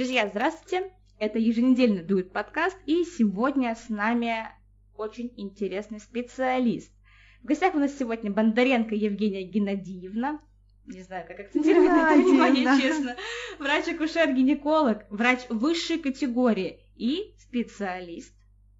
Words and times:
Друзья, 0.00 0.26
здравствуйте! 0.28 0.90
Это 1.18 1.38
еженедельный 1.38 2.02
дует 2.02 2.32
подкаст, 2.32 2.78
и 2.86 3.04
сегодня 3.04 3.74
с 3.74 3.90
нами 3.90 4.48
очень 4.96 5.30
интересный 5.36 6.00
специалист. 6.00 6.90
В 7.42 7.44
гостях 7.44 7.74
у 7.74 7.78
нас 7.78 7.98
сегодня 7.98 8.30
Бондаренко 8.30 8.94
Евгения 8.94 9.42
Геннадьевна, 9.42 10.40
не 10.86 11.02
знаю, 11.02 11.26
как 11.28 11.40
акцентировать 11.40 11.90
на 11.90 12.14
это 12.14 12.22
внимание, 12.22 12.80
честно, 12.80 13.14
врач-акушер-гинеколог, 13.58 15.04
врач 15.10 15.40
высшей 15.50 15.98
категории 15.98 16.80
и 16.96 17.34
специалист 17.36 18.32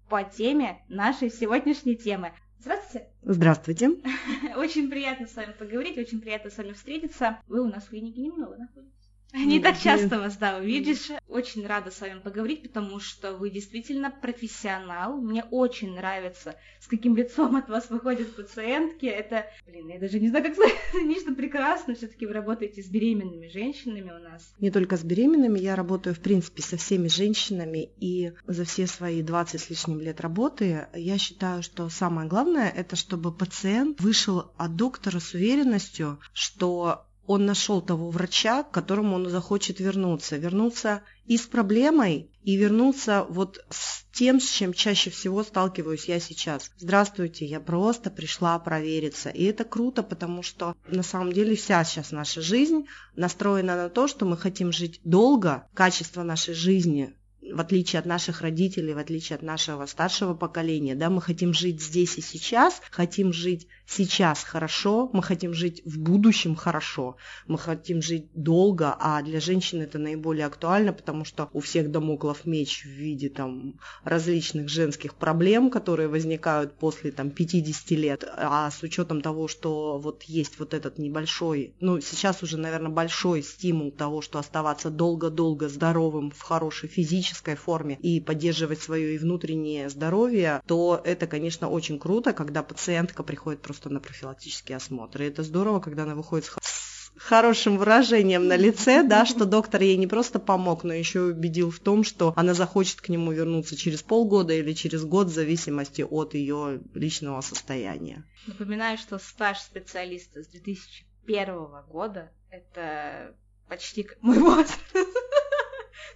по 0.09 0.23
теме 0.23 0.83
нашей 0.89 1.29
сегодняшней 1.29 1.97
темы. 1.97 2.33
Здравствуйте. 2.57 3.07
Здравствуйте. 3.21 3.91
Очень 4.55 4.89
приятно 4.89 5.27
с 5.27 5.35
вами 5.35 5.51
поговорить, 5.51 5.99
очень 5.99 6.19
приятно 6.19 6.49
с 6.49 6.57
вами 6.57 6.73
встретиться. 6.73 7.39
Вы 7.47 7.61
у 7.61 7.67
нас 7.67 7.83
в 7.83 7.89
клинике 7.89 8.21
немного 8.21 8.57
находитесь. 8.57 9.00
Не 9.33 9.59
так 9.59 9.79
часто 9.79 10.19
вас, 10.19 10.35
да, 10.37 10.57
увидишь. 10.57 11.09
Очень 11.27 11.65
рада 11.65 11.89
с 11.89 12.01
вами 12.01 12.19
поговорить, 12.19 12.63
потому 12.63 12.99
что 12.99 13.33
вы 13.33 13.49
действительно 13.49 14.11
профессионал. 14.11 15.21
Мне 15.21 15.43
очень 15.51 15.95
нравится, 15.95 16.55
с 16.79 16.87
каким 16.87 17.15
лицом 17.15 17.55
от 17.55 17.69
вас 17.69 17.89
выходят 17.89 18.35
пациентки. 18.35 19.05
Это, 19.05 19.45
блин, 19.65 19.87
я 19.87 19.99
даже 19.99 20.19
не 20.19 20.27
знаю, 20.27 20.45
как 20.45 20.55
сказать, 20.55 20.75
нечто 21.05 21.33
прекрасно. 21.33 21.95
все 21.95 22.07
таки 22.07 22.25
вы 22.25 22.33
работаете 22.33 22.83
с 22.83 22.87
беременными 22.87 23.47
женщинами 23.47 24.11
у 24.11 24.19
нас. 24.19 24.53
Не 24.59 24.69
только 24.69 24.97
с 24.97 25.03
беременными, 25.03 25.59
я 25.59 25.75
работаю, 25.77 26.13
в 26.13 26.19
принципе, 26.19 26.61
со 26.61 26.75
всеми 26.75 27.07
женщинами. 27.07 27.89
И 27.99 28.33
за 28.47 28.65
все 28.65 28.85
свои 28.85 29.21
20 29.21 29.61
с 29.61 29.69
лишним 29.69 30.01
лет 30.01 30.19
работы 30.19 30.87
я 30.93 31.17
считаю, 31.17 31.63
что 31.63 31.87
самое 31.87 32.27
главное, 32.27 32.69
это 32.69 32.97
чтобы 32.97 33.31
пациент 33.31 34.01
вышел 34.01 34.51
от 34.57 34.75
доктора 34.75 35.19
с 35.19 35.33
уверенностью, 35.33 36.19
что 36.33 37.05
он 37.31 37.45
нашел 37.45 37.81
того 37.81 38.09
врача, 38.09 38.63
к 38.63 38.71
которому 38.71 39.15
он 39.15 39.29
захочет 39.29 39.79
вернуться. 39.79 40.35
Вернуться 40.35 41.01
и 41.25 41.37
с 41.37 41.43
проблемой, 41.43 42.29
и 42.43 42.57
вернуться 42.57 43.25
вот 43.29 43.63
с 43.69 44.03
тем, 44.11 44.41
с 44.41 44.49
чем 44.49 44.73
чаще 44.73 45.09
всего 45.09 45.41
сталкиваюсь 45.43 46.09
я 46.09 46.19
сейчас. 46.19 46.71
Здравствуйте, 46.77 47.45
я 47.45 47.61
просто 47.61 48.09
пришла 48.09 48.59
провериться. 48.59 49.29
И 49.29 49.45
это 49.45 49.63
круто, 49.63 50.03
потому 50.03 50.43
что 50.43 50.75
на 50.87 51.03
самом 51.03 51.31
деле 51.31 51.55
вся 51.55 51.85
сейчас 51.85 52.11
наша 52.11 52.41
жизнь 52.41 52.87
настроена 53.15 53.77
на 53.77 53.89
то, 53.89 54.09
что 54.09 54.25
мы 54.25 54.35
хотим 54.35 54.73
жить 54.73 54.99
долго, 55.05 55.67
качество 55.73 56.23
нашей 56.23 56.53
жизни 56.53 57.15
в 57.41 57.59
отличие 57.59 57.99
от 57.99 58.05
наших 58.05 58.41
родителей, 58.41 58.93
в 58.93 58.97
отличие 58.97 59.35
от 59.35 59.41
нашего 59.41 59.85
старшего 59.85 60.33
поколения, 60.33 60.95
да, 60.95 61.09
мы 61.09 61.21
хотим 61.21 61.53
жить 61.53 61.81
здесь 61.81 62.17
и 62.17 62.21
сейчас, 62.21 62.81
хотим 62.91 63.33
жить 63.33 63.67
сейчас 63.87 64.43
хорошо, 64.43 65.09
мы 65.11 65.23
хотим 65.23 65.53
жить 65.53 65.81
в 65.85 65.99
будущем 65.99 66.55
хорошо, 66.55 67.17
мы 67.47 67.57
хотим 67.57 68.01
жить 68.01 68.27
долго, 68.33 68.95
а 68.99 69.21
для 69.21 69.39
женщин 69.39 69.81
это 69.81 69.97
наиболее 69.97 70.45
актуально, 70.45 70.93
потому 70.93 71.25
что 71.25 71.49
у 71.53 71.59
всех 71.59 71.91
домоклов 71.91 72.45
меч 72.45 72.83
в 72.83 72.89
виде 72.89 73.29
там 73.29 73.79
различных 74.03 74.69
женских 74.69 75.15
проблем, 75.15 75.71
которые 75.71 76.07
возникают 76.07 76.73
после 76.73 77.11
там 77.11 77.31
50 77.31 77.91
лет, 77.91 78.23
а 78.37 78.69
с 78.69 78.83
учетом 78.83 79.21
того, 79.21 79.47
что 79.47 79.97
вот 79.97 80.23
есть 80.23 80.59
вот 80.59 80.73
этот 80.73 80.99
небольшой, 80.99 81.73
ну 81.79 81.99
сейчас 82.01 82.43
уже, 82.43 82.57
наверное, 82.57 82.91
большой 82.91 83.41
стимул 83.41 83.91
того, 83.91 84.21
что 84.21 84.39
оставаться 84.39 84.89
долго-долго 84.89 85.67
здоровым 85.67 86.31
в 86.31 86.41
хорошей 86.41 86.87
физической 86.87 87.30
форме 87.55 87.97
и 88.01 88.19
поддерживать 88.19 88.81
свое 88.81 89.15
и 89.15 89.17
внутреннее 89.17 89.89
здоровье, 89.89 90.61
то 90.67 91.01
это, 91.03 91.27
конечно, 91.27 91.69
очень 91.69 91.99
круто, 91.99 92.33
когда 92.33 92.63
пациентка 92.63 93.23
приходит 93.23 93.61
просто 93.61 93.89
на 93.89 93.99
профилактический 93.99 94.75
осмотр. 94.75 95.21
И 95.21 95.25
это 95.25 95.43
здорово, 95.43 95.79
когда 95.79 96.03
она 96.03 96.15
выходит 96.15 96.45
с 96.45 96.91
хорошим 97.17 97.77
выражением 97.77 98.47
на 98.47 98.55
лице, 98.55 99.03
да, 99.03 99.25
что 99.31 99.45
доктор 99.45 99.81
ей 99.81 99.97
не 99.97 100.07
просто 100.07 100.39
помог, 100.39 100.83
но 100.83 100.93
еще 100.93 101.21
убедил 101.21 101.71
в 101.71 101.79
том, 101.79 102.03
что 102.03 102.33
она 102.35 102.53
захочет 102.53 103.01
к 103.01 103.09
нему 103.09 103.31
вернуться 103.31 103.75
через 103.75 104.01
полгода 104.01 104.53
или 104.53 104.73
через 104.73 105.03
год 105.03 105.27
в 105.27 105.33
зависимости 105.33 106.01
от 106.01 106.33
ее 106.33 106.81
личного 106.93 107.41
состояния. 107.41 108.25
Напоминаю, 108.47 108.97
что 108.97 109.19
стаж 109.19 109.59
специалиста 109.59 110.43
с 110.43 110.47
2001 110.47 111.55
года– 111.87 112.31
это 112.49 113.35
почти 113.67 114.07
мой 114.21 114.39
возраст. 114.39 114.79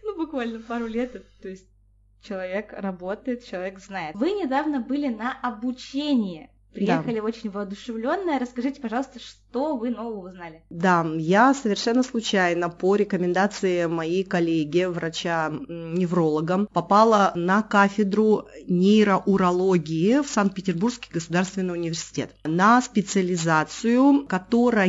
Ну, 0.03 0.16
буквально 0.16 0.59
пару 0.59 0.88
лет, 0.88 1.13
то 1.41 1.47
есть 1.47 1.67
человек 2.22 2.73
работает, 2.73 3.45
человек 3.45 3.79
знает. 3.79 4.16
Вы 4.16 4.31
недавно 4.31 4.79
были 4.79 5.07
на 5.07 5.31
обучении 5.31 6.50
Приехали 6.75 7.19
да. 7.19 7.24
очень 7.24 7.50
воодушевленная. 7.50 8.38
Расскажите, 8.38 8.81
пожалуйста, 8.81 9.19
что 9.19 9.78
вы 9.78 9.90
нового 9.90 10.28
узнали? 10.28 10.62
Да, 10.69 11.08
я 11.18 11.53
совершенно 11.53 12.03
случайно 12.03 12.69
по 12.69 12.96
рекомендации 12.96 13.86
моей 13.86 14.25
коллеги, 14.25 14.84
врача-невролога, 14.84 16.68
попала 16.74 17.31
на 17.36 17.62
кафедру 17.62 18.47
нейроурологии 18.68 20.22
в 20.22 20.28
Санкт-Петербургский 20.28 21.09
государственный 21.13 21.74
университет 21.74 22.36
на 22.44 22.81
специализацию, 22.81 24.28
которая 24.28 24.86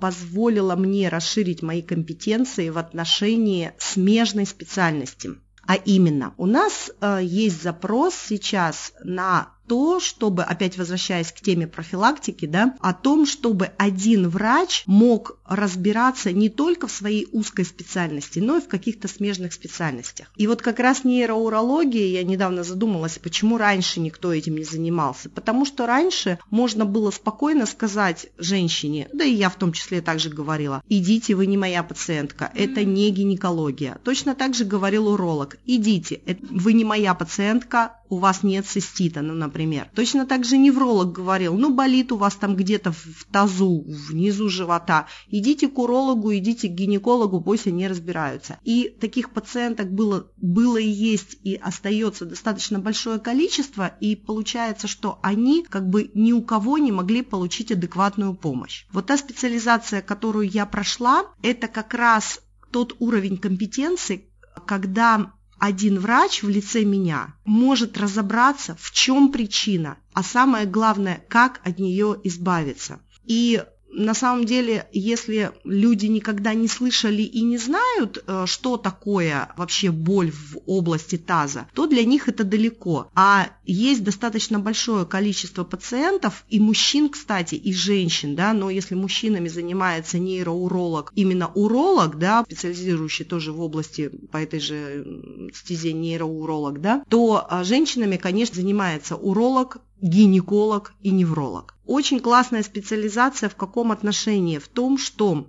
позволила 0.00 0.76
мне 0.76 1.10
расширить 1.10 1.62
мои 1.62 1.82
компетенции 1.82 2.70
в 2.70 2.78
отношении 2.78 3.72
смежной 3.78 4.46
специальности. 4.46 5.30
А 5.68 5.74
именно, 5.74 6.32
у 6.38 6.46
нас 6.46 6.90
э, 7.02 7.20
есть 7.22 7.62
запрос 7.62 8.14
сейчас 8.14 8.94
на 9.04 9.52
то, 9.68 10.00
чтобы, 10.00 10.42
опять 10.42 10.78
возвращаясь 10.78 11.30
к 11.30 11.40
теме 11.40 11.66
профилактики, 11.66 12.46
да, 12.46 12.74
о 12.80 12.94
том, 12.94 13.26
чтобы 13.26 13.70
один 13.76 14.28
врач 14.28 14.82
мог 14.86 15.38
разбираться 15.44 16.32
не 16.32 16.48
только 16.48 16.86
в 16.86 16.92
своей 16.92 17.28
узкой 17.32 17.64
специальности, 17.64 18.38
но 18.38 18.56
и 18.56 18.60
в 18.60 18.68
каких-то 18.68 19.08
смежных 19.08 19.52
специальностях. 19.52 20.30
И 20.36 20.46
вот 20.46 20.62
как 20.62 20.78
раз 20.78 21.04
нейроурология, 21.04 22.06
я 22.06 22.24
недавно 22.24 22.64
задумалась, 22.64 23.18
почему 23.18 23.58
раньше 23.58 24.00
никто 24.00 24.32
этим 24.32 24.56
не 24.56 24.64
занимался. 24.64 25.28
Потому 25.30 25.64
что 25.64 25.86
раньше 25.86 26.38
можно 26.50 26.84
было 26.84 27.10
спокойно 27.10 27.66
сказать 27.66 28.28
женщине, 28.38 29.08
да 29.12 29.24
и 29.24 29.34
я 29.34 29.50
в 29.50 29.56
том 29.56 29.72
числе 29.72 30.00
также 30.00 30.30
говорила, 30.30 30.82
идите, 30.88 31.34
вы 31.34 31.46
не 31.46 31.56
моя 31.56 31.82
пациентка, 31.82 32.50
это 32.54 32.84
не 32.84 33.10
гинекология. 33.10 33.98
Точно 34.02 34.34
так 34.34 34.54
же 34.54 34.64
говорил 34.64 35.08
уролог, 35.08 35.58
идите, 35.66 36.20
вы 36.50 36.72
не 36.72 36.84
моя 36.84 37.14
пациентка, 37.14 37.98
у 38.08 38.18
вас 38.18 38.42
нет 38.42 38.66
цистита, 38.66 39.22
ну, 39.22 39.34
например. 39.34 39.88
Точно 39.94 40.26
так 40.26 40.44
же 40.44 40.58
невролог 40.58 41.12
говорил, 41.12 41.54
ну, 41.54 41.74
болит 41.74 42.12
у 42.12 42.16
вас 42.16 42.34
там 42.36 42.56
где-то 42.56 42.92
в 42.92 43.26
тазу, 43.30 43.84
внизу 43.86 44.48
живота, 44.48 45.06
идите 45.28 45.68
к 45.68 45.78
урологу, 45.78 46.34
идите 46.34 46.68
к 46.68 46.72
гинекологу, 46.72 47.40
пусть 47.40 47.66
они 47.66 47.86
разбираются. 47.88 48.58
И 48.64 48.94
таких 49.00 49.30
пациенток 49.30 49.92
было, 49.92 50.30
было 50.36 50.76
и 50.76 50.88
есть, 50.88 51.38
и 51.42 51.54
остается 51.54 52.24
достаточно 52.24 52.78
большое 52.78 53.18
количество, 53.18 53.92
и 54.00 54.16
получается, 54.16 54.86
что 54.86 55.18
они 55.22 55.64
как 55.68 55.88
бы 55.88 56.10
ни 56.14 56.32
у 56.32 56.42
кого 56.42 56.78
не 56.78 56.92
могли 56.92 57.22
получить 57.22 57.72
адекватную 57.72 58.34
помощь. 58.34 58.86
Вот 58.92 59.06
та 59.06 59.16
специализация, 59.16 60.02
которую 60.02 60.48
я 60.48 60.66
прошла, 60.66 61.24
это 61.42 61.68
как 61.68 61.94
раз 61.94 62.40
тот 62.70 62.96
уровень 62.98 63.38
компетенции, 63.38 64.28
когда 64.66 65.32
один 65.58 65.98
врач 65.98 66.42
в 66.42 66.48
лице 66.48 66.84
меня 66.84 67.34
может 67.44 67.98
разобраться, 67.98 68.76
в 68.78 68.90
чем 68.92 69.32
причина, 69.32 69.98
а 70.12 70.22
самое 70.22 70.66
главное, 70.66 71.24
как 71.28 71.60
от 71.64 71.78
нее 71.78 72.18
избавиться. 72.24 73.00
И 73.24 73.62
на 73.90 74.14
самом 74.14 74.44
деле, 74.44 74.86
если 74.92 75.52
люди 75.64 76.06
никогда 76.06 76.54
не 76.54 76.68
слышали 76.68 77.22
и 77.22 77.40
не 77.42 77.58
знают, 77.58 78.22
э, 78.26 78.44
что 78.46 78.76
такое 78.76 79.52
вообще 79.56 79.90
боль 79.90 80.30
в 80.30 80.58
области 80.66 81.16
таза, 81.16 81.68
то 81.74 81.86
для 81.86 82.04
них 82.04 82.28
это 82.28 82.44
далеко. 82.44 83.10
А 83.14 83.50
есть 83.64 84.04
достаточно 84.04 84.58
большое 84.58 85.06
количество 85.06 85.64
пациентов, 85.64 86.44
и 86.48 86.60
мужчин, 86.60 87.08
кстати, 87.08 87.54
и 87.54 87.72
женщин, 87.72 88.34
да, 88.34 88.52
но 88.52 88.70
если 88.70 88.94
мужчинами 88.94 89.48
занимается 89.48 90.18
нейроуролог, 90.18 91.12
именно 91.14 91.48
уролог, 91.48 92.18
да, 92.18 92.44
специализирующий 92.44 93.24
тоже 93.24 93.52
в 93.52 93.60
области 93.60 94.08
по 94.08 94.36
этой 94.36 94.60
же 94.60 95.50
стезе 95.54 95.92
нейроуролог, 95.92 96.80
да, 96.80 97.04
то 97.08 97.46
а, 97.48 97.64
женщинами, 97.64 98.16
конечно, 98.16 98.56
занимается 98.56 99.16
уролог, 99.16 99.78
гинеколог 100.00 100.92
и 101.02 101.10
невролог. 101.10 101.74
Очень 101.88 102.20
классная 102.20 102.62
специализация 102.62 103.48
в 103.48 103.56
каком 103.56 103.92
отношении? 103.92 104.58
В 104.58 104.68
том, 104.68 104.98
что 104.98 105.48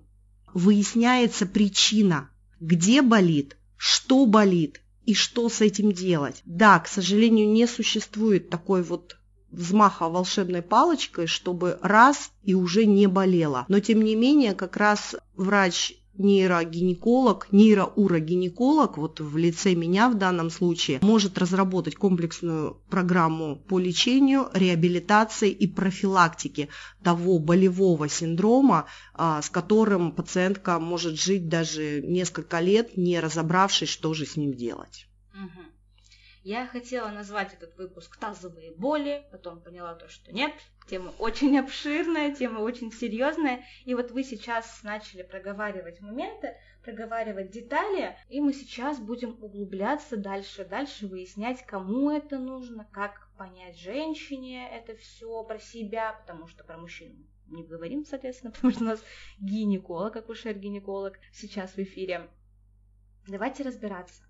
выясняется 0.54 1.46
причина, 1.46 2.30
где 2.62 3.02
болит, 3.02 3.58
что 3.76 4.26
болит 4.26 4.80
и 5.04 5.14
что 5.14 5.50
с 5.50 5.60
этим 5.60 5.92
делать. 5.92 6.42
Да, 6.46 6.80
к 6.80 6.88
сожалению, 6.88 7.50
не 7.50 7.68
существует 7.68 8.50
такой 8.50 8.84
вот 8.84 9.18
взмаха 9.52 10.08
волшебной 10.08 10.62
палочкой, 10.62 11.28
чтобы 11.28 11.78
раз 11.82 12.32
и 12.44 12.54
уже 12.54 12.86
не 12.86 13.08
болело. 13.08 13.66
Но 13.68 13.82
тем 13.82 14.02
не 14.02 14.16
менее, 14.16 14.54
как 14.54 14.78
раз 14.78 15.18
врач 15.36 15.94
нейрогинеколог, 16.19 17.48
нейроурогинеколог, 17.51 18.98
вот 18.98 19.19
в 19.19 19.38
лице 19.38 19.74
меня 19.74 20.10
в 20.10 20.18
данном 20.18 20.50
случае, 20.50 21.00
может 21.01 21.38
разработать 21.38 21.95
комплексную 21.95 22.81
программу 22.89 23.56
по 23.56 23.80
лечению, 23.80 24.50
реабилитации 24.54 25.50
и 25.50 25.68
профилактике 25.68 26.69
того 27.04 27.39
болевого 27.39 28.10
синдрома, 28.10 28.86
а, 29.13 29.42
с 29.42 29.50
которым 29.50 30.12
пациентка 30.12 30.80
может 30.80 31.19
жить 31.19 31.50
даже 31.50 32.01
несколько 32.01 32.60
лет, 32.60 32.98
не 32.98 33.19
разобравшись, 33.19 33.89
что 33.89 34.13
же 34.13 34.25
с 34.25 34.36
ним 34.36 34.54
делать. 34.54 35.07
Я 36.44 36.68
хотела 36.68 37.10
назвать 37.10 37.54
этот 37.54 37.77
выпуск 37.77 38.18
«Тазовые 38.18 38.71
боли», 38.71 39.25
потом 39.31 39.60
поняла 39.62 39.94
то, 39.94 40.07
что 40.07 40.31
нет, 40.31 40.54
тема 40.90 41.14
очень 41.20 41.58
обширная, 41.60 42.34
тема 42.34 42.60
очень 42.60 42.92
серьезная, 42.92 43.64
и 43.86 43.94
вот 43.96 44.12
вы 44.12 44.24
сейчас 44.24 44.82
начали 44.84 45.24
проговаривать 45.24 46.02
моменты, 46.02 46.56
проговаривать 46.84 47.52
детали, 47.52 48.18
и 48.30 48.42
мы 48.42 48.54
сейчас 48.54 49.00
будем 49.00 49.38
углубляться 49.42 50.18
дальше, 50.18 50.66
дальше 50.66 51.08
выяснять, 51.08 51.66
кому 51.66 52.12
это 52.12 52.40
нужно, 52.40 52.88
как 52.92 53.30
понять 53.38 53.78
женщине 53.78 54.70
это 54.72 54.96
все 54.96 55.44
про 55.44 55.60
себя, 55.60 56.14
потому 56.14 56.48
что 56.48 56.64
про 56.64 56.78
мужчину 56.78 57.26
не 57.48 57.64
говорим, 57.64 58.06
соответственно, 58.06 58.52
потому 58.54 58.74
что 58.74 58.84
у 58.84 58.88
нас 58.88 59.04
гинеколог, 59.40 60.16
акушер-гинеколог 60.16 61.20
сейчас 61.32 61.72
в 61.72 61.80
эфире. 61.80 62.30
Давайте 63.28 63.64
разбираться 63.64 64.24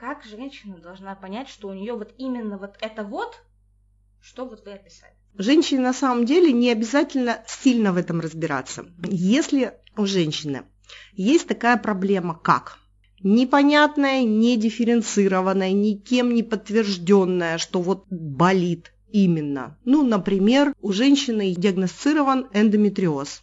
как 0.00 0.24
женщина 0.24 0.78
должна 0.78 1.14
понять, 1.14 1.50
что 1.50 1.68
у 1.68 1.74
нее 1.74 1.92
вот 1.92 2.14
именно 2.16 2.56
вот 2.56 2.78
это 2.80 3.04
вот, 3.04 3.38
что 4.22 4.46
вот 4.46 4.64
вы 4.64 4.72
описали? 4.72 5.19
Женщине 5.36 5.80
на 5.80 5.92
самом 5.92 6.26
деле 6.26 6.52
не 6.52 6.70
обязательно 6.70 7.42
сильно 7.46 7.92
в 7.92 7.96
этом 7.96 8.20
разбираться. 8.20 8.86
Если 9.08 9.72
у 9.96 10.06
женщины 10.06 10.62
есть 11.12 11.46
такая 11.46 11.76
проблема, 11.76 12.38
как 12.38 12.78
непонятная, 13.22 14.22
не 14.22 14.56
дифференцированная, 14.56 15.72
никем 15.72 16.34
не 16.34 16.42
подтвержденная, 16.42 17.58
что 17.58 17.80
вот 17.80 18.06
болит 18.10 18.92
именно. 19.10 19.78
Ну, 19.84 20.02
например, 20.02 20.74
у 20.80 20.92
женщины 20.92 21.54
диагностирован 21.54 22.48
эндометриоз. 22.52 23.42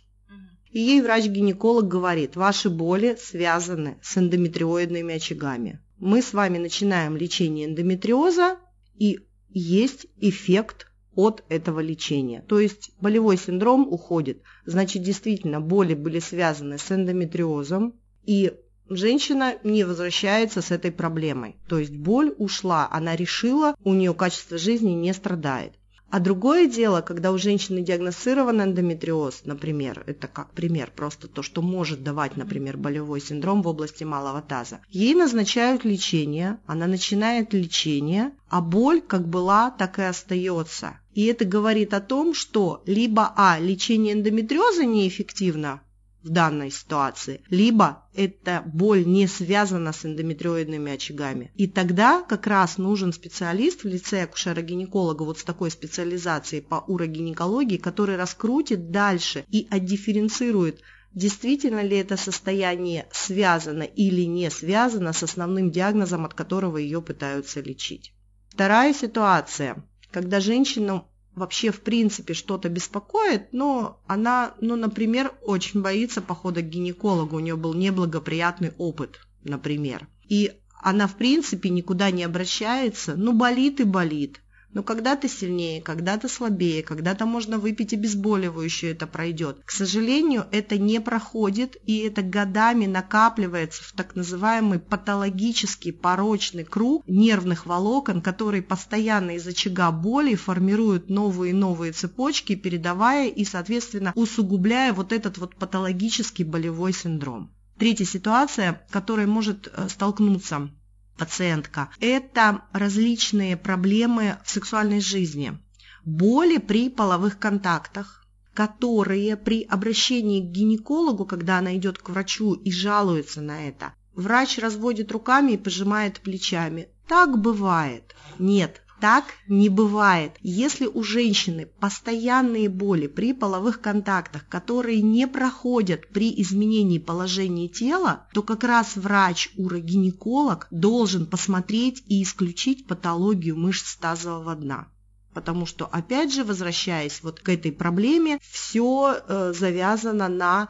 И 0.72 0.80
ей 0.80 1.02
врач-гинеколог 1.02 1.88
говорит, 1.88 2.36
ваши 2.36 2.70
боли 2.70 3.18
связаны 3.20 3.98
с 4.02 4.18
эндометриоидными 4.18 5.16
очагами 5.16 5.80
мы 6.00 6.22
с 6.22 6.34
вами 6.34 6.58
начинаем 6.58 7.18
лечение 7.18 7.66
эндометриоза, 7.66 8.58
и 8.96 9.20
есть 9.50 10.08
эффект 10.18 10.88
от 11.18 11.44
этого 11.50 11.80
лечения. 11.80 12.46
То 12.48 12.60
есть 12.60 12.92
болевой 13.02 13.38
синдром 13.38 13.88
уходит. 13.92 14.44
Значит, 14.66 15.02
действительно, 15.02 15.60
боли 15.60 15.96
были 15.96 16.20
связаны 16.20 16.78
с 16.78 16.92
эндометриозом, 16.92 17.96
и 18.26 18.54
женщина 18.88 19.56
не 19.64 19.84
возвращается 19.84 20.62
с 20.62 20.70
этой 20.70 20.92
проблемой. 20.92 21.58
То 21.68 21.80
есть 21.80 21.96
боль 21.96 22.36
ушла, 22.38 22.88
она 22.92 23.16
решила, 23.16 23.76
у 23.84 23.94
нее 23.94 24.14
качество 24.14 24.60
жизни 24.60 24.92
не 24.92 25.12
страдает. 25.14 25.74
А 26.10 26.22
другое 26.22 26.68
дело, 26.68 27.02
когда 27.02 27.34
у 27.34 27.38
женщины 27.38 27.82
диагностирован 27.82 28.62
эндометриоз, 28.62 29.42
например, 29.44 30.04
это 30.08 30.28
как 30.30 30.52
пример, 30.52 30.90
просто 30.96 31.28
то, 31.28 31.42
что 31.42 31.62
может 31.62 32.02
давать, 32.02 32.38
например, 32.38 32.78
болевой 32.78 33.20
синдром 33.20 33.62
в 33.62 33.68
области 33.68 34.06
малого 34.06 34.42
таза. 34.42 34.80
Ей 34.90 35.16
назначают 35.16 35.84
лечение, 35.84 36.60
она 36.66 36.88
начинает 36.88 37.54
лечение, 37.54 38.32
а 38.48 38.62
боль 38.62 39.02
как 39.02 39.28
была, 39.28 39.70
так 39.70 40.00
и 40.00 40.04
остается. 40.04 40.98
И 41.18 41.26
это 41.26 41.46
говорит 41.46 41.96
о 41.96 42.00
том, 42.00 42.36
что 42.36 42.84
либо 42.86 43.34
А, 43.36 43.58
лечение 43.58 44.14
эндометриоза 44.14 44.86
неэффективно, 44.86 45.82
в 46.22 46.30
данной 46.30 46.70
ситуации, 46.70 47.42
либо 47.50 48.04
эта 48.14 48.62
боль 48.64 49.04
не 49.04 49.26
связана 49.26 49.94
с 49.94 50.06
эндометриоидными 50.06 50.92
очагами. 50.92 51.52
И 51.56 51.66
тогда 51.66 52.22
как 52.22 52.46
раз 52.46 52.78
нужен 52.78 53.14
специалист 53.14 53.84
в 53.84 53.88
лице 53.88 54.26
акушера-гинеколога 54.26 55.24
вот 55.24 55.40
с 55.40 55.44
такой 55.44 55.72
специализацией 55.72 56.62
по 56.62 56.84
урогинекологии, 56.88 57.78
который 57.78 58.16
раскрутит 58.16 58.92
дальше 58.92 59.44
и 59.50 59.66
отдифференцирует 59.72 60.82
действительно 61.16 61.82
ли 61.82 61.98
это 61.98 62.16
состояние 62.16 63.08
связано 63.12 63.82
или 63.82 64.22
не 64.22 64.52
связано 64.52 65.14
с 65.14 65.24
основным 65.24 65.72
диагнозом, 65.72 66.26
от 66.26 66.36
которого 66.36 66.78
ее 66.78 67.02
пытаются 67.02 67.60
лечить. 67.60 68.14
Вторая 68.50 68.94
ситуация, 68.94 69.84
когда 70.12 70.40
женщину 70.40 71.08
вообще 71.36 71.72
в 71.72 71.82
принципе 71.82 72.34
что-то 72.34 72.68
беспокоит, 72.68 73.54
но 73.54 74.02
она, 74.08 74.56
ну, 74.60 74.76
например, 74.76 75.34
очень 75.44 75.82
боится 75.82 76.22
похода 76.22 76.62
к 76.62 76.70
гинекологу, 76.70 77.36
у 77.36 77.40
нее 77.40 77.56
был 77.56 77.74
неблагоприятный 77.74 78.74
опыт, 78.78 79.20
например. 79.44 80.08
И 80.28 80.52
она 80.82 81.08
в 81.08 81.16
принципе 81.16 81.70
никуда 81.70 82.12
не 82.12 82.24
обращается, 82.24 83.16
ну 83.16 83.34
болит 83.34 83.80
и 83.80 83.84
болит. 83.84 84.42
Но 84.78 84.84
когда-то 84.84 85.28
сильнее, 85.28 85.82
когда-то 85.82 86.30
слабее, 86.30 86.84
когда-то 86.84 87.26
можно 87.26 87.58
выпить 87.58 87.94
обезболивающее, 87.94 88.92
это 88.92 89.08
пройдет. 89.08 89.58
К 89.66 89.72
сожалению, 89.72 90.46
это 90.52 90.78
не 90.78 91.02
проходит, 91.02 91.78
и 91.88 91.98
это 91.98 92.22
годами 92.22 92.86
накапливается 92.86 93.84
в 93.84 93.94
так 93.94 94.16
называемый 94.16 94.78
патологический 94.78 95.92
порочный 95.92 96.64
круг 96.64 97.04
нервных 97.08 97.66
волокон, 97.66 98.22
которые 98.22 98.62
постоянно 98.62 99.32
из 99.32 99.48
очага 99.48 99.90
боли 99.90 100.36
формируют 100.36 101.10
новые 101.10 101.54
и 101.54 101.56
новые 101.56 101.92
цепочки, 101.92 102.54
передавая 102.54 103.30
и, 103.30 103.46
соответственно, 103.46 104.12
усугубляя 104.14 104.94
вот 104.94 105.12
этот 105.12 105.40
вот 105.40 105.56
патологический 105.56 106.46
болевой 106.46 106.94
синдром. 106.94 107.50
Третья 107.80 108.06
ситуация, 108.06 108.82
которая 108.92 109.26
может 109.26 109.72
э, 109.76 109.90
столкнуться 109.90 110.70
пациентка, 111.18 111.90
это 112.00 112.62
различные 112.72 113.58
проблемы 113.58 114.38
в 114.44 114.50
сексуальной 114.50 115.02
жизни, 115.02 115.58
боли 116.06 116.58
при 116.58 116.90
половых 116.90 117.40
контактах, 117.40 118.26
которые 118.54 119.38
при 119.38 119.64
обращении 119.64 120.42
к 120.42 120.52
гинекологу, 120.52 121.26
когда 121.26 121.60
она 121.60 121.76
идет 121.76 122.00
к 122.00 122.10
врачу 122.10 122.54
и 122.54 122.72
жалуется 122.72 123.42
на 123.42 123.68
это, 123.68 123.94
врач 124.16 124.58
разводит 124.58 125.12
руками 125.12 125.52
и 125.52 125.58
пожимает 125.58 126.22
плечами. 126.22 126.90
Так 127.08 127.40
бывает. 127.40 128.16
Нет, 128.40 128.82
так 129.00 129.26
не 129.48 129.70
бывает. 129.70 130.34
Если 130.42 130.88
у 130.88 131.04
женщины 131.04 131.68
постоянные 131.80 132.70
боли 132.70 133.08
при 133.08 133.34
половых 133.34 133.82
контактах, 133.82 134.48
которые 134.48 135.02
не 135.02 135.28
проходят 135.28 136.08
при 136.10 136.34
изменении 136.42 136.98
положения 136.98 137.68
тела, 137.68 138.28
то 138.34 138.44
как 138.44 138.64
раз 138.64 138.96
врач-урогинеколог 138.96 140.68
должен 140.72 141.26
посмотреть 141.26 142.04
и 142.08 142.24
исключить 142.24 142.88
патологию 142.88 143.58
мышц 143.58 143.96
тазового 143.96 144.56
дна 144.56 144.88
потому 145.34 145.68
что, 145.68 145.86
опять 145.86 146.34
же, 146.34 146.44
возвращаясь 146.44 147.22
вот 147.22 147.42
к 147.42 147.50
этой 147.50 147.72
проблеме, 147.72 148.40
все 148.42 149.20
э, 149.20 149.54
завязано 149.56 150.30
на 150.30 150.70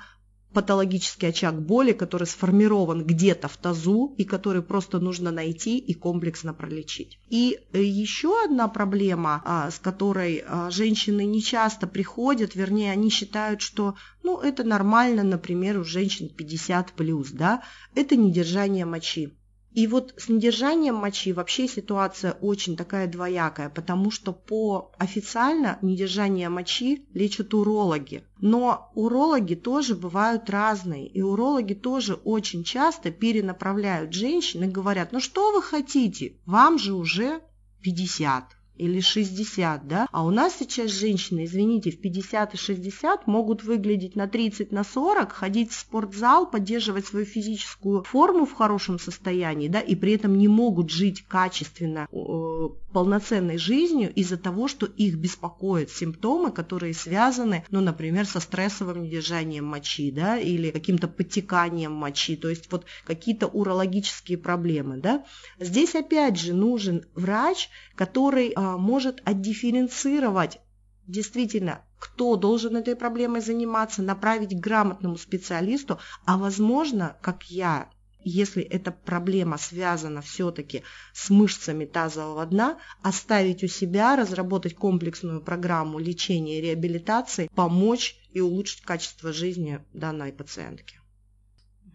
патологический 0.58 1.30
очаг 1.30 1.62
боли, 1.62 1.92
который 1.92 2.26
сформирован 2.26 3.06
где-то 3.06 3.48
в 3.48 3.58
тазу 3.58 4.16
и 4.18 4.24
который 4.24 4.64
просто 4.64 4.98
нужно 4.98 5.30
найти 5.30 5.78
и 5.78 5.94
комплексно 5.94 6.52
пролечить. 6.52 7.20
И 7.30 7.60
э, 7.74 7.84
еще 7.84 8.44
одна 8.44 8.68
проблема, 8.68 9.44
а, 9.46 9.70
с 9.70 9.78
которой 9.78 10.44
а, 10.48 10.72
женщины 10.72 11.26
не 11.26 11.44
часто 11.44 11.86
приходят, 11.86 12.56
вернее, 12.56 12.92
они 12.92 13.12
считают, 13.12 13.62
что 13.62 13.94
ну, 14.24 14.40
это 14.40 14.64
нормально, 14.64 15.22
например, 15.22 15.78
у 15.78 15.84
женщин 15.84 16.28
50 16.28 16.94
плюс, 16.94 17.30
да, 17.30 17.62
это 17.94 18.16
недержание 18.16 18.86
мочи. 18.86 19.38
И 19.78 19.86
вот 19.86 20.16
с 20.18 20.28
недержанием 20.28 20.96
мочи 20.96 21.32
вообще 21.34 21.68
ситуация 21.68 22.32
очень 22.32 22.76
такая 22.76 23.06
двоякая, 23.06 23.70
потому 23.70 24.10
что 24.10 24.34
по 24.34 24.92
официально 24.98 25.78
недержание 25.84 26.50
мочи 26.50 27.06
лечат 27.14 27.54
урологи. 27.54 28.24
Но 28.42 28.90
урологи 28.96 29.54
тоже 29.54 29.94
бывают 29.94 30.50
разные, 30.50 31.06
и 31.08 31.22
урологи 31.22 31.76
тоже 31.76 32.16
очень 32.16 32.64
часто 32.64 33.12
перенаправляют 33.12 34.14
женщин 34.14 34.64
и 34.64 34.68
говорят, 34.68 35.12
ну 35.12 35.20
что 35.20 35.52
вы 35.52 35.62
хотите, 35.62 36.38
вам 36.48 36.80
же 36.80 36.96
уже 36.96 37.42
50 37.84 38.57
или 38.78 39.00
60, 39.00 39.88
да? 39.88 40.08
А 40.12 40.26
у 40.26 40.30
нас 40.30 40.56
сейчас 40.58 40.92
женщины, 40.92 41.46
извините, 41.46 41.92
в 41.92 42.00
50 42.00 42.54
и 42.54 42.58
60 42.58 43.28
могут 43.28 43.64
выглядеть 43.64 44.16
на 44.16 44.28
30, 44.28 44.72
на 44.72 44.84
40, 44.84 45.32
ходить 45.32 45.72
в 45.72 45.80
спортзал, 45.80 46.50
поддерживать 46.50 47.06
свою 47.08 47.26
физическую 47.26 48.04
форму 48.04 48.46
в 48.46 48.54
хорошем 48.54 49.00
состоянии, 49.00 49.68
да, 49.68 49.80
и 49.80 49.96
при 49.96 50.14
этом 50.14 50.38
не 50.38 50.48
могут 50.48 50.90
жить 50.90 51.24
качественно, 51.28 52.08
э, 52.12 52.70
полноценной 52.94 53.58
жизнью 53.58 54.12
из-за 54.14 54.38
того, 54.38 54.68
что 54.68 54.86
их 54.86 55.16
беспокоят 55.18 55.92
симптомы, 55.92 56.52
которые 56.52 56.94
связаны, 56.94 57.64
ну, 57.70 57.82
например, 57.82 58.26
со 58.26 58.40
стрессовым 58.40 59.04
недержанием 59.04 59.66
мочи, 59.66 60.12
да, 60.12 60.38
или 60.38 60.72
каким-то 60.72 61.08
подтеканием 61.08 61.92
мочи, 61.92 62.36
то 62.36 62.50
есть 62.50 62.72
вот 62.72 62.86
какие-то 63.06 63.48
урологические 63.48 64.38
проблемы, 64.38 64.98
да. 64.98 65.24
Здесь 65.60 65.96
опять 65.96 66.40
же 66.40 66.54
нужен 66.54 67.06
врач, 67.16 67.70
который 67.96 68.54
а, 68.56 68.67
может 68.76 69.22
отдифференцировать 69.24 70.60
действительно, 71.08 71.82
кто 72.00 72.36
должен 72.36 72.76
этой 72.76 72.96
проблемой 72.96 73.42
заниматься, 73.42 74.02
направить 74.02 74.56
к 74.56 74.60
грамотному 74.60 75.18
специалисту, 75.18 76.00
а 76.26 76.38
возможно, 76.38 77.18
как 77.22 77.44
я, 77.44 77.90
если 78.24 78.62
эта 78.62 78.92
проблема 78.92 79.58
связана 79.58 80.22
все-таки 80.22 80.84
с 81.14 81.30
мышцами 81.30 81.86
тазового 81.86 82.46
дна, 82.46 82.78
оставить 83.02 83.64
у 83.64 83.68
себя, 83.68 84.16
разработать 84.16 84.76
комплексную 84.76 85.42
программу 85.42 85.98
лечения 85.98 86.60
и 86.60 86.62
реабилитации, 86.62 87.50
помочь 87.56 88.18
и 88.32 88.42
улучшить 88.42 88.82
качество 88.82 89.32
жизни 89.32 89.80
данной 89.94 90.34
пациентки. 90.34 91.00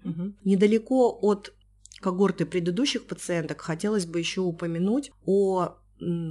Угу. 0.05 0.33
Недалеко 0.45 1.19
от 1.21 1.52
когорты 2.00 2.47
предыдущих 2.47 3.07
пациенток 3.07 3.61
хотелось 3.61 4.07
бы 4.07 4.19
еще 4.19 4.41
упомянуть 4.41 5.12
о 5.25 5.76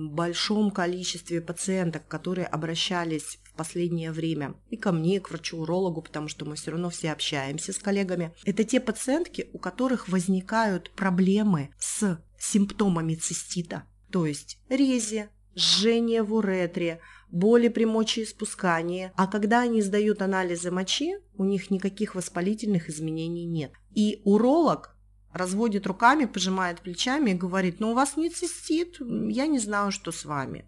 большом 0.10 0.72
количестве 0.72 1.42
пациенток, 1.42 2.08
которые 2.08 2.48
обращались 2.48 3.40
в 3.44 3.54
последнее 3.54 4.12
время 4.12 4.56
и 4.70 4.78
ко 4.78 4.92
мне, 4.92 5.18
и 5.18 5.20
к 5.20 5.30
врачу-урологу, 5.30 6.02
потому 6.02 6.28
что 6.28 6.46
мы 6.46 6.56
все 6.56 6.72
равно 6.72 6.90
все 6.90 7.12
общаемся 7.12 7.74
с 7.74 7.78
коллегами. 7.78 8.34
Это 8.46 8.64
те 8.64 8.80
пациентки, 8.80 9.50
у 9.54 9.60
которых 9.60 10.10
возникают 10.10 10.92
проблемы 10.92 11.70
с 11.80 12.22
симптомами 12.38 13.16
цистита, 13.16 13.84
то 14.12 14.26
есть 14.26 14.60
рези, 14.70 15.30
жжение 15.56 16.24
в 16.24 16.34
уретре, 16.34 17.00
боли 17.30 17.70
при 17.70 17.86
мочеиспускании, 17.86 19.12
а 19.16 19.28
когда 19.28 19.62
они 19.62 19.82
сдают 19.82 20.22
анализы 20.22 20.72
мочи, 20.72 21.16
у 21.36 21.46
них 21.46 21.72
никаких 21.72 22.16
воспалительных 22.16 22.90
изменений 22.90 23.46
нет. 23.46 23.72
И 23.94 24.22
уролог 24.26 24.91
разводит 25.34 25.88
руками, 25.88 26.26
пожимает 26.26 26.82
плечами 26.82 27.32
и 27.32 27.36
говорит, 27.36 27.80
ну 27.80 27.92
у 27.92 27.96
вас 27.96 28.18
не 28.18 28.30
цистит, 28.30 28.98
я 29.00 29.48
не 29.48 29.60
знаю, 29.60 29.92
что 29.92 30.12
с 30.12 30.26
вами. 30.26 30.66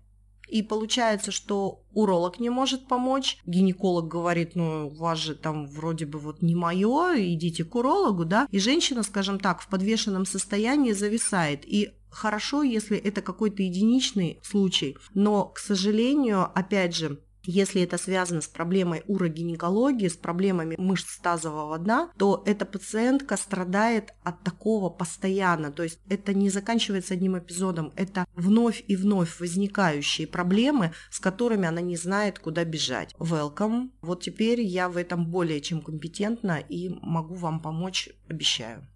И 0.48 0.62
получается, 0.62 1.32
что 1.32 1.84
уролог 1.94 2.40
не 2.40 2.50
может 2.50 2.88
помочь, 2.88 3.40
гинеколог 3.46 4.08
говорит, 4.08 4.56
ну, 4.56 4.88
у 4.88 4.96
вас 4.96 5.18
же 5.18 5.36
там 5.36 5.68
вроде 5.68 6.06
бы 6.06 6.20
вот 6.20 6.42
не 6.42 6.54
мое, 6.54 7.16
идите 7.18 7.64
к 7.64 7.74
урологу, 7.74 8.26
да, 8.26 8.48
и 8.52 8.60
женщина, 8.60 9.04
скажем 9.04 9.40
так, 9.40 9.62
в 9.62 9.68
подвешенном 9.68 10.26
состоянии 10.26 10.92
зависает. 10.92 11.64
И 11.66 11.94
хорошо, 12.12 12.62
если 12.62 12.98
это 12.98 13.22
какой-то 13.22 13.64
единичный 13.64 14.40
случай, 14.44 14.96
но, 15.14 15.46
к 15.46 15.58
сожалению, 15.58 16.44
опять 16.54 16.96
же, 16.96 17.20
если 17.44 17.82
это 17.82 17.98
связано 17.98 18.42
с 18.42 18.48
проблемой 18.48 19.04
урогинекологии, 19.08 20.08
с 20.08 20.16
проблемами 20.16 20.76
мышц 20.78 21.18
тазового 21.18 21.78
дна, 21.78 22.12
то 22.18 22.44
эта 22.46 22.66
пациентка 22.66 23.38
страдает 23.38 24.14
от 24.24 24.42
такого 24.44 24.90
постоянно. 24.90 25.72
То 25.72 25.84
есть 25.84 26.00
это 26.10 26.34
не 26.34 26.50
заканчивается 26.50 27.14
одним 27.14 27.38
эпизодом, 27.38 27.92
это 27.96 28.26
вновь 28.36 28.84
и 28.88 28.96
вновь 28.96 29.40
возникающие 29.40 30.28
проблемы, 30.28 30.92
с 31.10 31.20
которыми 31.20 31.68
она 31.68 31.82
не 31.82 31.98
знает, 31.98 32.40
куда 32.40 32.64
бежать. 32.64 33.14
Welcome. 33.20 33.92
Вот 34.02 34.22
теперь 34.22 34.62
я 34.62 34.90
в 34.90 34.98
этом 34.98 35.26
более 35.26 35.62
чем 35.62 35.82
компетентна 35.82 36.60
и 36.60 36.90
могу 37.02 37.36
вам 37.36 37.60
помочь, 37.60 38.10
обещаю. 38.30 38.88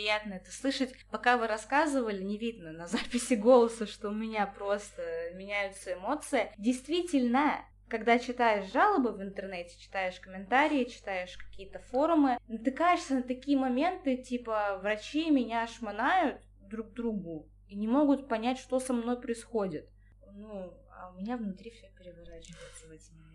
Приятно 0.00 0.32
это 0.32 0.50
слышать. 0.50 0.94
Пока 1.10 1.36
вы 1.36 1.46
рассказывали, 1.46 2.22
не 2.22 2.38
видно 2.38 2.72
на 2.72 2.86
записи 2.88 3.34
голоса, 3.34 3.86
что 3.86 4.08
у 4.08 4.14
меня 4.14 4.46
просто 4.46 5.02
меняются 5.34 5.92
эмоции. 5.92 6.50
Действительно, 6.56 7.62
когда 7.86 8.18
читаешь 8.18 8.72
жалобы 8.72 9.12
в 9.12 9.20
интернете, 9.20 9.78
читаешь 9.78 10.18
комментарии, 10.18 10.84
читаешь 10.84 11.36
какие-то 11.36 11.80
форумы, 11.80 12.38
натыкаешься 12.48 13.16
на 13.16 13.22
такие 13.22 13.58
моменты, 13.58 14.16
типа 14.16 14.78
врачи 14.82 15.30
меня 15.30 15.66
шмонают 15.66 16.40
друг 16.62 16.94
другу 16.94 17.50
и 17.68 17.76
не 17.76 17.86
могут 17.86 18.26
понять, 18.26 18.58
что 18.58 18.80
со 18.80 18.94
мной 18.94 19.20
происходит. 19.20 19.86
Ну, 20.32 20.72
а 20.96 21.10
у 21.10 21.20
меня 21.20 21.36
внутри 21.36 21.72
все 21.72 21.90
переворачивается 21.98 22.86
в 22.86 22.90
эти 22.90 23.12
моменты. 23.12 23.29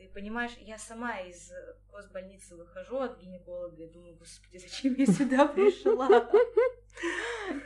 Ты 0.00 0.08
понимаешь, 0.08 0.52
я 0.62 0.78
сама 0.78 1.18
из 1.20 1.52
госбольницы 1.92 2.56
выхожу 2.56 3.00
от 3.00 3.20
гинеколога 3.20 3.82
и 3.82 3.92
думаю, 3.92 4.16
господи, 4.16 4.56
зачем 4.56 4.94
я 4.94 5.04
сюда 5.04 5.46
пришла? 5.54 6.08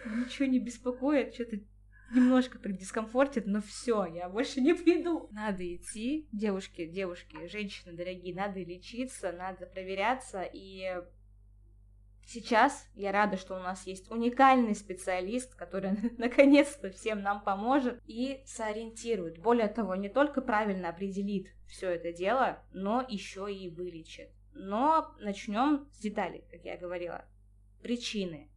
Ничего 0.05 0.47
не 0.47 0.59
беспокоит, 0.59 1.33
что-то 1.33 1.61
немножко 2.13 2.59
так 2.59 2.77
дискомфортит, 2.77 3.47
но 3.47 3.63
все, 3.63 4.07
я 4.07 4.29
больше 4.29 4.61
не 4.61 4.75
приду. 4.75 5.29
Надо 5.31 5.63
идти, 5.77 6.29
девушки, 6.33 6.87
девушки, 6.87 7.47
женщины 7.47 7.93
дорогие, 7.93 8.35
надо 8.35 8.59
лечиться, 8.59 9.31
надо 9.31 9.67
проверяться, 9.67 10.43
и 10.43 11.05
Сейчас 12.27 12.89
я 12.95 13.13
рада, 13.13 13.37
что 13.37 13.55
у 13.55 13.61
нас 13.61 13.87
есть 13.87 14.11
уникальный 14.11 14.75
специалист, 14.75 15.55
который 15.55 15.93
наконец-то 16.19 16.91
всем 16.91 17.23
нам 17.23 17.43
поможет 17.43 18.01
и 18.07 18.43
сориентирует. 18.47 19.39
Более 19.39 19.69
того, 19.69 19.95
не 19.95 20.09
только 20.09 20.41
правильно 20.41 20.89
определит 20.89 21.49
все 21.67 21.91
это 21.91 22.13
дело, 22.13 22.63
но 22.73 23.05
еще 23.07 23.53
и 23.53 23.69
вылечит. 23.69 24.31
Но 24.53 25.15
начнем 25.19 25.89
с 25.93 25.99
деталей, 25.99 26.45
как 26.51 26.65
я 26.65 26.77
говорила. 26.77 27.25
Причины. 27.83 28.51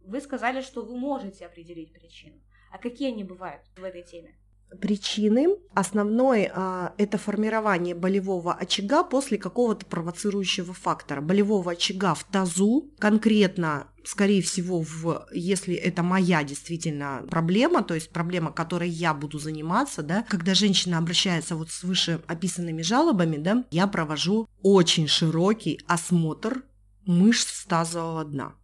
Вы 0.00 0.20
сказали, 0.20 0.60
что 0.60 0.82
вы 0.82 0.96
можете 0.96 1.46
определить 1.46 1.92
причину. 1.92 2.40
А 2.72 2.78
какие 2.78 3.12
они 3.12 3.22
бывают 3.22 3.62
в 3.76 3.84
этой 3.84 4.02
теме? 4.02 4.39
Причины. 4.80 5.48
Основной 5.74 6.50
а, 6.52 6.94
это 6.98 7.18
формирование 7.18 7.94
болевого 7.94 8.54
очага 8.54 9.02
после 9.02 9.38
какого-то 9.38 9.86
провоцирующего 9.86 10.72
фактора. 10.72 11.20
Болевого 11.20 11.72
очага 11.72 12.14
в 12.14 12.24
тазу, 12.24 12.90
конкретно 12.98 13.86
скорее 14.04 14.42
всего, 14.42 14.80
в, 14.80 15.26
если 15.32 15.74
это 15.74 16.02
моя 16.02 16.42
действительно 16.42 17.22
проблема, 17.30 17.82
то 17.82 17.94
есть 17.94 18.10
проблема, 18.10 18.50
которой 18.50 18.88
я 18.88 19.14
буду 19.14 19.38
заниматься, 19.38 20.02
да, 20.02 20.24
когда 20.28 20.54
женщина 20.54 20.98
обращается 20.98 21.54
вот 21.54 21.70
с 21.70 21.82
выше 21.82 22.22
описанными 22.26 22.82
жалобами, 22.82 23.36
да, 23.36 23.64
я 23.70 23.86
провожу 23.86 24.48
очень 24.62 25.06
широкий 25.06 25.80
осмотр 25.86 26.62
мышц 27.06 27.64
тазового 27.66 28.24
дна. 28.24 28.54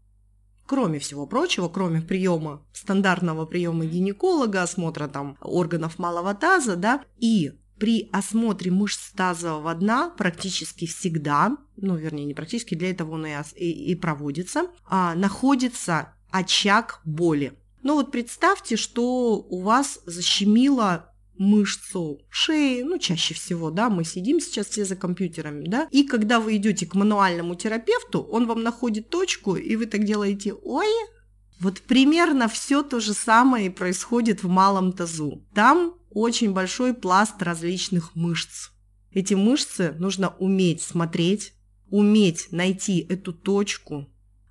Кроме 0.66 0.98
всего 0.98 1.26
прочего, 1.26 1.68
кроме 1.68 2.02
приема, 2.02 2.62
стандартного 2.72 3.46
приема 3.46 3.84
гинеколога, 3.84 4.62
осмотра 4.62 5.08
там 5.08 5.36
органов 5.40 5.98
малого 5.98 6.34
таза, 6.34 6.76
да, 6.76 7.04
и 7.18 7.52
при 7.78 8.08
осмотре 8.12 8.70
мышц 8.70 9.10
тазового 9.12 9.74
дна 9.74 10.10
практически 10.16 10.86
всегда, 10.86 11.56
ну, 11.76 11.96
вернее, 11.96 12.24
не 12.24 12.34
практически, 12.34 12.74
для 12.74 12.90
этого 12.90 13.12
он 13.12 13.26
и, 13.26 13.34
и, 13.56 13.92
и 13.92 13.94
проводится, 13.94 14.66
а, 14.86 15.14
находится 15.14 16.14
очаг 16.30 17.00
боли. 17.04 17.52
Ну 17.82 17.94
вот 17.94 18.10
представьте, 18.10 18.76
что 18.76 19.36
у 19.36 19.62
вас 19.62 20.00
защемило 20.06 21.12
мышцу 21.38 22.20
шеи, 22.28 22.82
ну, 22.82 22.98
чаще 22.98 23.34
всего, 23.34 23.70
да, 23.70 23.88
мы 23.90 24.04
сидим 24.04 24.40
сейчас 24.40 24.66
все 24.66 24.84
за 24.84 24.96
компьютерами, 24.96 25.66
да, 25.66 25.88
и 25.90 26.04
когда 26.04 26.40
вы 26.40 26.56
идете 26.56 26.86
к 26.86 26.94
мануальному 26.94 27.54
терапевту, 27.54 28.22
он 28.22 28.46
вам 28.46 28.62
находит 28.62 29.10
точку, 29.10 29.56
и 29.56 29.76
вы 29.76 29.86
так 29.86 30.04
делаете, 30.04 30.54
ой, 30.54 30.86
вот 31.60 31.80
примерно 31.80 32.48
все 32.48 32.82
то 32.82 33.00
же 33.00 33.14
самое 33.14 33.66
и 33.66 33.70
происходит 33.70 34.42
в 34.42 34.48
малом 34.48 34.92
тазу. 34.92 35.44
Там 35.54 35.94
очень 36.10 36.52
большой 36.52 36.94
пласт 36.94 37.42
различных 37.42 38.14
мышц. 38.14 38.70
Эти 39.10 39.34
мышцы 39.34 39.92
нужно 39.98 40.34
уметь 40.38 40.82
смотреть, 40.82 41.54
уметь 41.88 42.48
найти 42.52 43.00
эту 43.08 43.32
точку. 43.32 44.06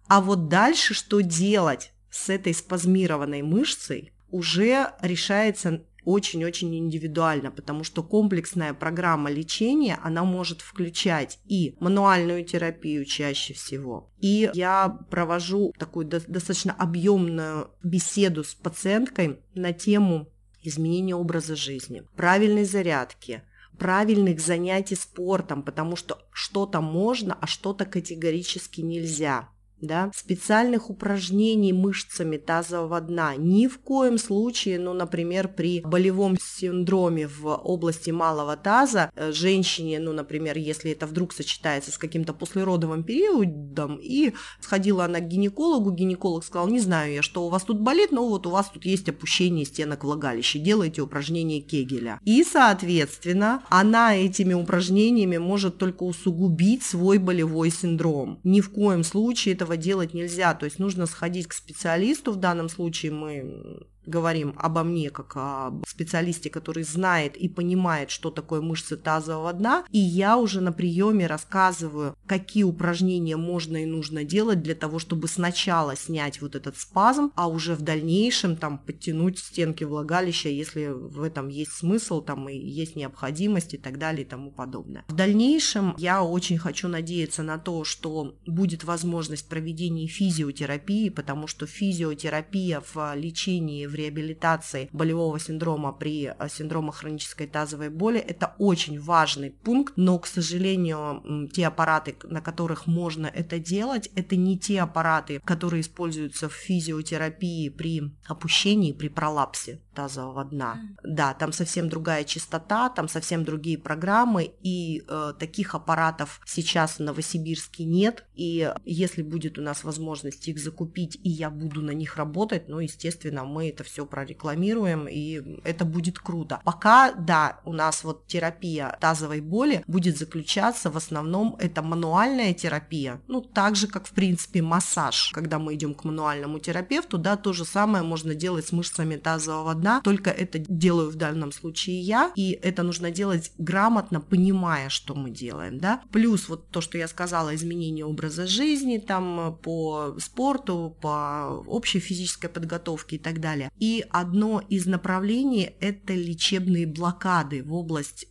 А 0.07 0.21
вот 0.21 0.47
дальше 0.47 0.93
что 0.93 1.21
делать 1.21 1.91
с 2.09 2.29
этой 2.29 2.53
спазмированной 2.53 3.41
мышцей, 3.41 4.13
уже 4.29 4.91
решается 5.01 5.85
очень-очень 6.05 6.75
индивидуально, 6.77 7.51
потому 7.51 7.83
что 7.83 8.03
комплексная 8.03 8.73
программа 8.73 9.29
лечения, 9.29 9.99
она 10.03 10.23
может 10.23 10.61
включать 10.61 11.39
и 11.45 11.75
мануальную 11.79 12.45
терапию 12.45 13.05
чаще 13.05 13.53
всего, 13.53 14.11
и 14.19 14.49
я 14.53 14.89
провожу 15.09 15.73
такую 15.77 16.05
достаточно 16.05 16.73
объемную 16.73 17.71
беседу 17.83 18.43
с 18.43 18.53
пациенткой 18.53 19.39
на 19.53 19.73
тему 19.73 20.29
изменения 20.61 21.15
образа 21.15 21.55
жизни, 21.55 22.03
правильной 22.15 22.65
зарядки, 22.65 23.43
правильных 23.77 24.39
занятий 24.39 24.95
спортом, 24.95 25.63
потому 25.63 25.95
что 25.95 26.19
что-то 26.31 26.81
можно, 26.81 27.37
а 27.39 27.47
что-то 27.47 27.85
категорически 27.85 28.81
нельзя 28.81 29.49
да, 29.85 30.11
специальных 30.15 30.89
упражнений 30.89 31.73
мышцами 31.73 32.37
тазового 32.37 32.99
дна. 33.01 33.35
Ни 33.35 33.67
в 33.67 33.79
коем 33.79 34.17
случае, 34.17 34.79
ну, 34.79 34.93
например, 34.93 35.47
при 35.47 35.81
болевом 35.81 36.37
синдроме 36.41 37.27
в 37.27 37.47
области 37.47 38.11
малого 38.11 38.55
таза 38.57 39.11
э, 39.15 39.31
женщине, 39.31 39.99
ну, 39.99 40.13
например, 40.13 40.57
если 40.57 40.91
это 40.91 41.05
вдруг 41.07 41.33
сочетается 41.33 41.91
с 41.91 41.97
каким-то 41.97 42.33
послеродовым 42.33 43.03
периодом, 43.03 43.99
и 44.01 44.33
сходила 44.59 45.05
она 45.05 45.19
к 45.19 45.27
гинекологу, 45.27 45.91
гинеколог 45.91 46.43
сказал, 46.43 46.67
не 46.67 46.79
знаю 46.79 47.13
я, 47.13 47.21
что 47.21 47.45
у 47.45 47.49
вас 47.49 47.63
тут 47.63 47.79
болит, 47.79 48.11
но 48.11 48.27
вот 48.27 48.47
у 48.47 48.49
вас 48.49 48.69
тут 48.69 48.85
есть 48.85 49.09
опущение 49.09 49.65
стенок 49.65 50.03
влагалища, 50.03 50.59
делайте 50.59 51.01
упражнения 51.01 51.61
Кегеля. 51.61 52.19
И, 52.23 52.43
соответственно, 52.43 53.63
она 53.69 54.15
этими 54.15 54.53
упражнениями 54.53 55.37
может 55.37 55.77
только 55.77 56.03
усугубить 56.03 56.83
свой 56.83 57.17
болевой 57.17 57.69
синдром. 57.71 58.39
Ни 58.43 58.61
в 58.61 58.71
коем 58.71 59.03
случае 59.03 59.55
этого 59.55 59.74
делать 59.77 60.13
нельзя. 60.13 60.53
То 60.53 60.65
есть 60.65 60.79
нужно 60.79 61.05
сходить 61.05 61.47
к 61.47 61.53
специалисту. 61.53 62.31
В 62.31 62.37
данном 62.37 62.69
случае 62.69 63.11
мы 63.11 63.87
говорим 64.05 64.53
обо 64.57 64.83
мне 64.83 65.09
как 65.09 65.35
о 65.35 65.81
специалисте, 65.87 66.49
который 66.49 66.83
знает 66.83 67.35
и 67.37 67.47
понимает, 67.49 68.09
что 68.09 68.31
такое 68.31 68.61
мышцы 68.61 68.97
тазового 68.97 69.53
дна, 69.53 69.85
и 69.91 69.99
я 69.99 70.37
уже 70.37 70.61
на 70.61 70.71
приеме 70.71 71.27
рассказываю, 71.27 72.15
какие 72.25 72.63
упражнения 72.63 73.37
можно 73.37 73.77
и 73.77 73.85
нужно 73.85 74.23
делать 74.23 74.61
для 74.61 74.75
того, 74.75 74.99
чтобы 74.99 75.27
сначала 75.27 75.95
снять 75.95 76.41
вот 76.41 76.55
этот 76.55 76.77
спазм, 76.77 77.31
а 77.35 77.47
уже 77.47 77.75
в 77.75 77.81
дальнейшем 77.81 78.55
там 78.55 78.77
подтянуть 78.77 79.39
стенки 79.39 79.83
влагалища, 79.83 80.49
если 80.49 80.87
в 80.87 81.21
этом 81.21 81.47
есть 81.47 81.71
смысл, 81.71 82.21
там 82.21 82.49
и 82.49 82.57
есть 82.57 82.95
необходимость 82.95 83.73
и 83.73 83.77
так 83.77 83.97
далее 83.97 84.25
и 84.25 84.29
тому 84.29 84.51
подобное. 84.51 85.05
В 85.07 85.13
дальнейшем 85.13 85.95
я 85.97 86.23
очень 86.23 86.57
хочу 86.57 86.87
надеяться 86.87 87.43
на 87.43 87.57
то, 87.57 87.83
что 87.83 88.35
будет 88.45 88.83
возможность 88.83 89.47
проведения 89.47 90.07
физиотерапии, 90.07 91.09
потому 91.09 91.47
что 91.47 91.65
физиотерапия 91.65 92.81
в 92.93 93.15
лечении, 93.15 93.85
в 93.95 93.97
реабилитации 93.97 94.89
болевого 94.91 95.39
синдрома 95.39 95.93
при 95.93 96.25
э, 96.27 96.49
синдроме 96.49 96.91
хронической 96.91 97.47
тазовой 97.47 97.89
боли– 97.89 98.19
это 98.27 98.55
очень 98.59 98.99
важный 98.99 99.51
пункт, 99.51 99.93
но, 99.95 100.19
к 100.19 100.27
сожалению, 100.27 101.49
те 101.53 101.67
аппараты, 101.67 102.17
на 102.23 102.41
которых 102.41 102.87
можно 102.87 103.27
это 103.27 103.57
делать, 103.57 104.09
это 104.15 104.35
не 104.35 104.59
те 104.59 104.81
аппараты, 104.81 105.39
которые 105.45 105.81
используются 105.81 106.49
в 106.49 106.53
физиотерапии 106.53 107.69
при 107.69 108.11
опущении, 108.27 108.91
при 108.91 109.07
пролапсе 109.07 109.81
тазового 109.95 110.43
дна. 110.43 110.81
Да, 111.03 111.33
там 111.33 111.53
совсем 111.53 111.87
другая 111.89 112.25
частота, 112.25 112.89
там 112.89 113.07
совсем 113.07 113.45
другие 113.45 113.77
программы, 113.77 114.53
и 114.61 115.03
э, 115.07 115.33
таких 115.39 115.73
аппаратов 115.73 116.41
сейчас 116.45 116.97
в 116.97 116.99
Новосибирске 116.99 117.85
нет. 117.85 118.25
И 118.35 118.73
если 118.83 119.21
будет 119.21 119.57
у 119.57 119.61
нас 119.61 119.85
возможность 119.85 120.47
их 120.49 120.59
закупить, 120.59 121.17
и 121.23 121.29
я 121.29 121.49
буду 121.49 121.81
на 121.81 121.91
них 121.91 122.17
работать, 122.17 122.67
ну, 122.67 122.79
естественно, 122.79 123.45
мы 123.45 123.69
это 123.69 123.84
все 123.85 124.05
прорекламируем, 124.05 125.07
и 125.07 125.59
это 125.63 125.85
будет 125.85 126.19
круто. 126.19 126.59
Пока, 126.63 127.13
да, 127.13 127.59
у 127.65 127.73
нас 127.73 128.03
вот 128.03 128.27
терапия 128.27 128.97
тазовой 128.99 129.41
боли 129.41 129.83
будет 129.87 130.17
заключаться 130.17 130.89
в 130.89 130.97
основном 130.97 131.55
это 131.59 131.81
мануальная 131.81 132.53
терапия, 132.53 133.21
ну, 133.27 133.41
так 133.41 133.75
же, 133.75 133.87
как, 133.87 134.07
в 134.07 134.11
принципе, 134.11 134.61
массаж. 134.61 135.31
Когда 135.33 135.59
мы 135.59 135.75
идем 135.75 135.93
к 135.93 136.03
мануальному 136.03 136.59
терапевту, 136.59 137.17
да, 137.17 137.37
то 137.37 137.53
же 137.53 137.65
самое 137.65 138.03
можно 138.03 138.35
делать 138.35 138.67
с 138.67 138.71
мышцами 138.71 139.15
тазового 139.15 139.73
дна 139.75 140.01
только 140.01 140.29
это 140.29 140.59
делаю 140.59 141.09
в 141.09 141.15
данном 141.15 141.51
случае 141.51 141.99
я, 141.99 142.31
и 142.35 142.51
это 142.51 142.83
нужно 142.83 143.11
делать 143.11 143.51
грамотно, 143.57 144.21
понимая, 144.21 144.89
что 144.89 145.15
мы 145.15 145.29
делаем, 145.29 145.79
да. 145.79 146.01
Плюс 146.11 146.49
вот 146.49 146.69
то, 146.69 146.81
что 146.81 146.97
я 146.97 147.07
сказала, 147.07 147.55
изменение 147.55 148.05
образа 148.05 148.47
жизни, 148.47 148.97
там, 148.97 149.57
по 149.61 150.15
спорту, 150.19 150.95
по 151.01 151.63
общей 151.67 151.99
физической 151.99 152.49
подготовке 152.49 153.15
и 153.15 153.19
так 153.19 153.39
далее. 153.39 153.71
И 153.79 154.05
одно 154.09 154.61
из 154.69 154.85
направлений– 154.85 155.75
это 155.79 156.13
лечебные 156.13 156.87
блокады 156.87 157.61
в 157.63 157.73
область 157.73 158.27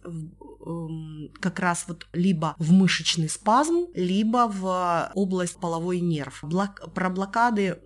как 1.41 1.59
раз 1.61 1.85
вот 1.89 2.07
либо 2.13 2.55
в 2.59 2.73
мышечный 2.73 3.29
спазм, 3.29 3.87
либо 3.95 4.49
в 4.49 5.11
область 5.15 5.57
половой 5.57 6.01
нерв. 6.01 6.41
Блок, 6.43 6.93
про 6.95 7.11
блокады 7.11 7.79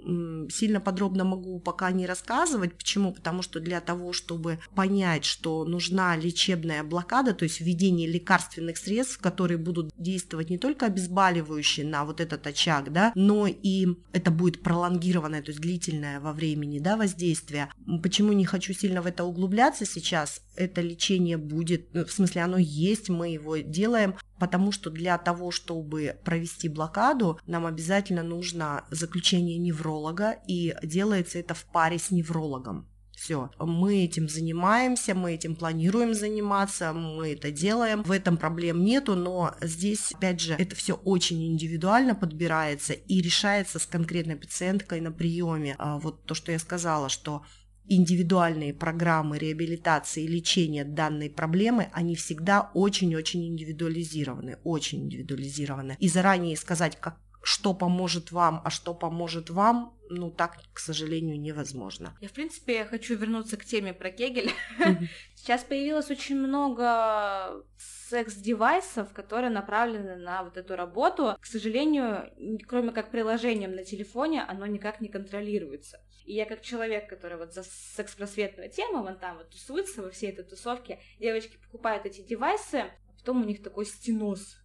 сильно 0.51 0.81
подробно 0.81 1.25
могу 1.25 1.59
пока 1.61 1.91
не 1.91 2.07
рассказывать. 2.07 2.75
Почему? 2.77 3.13
Потому 3.13 3.43
что 3.43 3.61
для 3.61 3.81
того, 3.81 4.13
чтобы 4.13 4.59
понять, 4.75 5.25
что 5.25 5.65
нужна 5.65 6.17
лечебная 6.17 6.83
блокада, 6.85 7.35
то 7.35 7.45
есть 7.45 7.61
введение 7.61 8.09
лекарственных 8.09 8.77
средств, 8.77 9.19
которые 9.19 9.59
будут 9.59 9.93
действовать 9.97 10.51
не 10.51 10.59
только 10.59 10.87
обезболивающие 10.87 11.87
на 11.87 12.05
вот 12.05 12.21
этот 12.21 12.47
очаг, 12.47 12.93
да, 12.93 13.13
но 13.15 13.47
и 13.47 13.89
это 14.13 14.31
будет 14.31 14.63
пролонгированное, 14.63 15.43
то 15.43 15.51
есть 15.51 15.61
длительное 15.61 16.21
во 16.21 16.33
времени 16.33 16.79
да, 16.79 16.97
воздействие. 16.97 17.73
Почему 18.03 18.33
не 18.33 18.45
хочу 18.45 18.73
сильно 18.73 19.03
в 19.03 19.07
это 19.07 19.25
углубляться 19.25 19.85
сейчас? 19.85 20.43
Это 20.57 20.81
лечение 20.81 21.37
будет, 21.37 21.95
ну, 21.95 22.05
в 22.05 22.13
смысле 22.13 22.43
оно 22.43 22.59
есть, 22.69 23.09
мы 23.09 23.29
его 23.31 23.57
делаем, 23.57 24.15
потому 24.39 24.73
что 24.73 24.91
для 24.91 25.19
того, 25.19 25.51
чтобы 25.51 26.17
провести 26.25 26.69
блокаду, 26.69 27.41
нам 27.47 27.67
обязательно 27.67 28.23
нужно 28.23 28.85
заключение 28.91 29.59
невролога, 29.59 30.37
и 30.47 30.75
делается 30.83 31.39
это 31.39 31.55
в 31.55 31.65
паре 31.65 31.99
с 31.99 32.11
неврологом. 32.11 32.87
Все, 33.19 33.51
мы 33.59 34.05
этим 34.05 34.29
занимаемся, 34.29 35.13
мы 35.13 35.35
этим 35.35 35.57
планируем 35.57 36.15
заниматься, 36.15 36.93
мы 36.93 37.33
это 37.33 37.51
делаем. 37.51 38.05
В 38.05 38.13
этом 38.13 38.37
проблем 38.37 38.85
нету, 38.85 39.17
но 39.17 39.57
здесь, 39.61 40.13
опять 40.13 40.41
же, 40.41 40.55
это 40.55 40.77
все 40.77 40.95
очень 40.95 41.45
индивидуально 41.45 42.15
подбирается 42.15 42.93
и 42.93 43.21
решается 43.21 43.81
с 43.81 43.87
конкретной 43.87 44.37
пациенткой 44.37 45.01
на 45.01 45.11
приеме. 45.11 45.75
А 45.79 45.99
вот 45.99 46.27
то, 46.27 46.35
что 46.35 46.53
я 46.53 46.61
сказала, 46.61 47.09
что 47.09 47.43
индивидуальные 47.89 48.75
программы 48.75 49.39
реабилитации 49.39 50.25
и 50.25 50.29
лечения 50.29 50.85
данной 50.85 51.31
проблемы, 51.31 51.89
они 51.93 52.15
всегда 52.15 52.71
очень-очень 52.75 53.47
индивидуализированы, 53.47 54.59
очень 54.65 55.05
индивидуализированы. 55.05 55.97
И 55.99 56.09
заранее 56.09 56.57
сказать, 56.57 56.99
как, 57.01 57.19
что 57.43 57.75
поможет 57.75 58.33
вам, 58.33 58.61
а 58.65 58.71
что 58.71 58.95
поможет 58.95 59.51
вам, 59.51 59.98
ну, 60.11 60.31
так, 60.31 60.59
к 60.73 60.79
сожалению, 60.79 61.41
невозможно. 61.41 62.17
Я, 62.21 62.29
в 62.29 62.33
принципе, 62.33 62.85
хочу 62.85 63.17
вернуться 63.17 63.57
к 63.57 63.65
теме 63.65 63.93
про 63.93 64.11
Кегель. 64.11 64.51
Сейчас 65.35 65.65
появилось 65.65 66.11
очень 66.11 66.37
много 66.37 67.65
секс-девайсов, 68.09 69.13
которые 69.13 69.51
направлены 69.51 70.17
на 70.17 70.43
вот 70.45 70.57
эту 70.57 70.77
работу. 70.77 71.37
К 71.41 71.47
сожалению, 71.47 72.33
кроме 72.67 72.93
как 72.93 73.11
приложением 73.11 73.73
на 73.73 73.85
телефоне, 73.85 74.43
оно 74.43 74.67
никак 74.67 75.01
не 75.01 75.09
контролируется. 75.09 76.01
И 76.25 76.35
я 76.35 76.45
как 76.45 76.61
человек, 76.61 77.09
который 77.09 77.39
вот 77.39 77.55
за 77.55 77.63
секс-просветную 77.63 78.71
тему, 78.71 79.03
вон 79.03 79.19
там 79.19 79.39
вот 79.39 79.51
тусуется 79.51 80.03
во 80.03 80.11
всей 80.11 80.31
этой 80.31 80.45
тусовке, 80.45 81.01
девочки 81.19 81.57
покупают 81.57 82.05
эти 82.05 82.21
девайсы, 82.21 82.77
а 82.77 82.91
потом 83.19 83.43
у 83.43 83.45
них 83.45 83.63
такой 83.63 83.87
стеноз. 83.87 84.59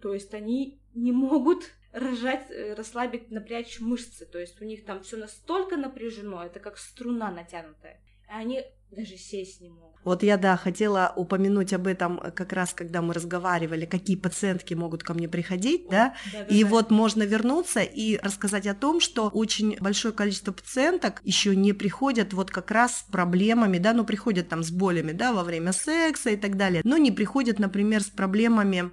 То 0.00 0.14
есть 0.14 0.32
они 0.32 0.80
не 0.94 1.12
могут 1.12 1.64
рожать, 1.92 2.50
э, 2.50 2.74
расслабить, 2.74 3.30
напрячь 3.30 3.80
мышцы. 3.80 4.26
То 4.26 4.38
есть 4.38 4.60
у 4.60 4.64
них 4.64 4.84
там 4.84 5.02
все 5.02 5.16
настолько 5.16 5.76
напряжено, 5.76 6.44
это 6.44 6.60
как 6.60 6.78
струна 6.78 7.30
натянутая. 7.30 8.00
И 8.28 8.32
они 8.32 8.64
даже 8.90 9.16
сесть 9.16 9.60
не 9.60 9.68
могут. 9.68 9.90
Вот 10.02 10.22
я, 10.22 10.38
да, 10.38 10.56
хотела 10.56 11.12
упомянуть 11.14 11.72
об 11.72 11.86
этом 11.86 12.20
э, 12.20 12.30
как 12.30 12.52
раз, 12.52 12.72
когда 12.72 13.02
мы 13.02 13.12
разговаривали, 13.12 13.84
какие 13.84 14.16
пациентки 14.16 14.74
могут 14.74 15.02
ко 15.02 15.14
мне 15.14 15.28
приходить, 15.28 15.88
да, 15.90 16.14
да, 16.32 16.38
да 16.40 16.44
и 16.46 16.64
да. 16.64 16.70
вот 16.70 16.90
можно 16.90 17.22
вернуться 17.22 17.80
и 17.80 18.16
рассказать 18.16 18.66
о 18.66 18.74
том, 18.74 19.00
что 19.00 19.28
очень 19.28 19.76
большое 19.78 20.14
количество 20.14 20.52
пациенток 20.52 21.20
еще 21.24 21.54
не 21.54 21.72
приходят 21.72 22.32
вот 22.32 22.50
как 22.50 22.70
раз 22.70 22.98
с 22.98 23.02
проблемами, 23.02 23.78
да, 23.78 23.92
ну 23.92 24.04
приходят 24.04 24.48
там 24.48 24.62
с 24.62 24.70
болями, 24.70 25.12
да, 25.12 25.32
во 25.32 25.44
время 25.44 25.72
секса 25.72 26.30
и 26.30 26.36
так 26.36 26.56
далее, 26.56 26.80
но 26.84 26.96
не 26.96 27.12
приходят, 27.12 27.58
например, 27.58 28.02
с 28.02 28.08
проблемами 28.08 28.90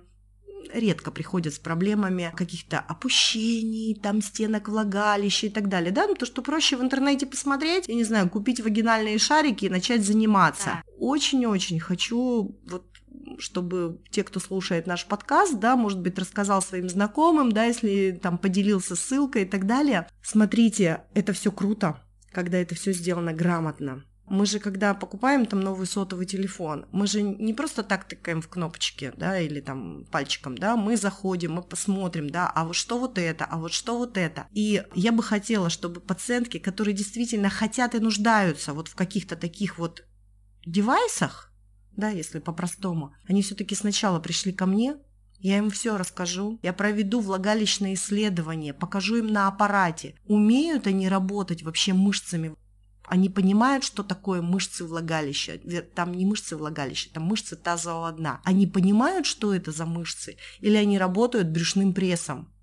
редко 0.73 1.11
приходят 1.11 1.53
с 1.53 1.59
проблемами 1.59 2.31
каких-то 2.35 2.79
опущений, 2.79 3.95
там 3.95 4.21
стенок 4.21 4.69
влагалища 4.69 5.47
и 5.47 5.49
так 5.49 5.69
далее, 5.69 5.91
да, 5.91 6.07
ну 6.07 6.15
то, 6.15 6.25
что 6.25 6.41
проще 6.41 6.77
в 6.77 6.81
интернете 6.81 7.25
посмотреть, 7.25 7.87
я 7.87 7.95
не 7.95 8.03
знаю, 8.03 8.29
купить 8.29 8.61
вагинальные 8.61 9.17
шарики 9.17 9.65
и 9.65 9.69
начать 9.69 10.05
заниматься. 10.05 10.81
Очень-очень 10.97 11.79
хочу 11.79 12.57
вот 12.69 12.85
чтобы 13.39 14.01
те, 14.09 14.23
кто 14.23 14.39
слушает 14.39 14.87
наш 14.87 15.05
подкаст, 15.05 15.59
да, 15.59 15.75
может 15.75 15.99
быть, 15.99 16.17
рассказал 16.17 16.61
своим 16.61 16.89
знакомым, 16.89 17.51
да, 17.51 17.65
если 17.65 18.17
там 18.21 18.37
поделился 18.37 18.95
ссылкой 18.95 19.43
и 19.43 19.45
так 19.45 19.65
далее. 19.65 20.07
Смотрите, 20.23 21.03
это 21.13 21.33
все 21.33 21.51
круто, 21.51 22.01
когда 22.31 22.57
это 22.57 22.75
все 22.75 22.93
сделано 22.93 23.33
грамотно. 23.33 24.03
Мы 24.27 24.45
же, 24.45 24.59
когда 24.59 24.93
покупаем 24.93 25.45
там 25.45 25.61
новый 25.61 25.87
сотовый 25.87 26.25
телефон, 26.25 26.85
мы 26.91 27.07
же 27.07 27.21
не 27.21 27.53
просто 27.53 27.81
так 27.81 28.05
тыкаем 28.05 28.41
в 28.41 28.49
кнопочки, 28.49 29.13
да, 29.15 29.39
или 29.39 29.61
там 29.61 30.05
пальчиком, 30.11 30.57
да, 30.57 30.75
мы 30.75 30.97
заходим, 30.97 31.53
мы 31.53 31.63
посмотрим, 31.63 32.29
да, 32.29 32.49
а 32.49 32.65
вот 32.65 32.75
что 32.75 32.99
вот 32.99 33.17
это, 33.17 33.45
а 33.45 33.57
вот 33.57 33.71
что 33.71 33.97
вот 33.97 34.17
это. 34.17 34.47
И 34.51 34.83
я 34.95 35.11
бы 35.13 35.23
хотела, 35.23 35.69
чтобы 35.69 36.01
пациентки, 36.01 36.59
которые 36.59 36.93
действительно 36.93 37.49
хотят 37.49 37.95
и 37.95 37.99
нуждаются 37.99 38.73
вот 38.73 38.89
в 38.89 38.95
каких-то 38.95 39.37
таких 39.37 39.77
вот 39.77 40.05
девайсах, 40.65 41.53
да, 41.95 42.09
если 42.09 42.39
по-простому, 42.39 43.13
они 43.27 43.41
все-таки 43.41 43.75
сначала 43.75 44.19
пришли 44.19 44.51
ко 44.51 44.65
мне, 44.65 44.97
я 45.39 45.59
им 45.59 45.69
все 45.69 45.97
расскажу. 45.97 46.59
Я 46.63 46.73
проведу 46.73 47.19
влагалищное 47.19 47.93
исследование, 47.93 48.73
покажу 48.73 49.17
им 49.17 49.27
на 49.27 49.47
аппарате. 49.47 50.15
Умеют 50.25 50.87
они 50.87 51.07
работать 51.07 51.61
вообще 51.61 51.93
мышцами 51.93 52.55
они 53.07 53.29
понимают, 53.29 53.85
что 53.85 54.03
такое 54.03 54.41
мышцы 54.41 54.83
влагалища. 54.83 55.59
Там 55.95 56.13
не 56.13 56.25
мышцы 56.25 56.57
влагалища, 56.57 57.09
там 57.13 57.23
мышцы 57.23 57.55
тазового 57.55 58.11
дна. 58.11 58.41
Они 58.43 58.67
понимают, 58.67 59.25
что 59.25 59.55
это 59.55 59.71
за 59.71 59.85
мышцы, 59.85 60.37
или 60.59 60.75
они 60.75 60.97
работают 60.99 61.47
брюшным 61.47 61.93
прессом. 61.93 62.53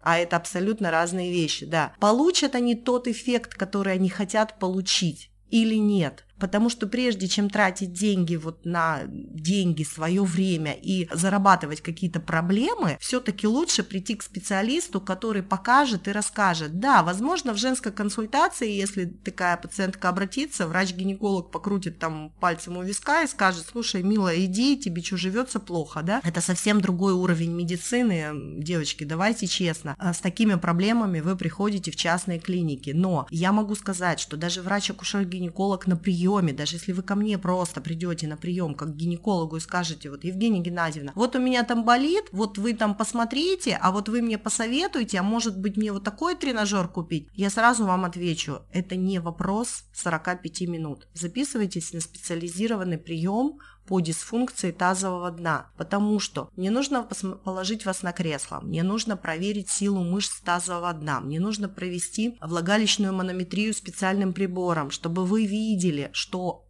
А 0.00 0.16
это 0.16 0.36
абсолютно 0.36 0.90
разные 0.90 1.30
вещи, 1.30 1.66
да. 1.66 1.94
Получат 2.00 2.54
они 2.54 2.76
тот 2.76 3.08
эффект, 3.08 3.54
который 3.54 3.92
они 3.92 4.08
хотят 4.08 4.58
получить 4.58 5.30
или 5.50 5.74
нет. 5.74 6.24
Потому 6.38 6.70
что 6.70 6.86
прежде 6.86 7.28
чем 7.28 7.50
тратить 7.50 7.92
деньги 7.92 8.36
вот 8.36 8.64
на 8.64 9.02
деньги, 9.06 9.82
свое 9.82 10.22
время 10.22 10.72
и 10.72 11.08
зарабатывать 11.12 11.80
какие-то 11.80 12.20
проблемы, 12.20 12.96
все-таки 13.00 13.46
лучше 13.46 13.82
прийти 13.82 14.14
к 14.14 14.22
специалисту, 14.22 15.00
который 15.00 15.42
покажет 15.42 16.08
и 16.08 16.12
расскажет. 16.12 16.78
Да, 16.78 17.02
возможно, 17.02 17.52
в 17.52 17.56
женской 17.58 17.92
консультации, 17.92 18.70
если 18.70 19.04
такая 19.06 19.56
пациентка 19.56 20.08
обратится, 20.08 20.66
врач-гинеколог 20.66 21.50
покрутит 21.50 21.98
там 21.98 22.32
пальцем 22.40 22.76
у 22.76 22.82
виска 22.82 23.22
и 23.22 23.26
скажет, 23.26 23.66
слушай, 23.70 24.02
милая, 24.02 24.44
иди, 24.44 24.78
тебе 24.78 25.02
что, 25.02 25.16
живется 25.16 25.60
плохо, 25.60 26.02
да? 26.02 26.20
Это 26.24 26.40
совсем 26.40 26.80
другой 26.80 27.12
уровень 27.12 27.52
медицины. 27.52 28.58
Девочки, 28.58 29.04
давайте 29.04 29.46
честно, 29.46 29.94
а 29.98 30.12
с 30.12 30.18
такими 30.20 30.54
проблемами 30.54 31.20
вы 31.20 31.36
приходите 31.36 31.90
в 31.90 31.96
частные 31.96 32.38
клиники. 32.38 32.90
Но 32.90 33.26
я 33.30 33.52
могу 33.52 33.74
сказать, 33.74 34.20
что 34.20 34.36
даже 34.36 34.62
врач-акушер-гинеколог 34.62 35.86
на 35.86 35.96
приеме, 36.28 36.52
даже 36.52 36.76
если 36.76 36.92
вы 36.92 37.02
ко 37.02 37.14
мне 37.14 37.38
просто 37.38 37.80
придете 37.80 38.26
на 38.26 38.36
прием 38.36 38.74
как 38.74 38.92
к 38.92 38.96
гинекологу 38.96 39.56
и 39.56 39.60
скажете, 39.60 40.10
вот, 40.10 40.24
Евгения 40.24 40.60
Геннадьевна, 40.60 41.12
вот 41.14 41.36
у 41.36 41.38
меня 41.38 41.64
там 41.64 41.84
болит, 41.84 42.24
вот 42.32 42.58
вы 42.58 42.74
там 42.74 42.94
посмотрите, 42.94 43.78
а 43.80 43.90
вот 43.90 44.08
вы 44.08 44.22
мне 44.22 44.38
посоветуете, 44.38 45.18
а 45.18 45.22
может 45.22 45.58
быть 45.58 45.76
мне 45.76 45.92
вот 45.92 46.04
такой 46.04 46.34
тренажер 46.34 46.88
купить, 46.88 47.28
я 47.32 47.50
сразу 47.50 47.84
вам 47.86 48.04
отвечу, 48.04 48.60
это 48.72 48.96
не 48.96 49.20
вопрос 49.20 49.84
45 49.94 50.60
минут. 50.62 51.08
Записывайтесь 51.14 51.92
на 51.92 52.00
специализированный 52.00 52.98
прием 52.98 53.58
по 53.88 54.00
дисфункции 54.00 54.70
тазового 54.70 55.30
дна, 55.30 55.70
потому 55.78 56.20
что 56.20 56.50
мне 56.56 56.70
нужно 56.70 57.08
положить 57.44 57.86
вас 57.86 58.02
на 58.02 58.12
кресло, 58.12 58.60
мне 58.62 58.82
нужно 58.82 59.16
проверить 59.16 59.70
силу 59.70 60.04
мышц 60.04 60.40
тазового 60.40 60.92
дна, 60.92 61.20
мне 61.20 61.40
нужно 61.40 61.70
провести 61.70 62.36
влагалищную 62.42 63.14
манометрию 63.14 63.72
специальным 63.72 64.34
прибором, 64.34 64.90
чтобы 64.90 65.24
вы 65.24 65.46
видели, 65.46 66.10
что 66.12 66.67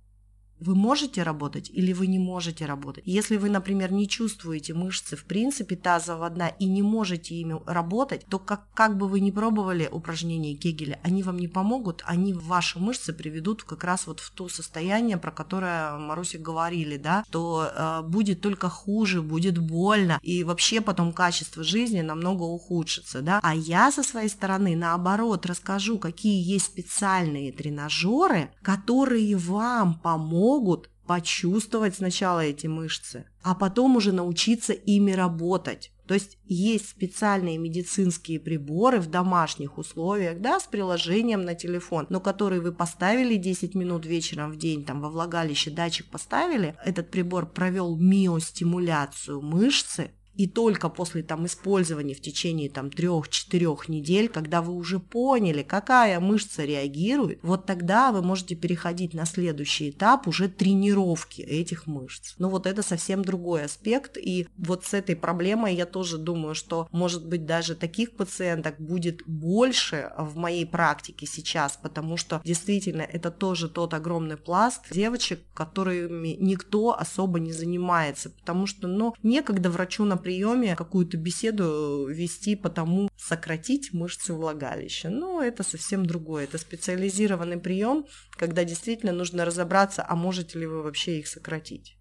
вы 0.61 0.75
можете 0.75 1.23
работать 1.23 1.71
или 1.71 1.93
вы 1.93 2.07
не 2.07 2.19
можете 2.19 2.67
работать. 2.67 3.05
Если 3.07 3.37
вы, 3.37 3.51
например, 3.51 3.93
не 3.93 4.09
чувствуете 4.09 4.75
мышцы 4.75 5.17
в 5.17 5.25
принципе 5.25 5.77
тазового 5.77 6.29
дна 6.31 6.49
и 6.49 6.67
не 6.67 6.83
можете 6.83 7.35
ими 7.35 7.61
работать, 7.67 8.27
то 8.29 8.39
как, 8.39 8.67
как 8.75 8.97
бы 8.97 9.09
вы 9.09 9.21
ни 9.21 9.31
пробовали 9.31 9.89
упражнения 9.91 10.55
Кегеля, 10.55 10.99
они 11.03 11.23
вам 11.23 11.39
не 11.39 11.49
помогут, 11.49 12.03
они 12.05 12.33
ваши 12.33 12.79
мышцы 12.79 13.13
приведут 13.13 13.63
как 13.63 13.85
раз 13.85 14.07
вот 14.07 14.21
в 14.21 14.31
то 14.31 14.49
состояние, 14.49 15.17
про 15.17 15.31
которое 15.31 15.97
Маруся 15.99 16.39
говорили, 16.39 16.97
да, 16.97 17.25
что 17.29 17.71
э, 17.71 18.03
будет 18.03 18.41
только 18.41 18.69
хуже, 18.69 19.23
будет 19.23 19.59
больно, 19.59 20.19
и 20.23 20.45
вообще 20.45 20.81
потом 20.81 21.13
качество 21.13 21.63
жизни 21.63 22.01
намного 22.01 22.43
ухудшится, 22.43 23.23
да. 23.23 23.41
А 23.43 23.55
я 23.55 23.93
со 23.93 24.03
своей 24.03 24.29
стороны, 24.29 24.77
наоборот, 24.77 25.47
расскажу, 25.47 25.99
какие 25.99 26.43
есть 26.43 26.67
специальные 26.67 27.53
тренажеры, 27.53 28.51
которые 28.63 29.37
вам 29.37 29.95
помогут 29.95 30.48
могут 30.49 30.89
почувствовать 31.07 31.97
сначала 31.97 32.41
эти 32.41 32.67
мышцы, 32.67 33.27
а 33.43 33.55
потом 33.55 33.97
уже 33.97 34.13
научиться 34.13 34.73
ими 34.73 35.13
работать. 35.13 35.93
То 36.07 36.15
есть 36.15 36.39
есть 36.47 36.89
специальные 36.89 37.59
медицинские 37.59 38.41
приборы 38.41 38.99
в 38.99 39.11
домашних 39.11 39.77
условиях, 39.77 40.41
да, 40.41 40.59
с 40.59 40.67
приложением 40.67 41.43
на 41.43 41.55
телефон, 41.55 42.07
но 42.09 42.19
которые 42.19 42.63
вы 42.63 42.73
поставили 42.73 43.37
10 43.37 43.75
минут 43.75 44.07
вечером 44.07 44.53
в 44.53 44.57
день, 44.57 44.87
там 44.87 45.03
во 45.03 45.11
влагалище 45.11 45.71
датчик 45.71 46.11
поставили, 46.11 46.75
этот 46.83 47.11
прибор 47.11 47.45
провел 47.45 47.95
миостимуляцию 47.97 49.43
мышцы, 49.43 50.13
и 50.39 50.47
только 50.47 50.89
после 50.89 51.25
там 51.25 51.47
использования 51.47 52.15
в 52.15 52.21
течение 52.21 52.71
там 52.71 52.91
трех-четырех 52.93 53.89
недель, 53.89 54.29
когда 54.29 54.63
вы 54.63 54.73
уже 54.73 55.01
поняли, 55.01 55.65
какая 55.65 56.21
мышца 56.21 56.65
реагирует, 56.65 57.41
вот 57.43 57.67
тогда 57.67 58.13
вы 58.13 58.23
можете 58.23 58.55
переходить 58.55 59.15
на 59.15 59.27
следующий 59.27 59.91
этап 59.91 60.29
уже 60.29 60.49
тренировки 60.49 61.41
этих 61.43 61.89
мышц. 61.89 62.35
Но 62.39 62.49
вот 62.49 62.69
это 62.69 62.83
совсем 62.83 63.25
другой 63.25 63.65
аспект, 63.65 64.17
и 64.17 64.47
вот 64.57 64.85
с 64.85 64.95
этой 64.95 65.17
проблемой 65.17 65.75
я 65.75 65.87
тоже 65.87 66.19
думаю, 66.19 66.55
что 66.55 66.87
может 66.93 67.27
быть 67.27 67.45
даже 67.45 67.75
таких 67.75 68.13
пациенток 68.13 68.79
будет 68.79 69.23
больше 69.27 70.13
в 70.17 70.37
моей 70.37 70.67
практике 70.67 71.27
сейчас, 71.27 71.77
потому 71.83 72.17
что 72.17 72.41
действительно 72.45 73.03
это 73.03 73.33
тоже 73.33 73.69
тот 73.69 73.93
огромный 73.93 74.37
пласт 74.37 74.83
девочек, 74.93 75.41
которыми 75.53 76.37
никто 76.39 76.97
особо 76.97 77.41
не 77.41 77.51
занимается, 77.51 78.31
потому 78.31 78.69
что, 78.69 78.87
ну, 78.87 79.15
некогда 79.25 79.69
врачу, 79.69 80.05
например, 80.05 80.28
приеме 80.29 80.77
какую-то 80.77 81.17
беседу 81.17 82.07
вести 82.07 82.55
по 82.55 82.69
тому, 82.69 83.09
сократить 83.17 83.95
мышцы 83.95 84.35
влагалища. 84.35 85.09
Но 85.09 85.43
это 85.43 85.63
совсем 85.63 86.05
другое. 86.05 86.45
Это 86.45 86.59
специализированный 86.59 87.59
прием, 87.59 88.07
когда 88.33 88.65
действительно 88.65 89.13
нужно 89.13 89.47
разобраться, 89.47 90.05
а 90.07 90.15
можете 90.17 90.59
ли 90.59 90.67
вы 90.67 90.83
вообще 90.83 91.19
их 91.19 91.29
сократить. 91.29 91.97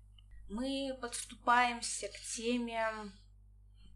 Мы 0.50 0.98
подступаемся 1.02 2.08
к 2.10 2.20
теме 2.36 2.86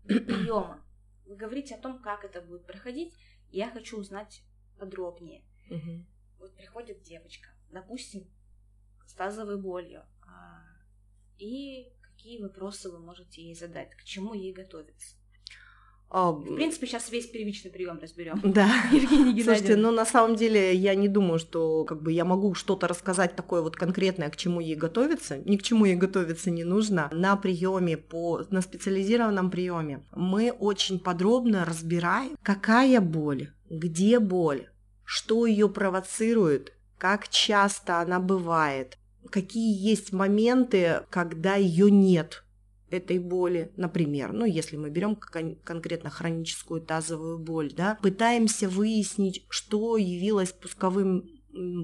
приема. 0.05 0.81
Вы 1.25 1.35
говорите 1.35 1.75
о 1.75 1.81
том, 1.81 2.01
как 2.01 2.23
это 2.23 2.39
будет 2.41 2.65
проходить. 2.65 3.13
Я 3.49 3.69
хочу 3.69 3.97
узнать 3.97 4.43
подробнее. 4.79 5.43
Угу. 5.69 6.05
Вот 6.39 6.55
приходит 6.55 7.01
девочка, 7.01 7.49
допустим, 7.69 8.23
с 9.05 9.13
тазовой 9.13 9.61
болью, 9.61 10.05
а, 10.25 10.63
и 11.37 11.91
какие 12.21 12.41
вопросы 12.41 12.89
вы 12.91 12.99
можете 12.99 13.41
ей 13.41 13.55
задать, 13.55 13.95
к 13.95 14.03
чему 14.03 14.33
ей 14.35 14.53
готовиться. 14.53 15.15
В 16.11 16.55
принципе, 16.55 16.87
сейчас 16.87 17.09
весь 17.09 17.25
первичный 17.25 17.71
прием 17.71 17.97
разберем. 17.99 18.39
Да. 18.43 18.69
Евгений 18.91 19.41
Слушайте, 19.41 19.75
ну 19.77 19.91
на 19.91 20.05
самом 20.05 20.35
деле 20.35 20.75
я 20.75 20.93
не 20.93 21.07
думаю, 21.07 21.39
что 21.39 21.85
как 21.85 22.03
бы 22.03 22.11
я 22.11 22.25
могу 22.25 22.53
что-то 22.53 22.87
рассказать 22.87 23.35
такое 23.35 23.61
вот 23.61 23.75
конкретное, 23.75 24.29
к 24.29 24.35
чему 24.35 24.59
ей 24.59 24.75
готовиться. 24.75 25.37
Ни 25.37 25.57
к 25.57 25.63
чему 25.63 25.85
ей 25.85 25.95
готовиться 25.95 26.51
не 26.51 26.65
нужно. 26.65 27.09
На 27.13 27.37
приеме 27.37 27.97
по 27.97 28.43
на 28.49 28.61
специализированном 28.61 29.49
приеме 29.49 30.05
мы 30.11 30.51
очень 30.51 30.99
подробно 30.99 31.65
разбираем, 31.65 32.37
какая 32.43 32.99
боль, 32.99 33.53
где 33.69 34.19
боль, 34.19 34.69
что 35.05 35.45
ее 35.45 35.69
провоцирует, 35.69 36.73
как 36.97 37.29
часто 37.29 37.99
она 37.99 38.19
бывает, 38.19 38.97
какие 39.31 39.75
есть 39.75 40.13
моменты, 40.13 41.01
когда 41.09 41.55
ее 41.55 41.89
нет 41.89 42.43
этой 42.91 43.19
боли, 43.19 43.71
например, 43.77 44.33
ну, 44.33 44.45
если 44.45 44.75
мы 44.75 44.89
берем 44.89 45.15
кон- 45.15 45.55
конкретно 45.63 46.09
хроническую 46.09 46.81
тазовую 46.81 47.39
боль, 47.39 47.71
да, 47.73 47.97
пытаемся 48.01 48.67
выяснить, 48.67 49.45
что 49.49 49.97
явилось 49.97 50.51
пусковым 50.51 51.29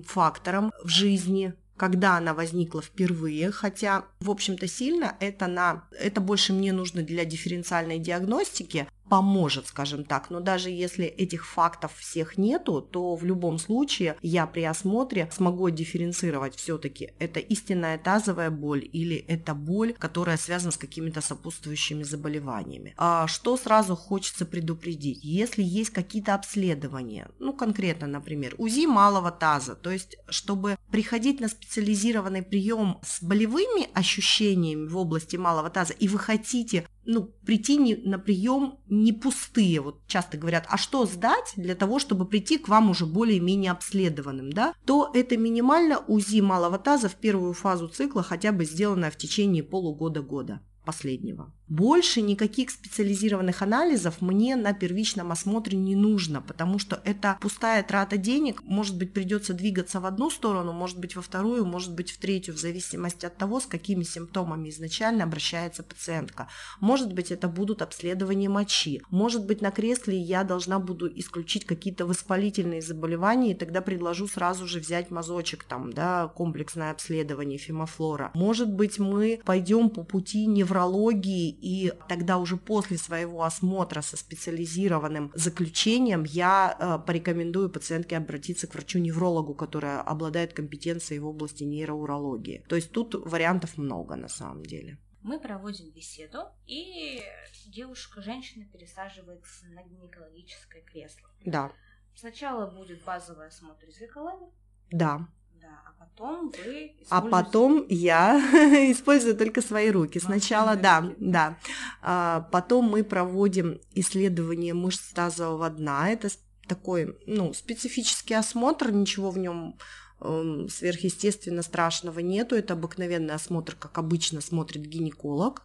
фактором 0.06 0.72
в 0.84 0.90
жизни 0.90 1.54
когда 1.78 2.18
она 2.18 2.34
возникла 2.34 2.82
впервые, 2.82 3.52
хотя, 3.52 4.06
в 4.20 4.32
общем-то, 4.32 4.68
сильно 4.68 5.16
это 5.20 5.46
на 5.46 5.88
это 5.92 6.20
больше 6.20 6.52
мне 6.52 6.74
нужно 6.74 7.04
для 7.04 7.24
дифференциальной 7.24 8.00
диагностики, 8.00 8.88
поможет, 9.10 9.67
скажем 9.67 10.04
так. 10.04 10.30
Но 10.30 10.39
даже 10.39 10.70
если 10.70 11.06
этих 11.06 11.46
фактов 11.46 11.93
всех 11.98 12.38
нету, 12.38 12.82
то 12.82 13.15
в 13.15 13.24
любом 13.24 13.60
случае 13.60 14.17
я 14.22 14.48
при 14.48 14.63
осмотре 14.63 15.30
смогу 15.32 15.70
дифференцировать 15.70 16.56
все-таки 16.56 17.12
это 17.20 17.39
истинная 17.39 17.98
тазовая 17.98 18.50
боль 18.50 18.88
или 18.91 19.15
это 19.15 19.54
боль, 19.54 19.93
которая 19.93 20.38
связана 20.38 20.72
с 20.72 20.78
какими-то 20.78 21.22
сопутствующими 21.22 22.04
заболеваниями. 22.04 22.93
А 22.98 23.28
что 23.28 23.58
сразу 23.58 23.96
хочется 23.96 24.46
предупредить? 24.46 25.24
Если 25.24 25.63
есть 25.63 25.91
какие-то 25.91 26.36
обследования, 26.36 27.30
ну 27.39 27.54
конкретно, 27.54 28.08
например, 28.08 28.56
УЗИ 28.58 28.86
малого 28.86 29.32
таза, 29.32 29.76
то 29.76 29.91
есть 29.91 30.17
чтобы 30.30 30.78
приходить 30.91 31.39
на 31.39 31.48
специализированный 31.48 32.43
прием 32.43 33.00
с 33.04 33.22
болевыми 33.22 33.88
ощущениями 33.93 34.88
в 34.88 34.98
области 34.98 35.36
малого 35.36 35.70
таза, 35.70 35.93
и 35.93 36.08
вы 36.08 36.20
хотите 36.20 36.88
ну, 37.08 37.24
прийти 37.46 37.78
не, 37.78 37.96
на 37.96 38.20
прием 38.20 38.80
не 38.88 39.13
пустые. 39.13 39.80
Вот 39.80 40.06
часто 40.08 40.38
говорят, 40.38 40.65
а 40.70 40.78
что 40.78 41.06
сдать 41.06 41.54
для 41.56 41.74
того, 41.74 42.00
чтобы 42.00 42.26
прийти 42.26 42.58
к 42.58 42.67
вам 42.67 42.89
уже 42.89 43.06
более-менее 43.06 43.72
обследованным, 43.72 44.52
да? 44.52 44.74
То 44.86 45.10
это 45.13 45.38
минимально 45.38 46.00
УЗИ 46.00 46.41
малого 46.41 46.78
таза 46.78 47.08
в 47.08 47.15
первую 47.15 47.54
фазу 47.54 47.88
цикла, 47.88 48.24
хотя 48.24 48.52
бы 48.52 48.65
сделанное 48.65 49.10
в 49.10 49.17
течение 49.17 49.63
полугода-года 49.63 50.60
последнего. 50.86 51.54
Больше 51.69 52.21
никаких 52.21 52.71
специализированных 52.71 53.62
анализов 53.62 54.21
мне 54.21 54.56
на 54.56 54.73
первичном 54.73 55.34
осмотре 55.34 55.77
не 55.77 55.95
нужно, 55.95 56.41
потому 56.41 56.80
что 56.80 57.01
это 57.03 57.38
пустая 57.41 57.84
трата 57.84 58.15
денег. 58.15 58.63
Может 58.63 58.97
быть, 58.97 59.12
придется 59.12 59.53
двигаться 59.53 59.99
в 59.99 60.06
одну 60.06 60.30
сторону, 60.30 60.71
может 60.71 60.97
быть, 60.97 61.17
во 61.17 61.21
вторую, 61.21 61.65
может 61.65 61.93
быть, 61.93 62.12
в 62.12 62.19
третью, 62.19 62.53
в 62.53 62.58
зависимости 62.58 63.25
от 63.25 63.36
того, 63.36 63.60
с 63.60 63.65
какими 63.65 64.03
симптомами 64.03 64.69
изначально 64.69 65.25
обращается 65.25 65.84
пациентка. 65.84 66.47
Может 66.80 67.12
быть, 67.12 67.32
это 67.32 67.49
будут 67.49 67.82
обследования 67.82 68.47
мочи. 68.47 69.01
Может 69.10 69.45
быть, 69.45 69.62
на 69.62 69.71
кресле 69.71 70.17
я 70.17 70.45
должна 70.45 70.80
буду 70.80 71.12
исключить 71.19 71.65
какие-то 71.65 72.06
воспалительные 72.06 72.82
заболевания, 72.82 73.51
и 73.51 73.56
тогда 73.56 73.82
предложу 73.82 74.27
сразу 74.30 74.67
же 74.67 74.80
взять 74.80 75.12
мазочек, 75.12 75.65
там, 75.65 75.91
да, 75.91 76.27
комплексное 76.30 76.91
обследование 76.91 77.58
фемофлора. 77.58 78.32
Может 78.36 78.71
быть, 78.71 78.99
мы 78.99 79.41
пойдем 79.43 79.89
по 79.89 80.03
пути 80.03 80.45
неврологии 80.45 81.57
и 81.60 81.93
тогда 82.08 82.38
уже 82.38 82.58
после 82.58 82.98
своего 82.98 83.43
осмотра 83.43 84.02
со 84.02 84.17
специализированным 84.17 85.32
заключением 85.34 86.24
я 86.24 86.76
э, 86.80 87.06
порекомендую 87.06 87.70
пациентке 87.70 88.17
обратиться 88.17 88.67
к 88.67 88.74
врачу-неврологу, 88.76 89.56
которая 89.56 90.02
обладает 90.02 90.54
компетенцией 90.54 91.20
в 91.20 91.28
области 91.28 91.63
нейроурологии. 91.63 92.63
То 92.67 92.76
есть 92.76 92.91
тут 92.91 93.15
вариантов 93.15 93.78
много 93.78 94.15
на 94.15 94.28
самом 94.28 94.63
деле. 94.63 94.98
Мы 95.22 95.39
проводим 95.39 95.89
беседу, 95.91 96.39
и 96.67 97.22
девушка, 97.67 98.22
женщина 98.22 98.65
пересаживается 98.72 99.65
на 99.67 99.84
гинекологическое 99.84 100.84
кресло. 100.84 101.30
Да. 101.46 101.72
Сначала 102.15 102.70
будет 102.70 103.04
базовый 103.04 103.48
осмотр 103.48 103.89
зеркалами. 103.89 104.48
Да. 104.89 105.28
Да, 105.62 105.82
а 105.86 105.91
потом 106.00 106.52
вы 106.65 106.96
А 107.10 107.22
потом 107.22 107.86
я 107.89 108.38
использую 108.91 109.36
только 109.36 109.62
свои 109.62 109.89
руки. 109.91 110.20
Сначала, 110.20 110.76
да, 110.76 111.13
да. 111.20 111.58
А, 112.02 112.41
потом 112.52 112.86
мы 112.86 113.04
проводим 113.04 113.80
исследование 113.93 114.74
мышц 114.74 115.12
тазового 115.13 115.70
дна. 115.70 116.10
Это 116.10 116.30
такой, 116.67 117.17
ну, 117.26 117.54
специфический 117.54 118.34
осмотр, 118.34 118.91
ничего 118.91 119.32
в 119.32 119.38
нем 119.38 119.78
эм, 120.22 120.67
сверхъестественно 120.70 121.62
страшного 121.62 122.20
нету. 122.20 122.56
Это 122.56 122.74
обыкновенный 122.74 123.34
осмотр, 123.36 123.76
как 123.76 123.98
обычно 123.98 124.41
смотрит 124.41 124.84
гинеколог, 124.86 125.63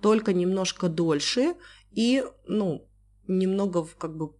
только 0.00 0.32
немножко 0.32 0.88
дольше 0.88 1.54
и, 1.90 2.24
ну, 2.46 2.88
немного 3.26 3.84
в- 3.84 3.96
как 3.96 4.16
бы 4.16 4.32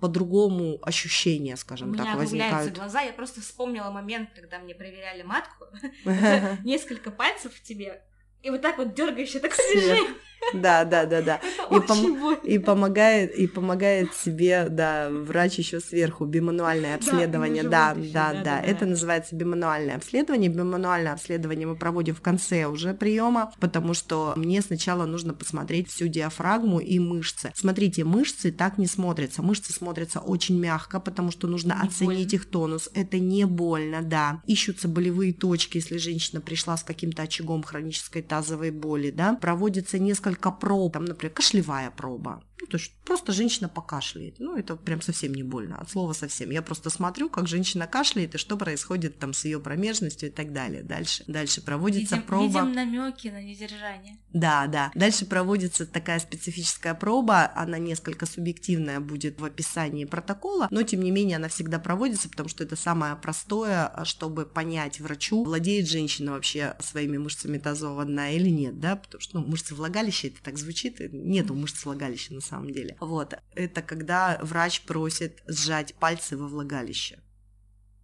по-другому 0.00 0.78
ощущения, 0.82 1.54
У 1.54 1.56
скажем 1.56 1.92
меня 1.92 2.04
так, 2.04 2.14
округляются 2.14 2.36
возникают. 2.36 2.74
глаза. 2.76 3.00
Я 3.02 3.12
просто 3.12 3.40
вспомнила 3.40 3.90
момент, 3.90 4.30
когда 4.34 4.58
мне 4.58 4.74
проверяли 4.74 5.22
матку. 5.22 5.66
Несколько 6.64 7.10
пальцев 7.10 7.54
в 7.54 7.62
тебе. 7.62 8.02
И 8.42 8.50
вот 8.50 8.62
так 8.62 8.78
вот 8.78 8.94
дергаешь, 8.94 9.32
так 9.32 9.52
свежее. 9.52 10.14
Да, 10.54 10.84
да, 10.84 11.06
да, 11.06 11.22
да. 11.22 11.40
И 11.70 11.74
пом-. 11.74 12.40
И 12.44 12.58
помогает, 12.58 13.34
и 13.34 13.46
помогает 13.46 14.14
себе, 14.14 14.68
да, 14.70 15.08
врач 15.10 15.58
еще 15.58 15.80
сверху, 15.80 16.24
бимануальное 16.24 16.94
обследование, 16.94 17.64
да, 17.64 17.90
живот 17.92 18.04
ещё, 18.04 18.12
да, 18.12 18.32
да, 18.32 18.38
да, 18.38 18.44
да, 18.44 18.60
это 18.60 18.80
да. 18.80 18.86
называется 18.86 19.34
бимануальное 19.34 19.96
обследование. 19.96 20.48
Бимануальное 20.48 21.12
обследование 21.12 21.66
мы 21.66 21.76
проводим 21.76 22.14
в 22.14 22.20
конце 22.20 22.66
уже 22.66 22.94
приема, 22.94 23.52
потому 23.60 23.94
что 23.94 24.34
мне 24.36 24.62
сначала 24.62 25.06
нужно 25.06 25.34
посмотреть 25.34 25.88
всю 25.88 26.08
диафрагму 26.08 26.78
и 26.78 26.98
мышцы. 26.98 27.52
Смотрите, 27.54 28.04
мышцы 28.04 28.52
так 28.52 28.78
не 28.78 28.86
смотрятся, 28.86 29.42
мышцы 29.42 29.72
смотрятся 29.72 30.20
очень 30.20 30.58
мягко, 30.58 31.00
потому 31.00 31.30
что 31.30 31.46
нужно 31.48 31.78
Не 31.82 31.88
оценить 31.88 32.30
больно. 32.30 32.34
их 32.34 32.44
тонус. 32.46 32.88
Это 32.94 33.18
не 33.18 33.44
больно, 33.46 34.02
да. 34.02 34.40
Ищутся 34.46 34.88
болевые 34.88 35.32
точки, 35.32 35.78
если 35.78 35.96
женщина 35.96 36.40
пришла 36.40 36.76
с 36.76 36.84
каким-то 36.84 37.22
очагом 37.22 37.62
хронической 37.62 38.22
тазовой 38.22 38.70
боли, 38.70 39.10
да. 39.10 39.34
Проводится 39.34 39.98
несколько 39.98 40.25
проб, 40.34 40.92
там, 40.92 41.04
например, 41.04 41.34
кашлевая 41.34 41.90
проба. 41.90 42.42
Ну, 42.60 42.66
то 42.66 42.78
есть 42.78 42.92
просто 43.04 43.32
женщина 43.32 43.68
покашляет. 43.68 44.36
Ну, 44.38 44.56
это 44.56 44.76
прям 44.76 45.02
совсем 45.02 45.34
не 45.34 45.42
больно, 45.42 45.76
от 45.76 45.90
слова 45.90 46.12
совсем. 46.12 46.50
Я 46.50 46.62
просто 46.62 46.90
смотрю, 46.90 47.28
как 47.28 47.48
женщина 47.48 47.86
кашляет 47.86 48.34
и 48.34 48.38
что 48.38 48.56
происходит 48.56 49.18
там 49.18 49.32
с 49.32 49.44
ее 49.44 49.60
промежностью 49.60 50.28
и 50.28 50.32
так 50.32 50.52
далее. 50.52 50.82
Дальше, 50.82 51.24
дальше 51.26 51.60
проводится 51.62 52.16
Видим, 52.16 52.26
проба. 52.26 52.46
видим 52.46 52.72
намеки 52.72 53.28
на 53.28 53.42
недержание. 53.42 54.18
Да, 54.32 54.66
да. 54.66 54.90
Дальше 54.94 55.26
проводится 55.26 55.86
такая 55.86 56.18
специфическая 56.18 56.94
проба, 56.94 57.52
она 57.54 57.78
несколько 57.78 58.26
субъективная 58.26 59.00
будет 59.00 59.40
в 59.40 59.44
описании 59.44 60.04
протокола, 60.04 60.68
но 60.70 60.82
тем 60.82 61.00
не 61.00 61.10
менее 61.10 61.36
она 61.36 61.48
всегда 61.48 61.78
проводится, 61.78 62.28
потому 62.28 62.48
что 62.48 62.64
это 62.64 62.76
самое 62.76 63.16
простое, 63.16 63.92
чтобы 64.04 64.46
понять 64.46 65.00
врачу, 65.00 65.44
владеет 65.44 65.88
женщина 65.88 66.32
вообще 66.32 66.76
своими 66.80 67.18
мышцами 67.18 67.58
тазового 67.58 68.04
дна 68.04 68.30
или 68.30 68.48
нет, 68.48 68.80
да, 68.80 68.96
потому 68.96 69.20
что 69.20 69.40
ну, 69.40 69.46
мышцы 69.46 69.74
влагалища, 69.74 70.28
это 70.28 70.42
так 70.42 70.58
звучит, 70.58 71.00
нету 71.12 71.54
мышц 71.54 71.84
влагалища 71.84 72.34
на 72.34 72.40
самом 72.46 72.70
деле. 72.70 72.96
Вот, 73.00 73.34
это 73.54 73.82
когда 73.82 74.38
врач 74.42 74.82
просит 74.82 75.42
сжать 75.46 75.94
пальцы 75.96 76.36
во 76.36 76.46
влагалище. 76.46 77.18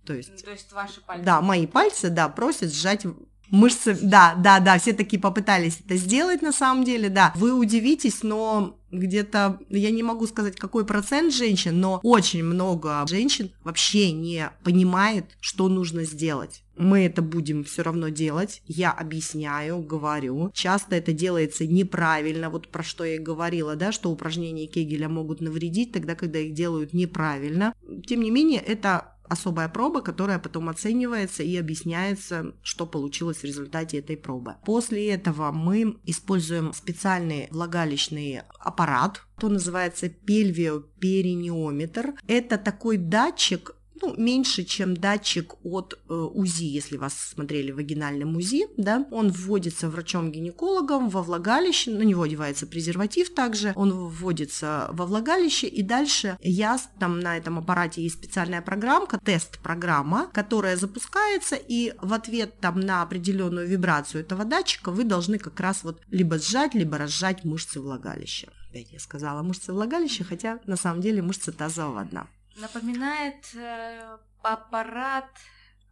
То 0.04 0.14
есть 0.14 0.44
То 0.44 0.50
есть 0.50 0.72
ваши 0.72 1.00
пальцы. 1.00 1.24
да, 1.24 1.40
мои 1.40 1.66
пальцы, 1.66 2.10
да, 2.10 2.28
просят 2.28 2.72
сжать 2.72 3.06
мышцы. 3.52 3.96
Да, 4.02 4.34
да, 4.36 4.58
да, 4.58 4.78
все 4.78 4.92
таки 4.92 5.18
попытались 5.18 5.78
это 5.84 5.96
сделать 5.96 6.42
на 6.42 6.50
самом 6.50 6.82
деле, 6.82 7.08
да. 7.08 7.32
Вы 7.36 7.54
удивитесь, 7.54 8.24
но 8.24 8.78
где-то, 8.90 9.60
я 9.68 9.90
не 9.90 10.02
могу 10.02 10.26
сказать, 10.26 10.56
какой 10.56 10.84
процент 10.84 11.32
женщин, 11.32 11.78
но 11.78 12.00
очень 12.02 12.42
много 12.42 13.04
женщин 13.08 13.50
вообще 13.62 14.12
не 14.12 14.50
понимает, 14.64 15.26
что 15.40 15.68
нужно 15.68 16.04
сделать. 16.04 16.62
Мы 16.76 17.04
это 17.04 17.22
будем 17.22 17.64
все 17.64 17.82
равно 17.82 18.08
делать. 18.08 18.62
Я 18.66 18.90
объясняю, 18.92 19.80
говорю. 19.80 20.50
Часто 20.54 20.96
это 20.96 21.12
делается 21.12 21.66
неправильно, 21.66 22.50
вот 22.50 22.68
про 22.68 22.82
что 22.82 23.04
я 23.04 23.16
и 23.16 23.18
говорила, 23.18 23.76
да, 23.76 23.92
что 23.92 24.10
упражнения 24.10 24.66
Кегеля 24.66 25.08
могут 25.08 25.40
навредить 25.40 25.92
тогда, 25.92 26.14
когда 26.14 26.38
их 26.38 26.54
делают 26.54 26.92
неправильно. 26.92 27.74
Тем 28.06 28.22
не 28.22 28.30
менее, 28.30 28.60
это 28.60 29.11
особая 29.28 29.68
проба, 29.68 30.02
которая 30.02 30.38
потом 30.38 30.68
оценивается 30.68 31.42
и 31.42 31.56
объясняется, 31.56 32.54
что 32.62 32.86
получилось 32.86 33.38
в 33.38 33.44
результате 33.44 33.98
этой 33.98 34.16
пробы. 34.16 34.56
После 34.64 35.10
этого 35.10 35.52
мы 35.52 35.98
используем 36.04 36.72
специальный 36.72 37.48
влагалищный 37.50 38.42
аппарат, 38.58 39.22
то 39.38 39.48
называется 39.48 40.08
пельвиоперинеометр. 40.08 42.14
Это 42.26 42.58
такой 42.58 42.96
датчик, 42.96 43.74
ну, 44.02 44.14
меньше, 44.16 44.64
чем 44.64 44.96
датчик 44.96 45.54
от 45.64 45.94
э, 46.08 46.12
УЗИ, 46.12 46.64
если 46.64 46.96
вас 46.96 47.14
смотрели 47.14 47.70
в 47.70 47.76
вагинальном 47.76 48.36
УЗИ, 48.36 48.66
да, 48.76 49.06
он 49.10 49.30
вводится 49.30 49.88
врачом-гинекологом 49.88 51.08
во 51.08 51.22
влагалище, 51.22 51.92
на 51.92 52.02
него 52.02 52.22
одевается 52.22 52.66
презерватив 52.66 53.32
также, 53.32 53.72
он 53.76 53.92
вводится 53.92 54.88
во 54.92 55.06
влагалище, 55.06 55.68
и 55.68 55.82
дальше 55.82 56.36
я 56.40 56.78
там 56.98 57.20
на 57.20 57.36
этом 57.36 57.58
аппарате 57.58 58.02
есть 58.02 58.16
специальная 58.16 58.60
программка, 58.60 59.20
тест-программа, 59.24 60.28
которая 60.32 60.76
запускается, 60.76 61.54
и 61.56 61.94
в 62.02 62.12
ответ 62.12 62.58
там 62.60 62.80
на 62.80 63.02
определенную 63.02 63.68
вибрацию 63.68 64.22
этого 64.22 64.44
датчика 64.44 64.90
вы 64.90 65.04
должны 65.04 65.38
как 65.38 65.60
раз 65.60 65.84
вот 65.84 66.00
либо 66.10 66.38
сжать, 66.38 66.74
либо 66.74 66.98
разжать 66.98 67.44
мышцы 67.44 67.80
влагалища. 67.80 68.48
Опять 68.70 68.92
я 68.92 68.98
сказала 68.98 69.42
мышцы 69.42 69.72
влагалища, 69.72 70.24
хотя 70.24 70.58
на 70.66 70.76
самом 70.76 71.02
деле 71.02 71.22
мышцы 71.22 71.52
тазового 71.52 72.04
дна. 72.04 72.26
Напоминает 72.56 73.36
э, 73.54 74.16
аппарат 74.42 75.26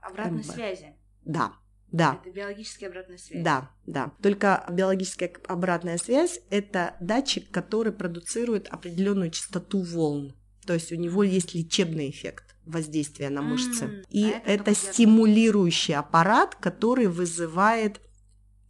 обратной 0.01 0.41
МБ. 0.43 0.45
связи. 0.47 0.95
Да, 1.25 1.53
да. 1.93 2.19
Это 2.23 2.31
биологическая 2.31 2.89
обратная 2.89 3.19
связь. 3.19 3.43
Да, 3.45 3.71
да. 3.87 4.13
Только 4.23 4.65
биологическая 4.71 5.33
обратная 5.49 5.99
связь– 5.99 6.41
это 6.51 6.97
датчик, 7.01 7.51
который 7.51 7.93
продуцирует 7.93 8.69
определенную 8.69 9.31
частоту 9.31 9.83
волн. 9.83 10.35
То 10.67 10.75
есть 10.75 10.93
у 10.93 10.97
него 10.97 11.23
есть 11.25 11.55
лечебный 11.55 12.11
эффект 12.11 12.55
воздействия 12.65 13.31
на 13.31 13.43
мышцы. 13.43 13.85
М, 13.87 14.03
И 14.11 14.25
а 14.31 14.39
это 14.45 14.71
это, 14.71 14.75
стимулирующий 14.75 15.95
аппарат, 15.95 16.55
который 16.55 17.07
вызывает 17.09 18.01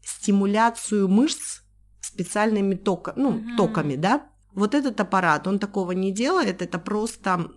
стимуляцию 0.03 1.09
мышц 1.09 1.62
специальными 2.00 2.74
тока, 2.74 3.12
ну, 3.16 3.33
Мгм. 3.33 3.57
токами, 3.57 3.96
да. 3.96 4.26
Вот 4.53 4.74
этот 4.74 4.98
аппарат, 5.00 5.46
он 5.46 5.59
такого 5.59 5.92
не 5.92 6.12
делает, 6.12 6.62
это 6.62 6.79
просто 6.79 7.50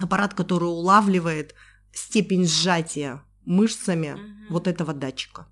аппарат, 0.00 0.34
который 0.34 0.64
улавливает 0.64 1.54
степень 1.92 2.46
сжатия 2.46 3.22
мышцами 3.44 4.12
Мгм. 4.12 4.46
вот 4.50 4.66
этого 4.66 4.92
датчика. 4.92 5.46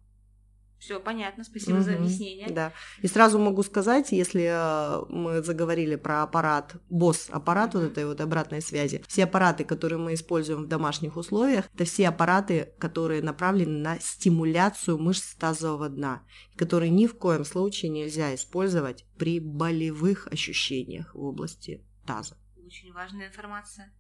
Все 0.79 1.01
понятно, 1.01 1.43
спасибо 1.43 1.81
за 1.81 1.91
Мгм, 1.93 2.05
объяснение. 2.05 2.49
Да. 2.53 2.73
И 3.03 3.09
сразу 3.09 3.37
могу 3.41 3.65
сказать, 3.65 4.13
если 4.13 4.45
э, 4.49 5.05
мы 5.09 5.43
заговорили 5.43 5.97
про 5.97 6.23
аппарат, 6.23 6.77
босс 6.89 7.29
аппарат 7.33 7.75
вот 7.75 7.83
Мгм. 7.83 7.91
этой 7.91 8.07
вот 8.07 8.21
обратной 8.21 8.63
связи, 8.63 9.03
все 9.09 9.25
аппараты, 9.25 9.65
которые 9.65 9.99
мы 9.99 10.15
используем 10.15 10.63
в 10.63 10.69
домашних 10.69 11.17
условиях, 11.17 11.65
это 11.75 11.85
все 11.85 12.09
аппараты, 12.09 12.73
которые 12.79 13.23
направлены 13.23 13.79
на 13.81 13.99
стимуляцию 13.99 14.99
мышц 14.99 15.35
тазового 15.35 15.89
дна, 15.89 16.23
которые 16.57 16.91
ни 16.91 17.09
в 17.09 17.19
коем 17.19 17.45
случае 17.45 17.91
нельзя 17.91 18.33
использовать 18.37 19.05
при 19.19 19.41
болевых 19.41 20.29
ощущениях 20.29 21.13
в 21.13 21.21
области 21.21 21.85
таза. 22.07 22.37
Очень 22.65 22.93
важная 22.93 23.27
информация. 23.27 23.93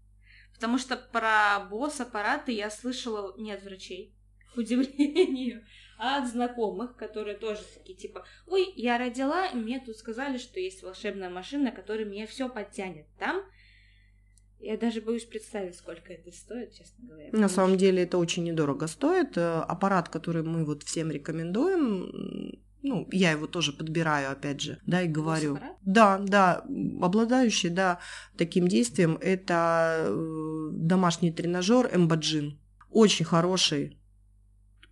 Потому 0.58 0.78
что 0.78 0.96
про 0.96 1.60
босс-аппараты 1.70 2.50
я 2.50 2.68
слышала 2.68 3.32
не 3.38 3.52
от 3.52 3.62
врачей, 3.62 4.12
к 4.52 4.58
удивлению, 4.58 5.64
а 5.98 6.18
от 6.22 6.28
знакомых, 6.28 6.96
которые 6.96 7.36
тоже 7.36 7.60
такие 7.74 7.96
типа, 7.96 8.24
ой, 8.48 8.72
я 8.74 8.98
родила, 8.98 9.46
и 9.46 9.54
мне 9.56 9.78
тут 9.78 9.96
сказали, 9.96 10.36
что 10.36 10.58
есть 10.58 10.82
волшебная 10.82 11.30
машина, 11.30 11.70
которая 11.70 12.06
мне 12.06 12.26
все 12.26 12.48
подтянет. 12.48 13.06
Там 13.20 13.42
я 14.58 14.76
даже 14.76 15.00
боюсь 15.00 15.24
представить, 15.24 15.76
сколько 15.76 16.12
это 16.12 16.32
стоит, 16.32 16.74
честно 16.74 17.06
говоря. 17.06 17.28
На 17.30 17.48
самом 17.48 17.70
что- 17.70 17.78
деле 17.80 18.02
это 18.02 18.18
очень 18.18 18.42
недорого 18.42 18.88
стоит. 18.88 19.38
Э, 19.38 19.60
Аппарат, 19.60 20.08
который 20.08 20.42
мы 20.42 20.64
вот 20.64 20.82
всем 20.82 21.12
рекомендуем, 21.12 22.60
ну, 22.82 23.08
я 23.10 23.32
его 23.32 23.46
тоже 23.46 23.72
подбираю, 23.72 24.30
опять 24.30 24.60
же, 24.60 24.78
да, 24.86 25.02
и 25.02 25.08
говорю. 25.08 25.54
Босс-аппарат? 25.54 25.76
Да, 25.84 26.18
да, 26.18 26.64
обладающий, 27.00 27.70
да, 27.70 27.98
таким 28.36 28.68
действием, 28.68 29.18
это 29.20 30.06
э, 30.08 30.68
домашний 30.72 31.32
тренажер 31.32 31.90
Эмбаджин. 31.92 32.58
Очень 32.90 33.24
хороший, 33.24 33.98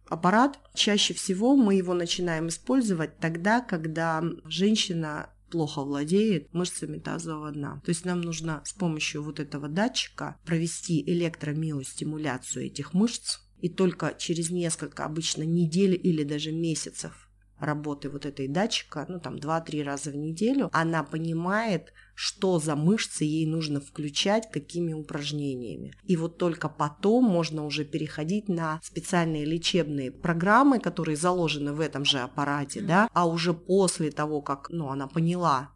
аппарат. 0.08 0.58
Чаще 0.74 1.14
всего 1.14 1.56
мы 1.56 1.74
его 1.74 1.94
начинаем 1.94 2.48
использовать 2.48 3.18
тогда, 3.18 3.60
когда 3.60 4.22
женщина 4.44 5.30
плохо 5.50 5.82
владеет 5.82 6.52
мышцами 6.52 6.98
тазового 6.98 7.52
дна. 7.52 7.80
То 7.84 7.90
есть 7.90 8.04
нам 8.04 8.20
нужно 8.20 8.62
с 8.64 8.72
помощью 8.72 9.22
вот 9.22 9.38
этого 9.38 9.68
датчика 9.68 10.36
провести 10.44 11.02
электромиостимуляцию 11.08 12.66
этих 12.66 12.94
мышц, 12.94 13.38
и 13.60 13.68
только 13.68 14.14
через 14.18 14.50
несколько 14.50 15.04
обычно 15.04 15.42
недель 15.42 15.98
или 16.00 16.24
даже 16.24 16.52
месяцев 16.52 17.25
работы 17.58 18.08
вот 18.08 18.26
этой 18.26 18.48
датчика, 18.48 19.06
ну 19.08 19.20
там 19.20 19.36
2-3 19.36 19.82
раза 19.82 20.10
в 20.10 20.16
неделю, 20.16 20.68
она 20.72 21.02
понимает, 21.02 21.92
что 22.14 22.58
за 22.58 22.76
мышцы 22.76 23.24
ей 23.24 23.46
нужно 23.46 23.80
включать, 23.80 24.50
какими 24.50 24.92
упражнениями. 24.92 25.92
И 26.04 26.16
вот 26.16 26.38
только 26.38 26.68
потом 26.68 27.24
можно 27.24 27.64
уже 27.64 27.84
переходить 27.84 28.48
на 28.48 28.80
специальные 28.82 29.44
лечебные 29.44 30.10
программы, 30.10 30.80
которые 30.80 31.16
заложены 31.16 31.72
в 31.72 31.80
этом 31.80 32.04
же 32.04 32.18
аппарате, 32.20 32.80
да, 32.80 33.08
а 33.12 33.26
уже 33.26 33.52
после 33.52 34.10
того, 34.10 34.40
как 34.40 34.70
ну, 34.70 34.88
она 34.88 35.06
поняла, 35.06 35.75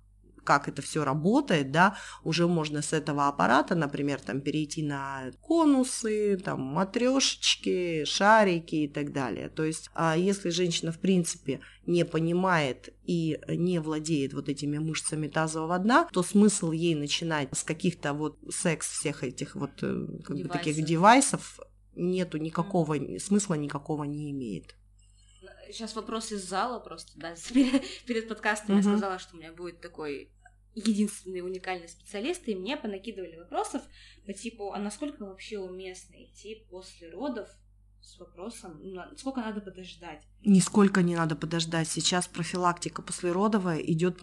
как 0.50 0.66
это 0.66 0.82
все 0.82 1.04
работает, 1.04 1.70
да, 1.70 1.96
уже 2.24 2.48
можно 2.48 2.82
с 2.82 2.92
этого 2.92 3.28
аппарата, 3.28 3.76
например, 3.76 4.20
там 4.20 4.40
перейти 4.40 4.82
на 4.82 5.30
конусы, 5.40 6.36
там 6.44 6.60
матрешечки, 6.60 8.04
шарики 8.04 8.74
и 8.74 8.88
так 8.88 9.12
далее. 9.12 9.48
То 9.48 9.62
есть, 9.62 9.90
а 9.94 10.16
если 10.16 10.50
женщина 10.50 10.90
в 10.90 10.98
принципе 10.98 11.60
не 11.86 12.04
понимает 12.04 12.92
и 13.04 13.38
не 13.46 13.78
владеет 13.78 14.34
вот 14.34 14.48
этими 14.48 14.78
мышцами 14.78 15.28
тазового 15.28 15.78
дна, 15.78 16.08
то 16.12 16.24
смысл 16.24 16.72
ей 16.72 16.96
начинать 16.96 17.48
с 17.52 17.62
каких-то 17.62 18.12
вот 18.12 18.36
секс 18.50 18.90
всех 18.90 19.22
этих 19.22 19.54
вот 19.54 19.70
э, 19.82 20.06
как 20.24 20.36
бы 20.36 20.48
таких 20.48 20.84
девайсов 20.84 21.60
нету 21.94 22.38
никакого 22.38 22.96
смысла 23.20 23.54
никакого 23.54 24.02
не 24.02 24.32
имеет 24.32 24.74
сейчас 25.72 25.94
вопрос 25.96 26.32
из 26.32 26.44
зала 26.44 26.78
просто, 26.78 27.12
да, 27.16 27.34
перед, 27.54 27.82
перед 28.06 28.28
подкастом 28.28 28.76
uh-huh. 28.76 28.78
я 28.78 28.82
сказала, 28.82 29.18
что 29.18 29.36
у 29.36 29.38
меня 29.38 29.52
будет 29.52 29.80
такой 29.80 30.30
единственный 30.74 31.40
уникальный 31.40 31.88
специалист, 31.88 32.46
и 32.48 32.54
мне 32.54 32.76
понакидывали 32.76 33.36
вопросов 33.36 33.82
по 34.26 34.32
типу, 34.32 34.72
а 34.72 34.78
насколько 34.78 35.24
вообще 35.24 35.58
уместно 35.58 36.14
идти 36.22 36.66
после 36.70 37.10
родов 37.10 37.48
с 38.02 38.18
вопросом, 38.18 38.80
ну, 38.82 39.02
сколько 39.16 39.40
надо 39.40 39.60
подождать? 39.60 40.22
Нисколько 40.44 41.02
не 41.02 41.14
надо 41.14 41.36
подождать. 41.36 41.88
Сейчас 41.88 42.26
профилактика 42.28 43.02
послеродовая 43.02 43.78
идет 43.78 44.20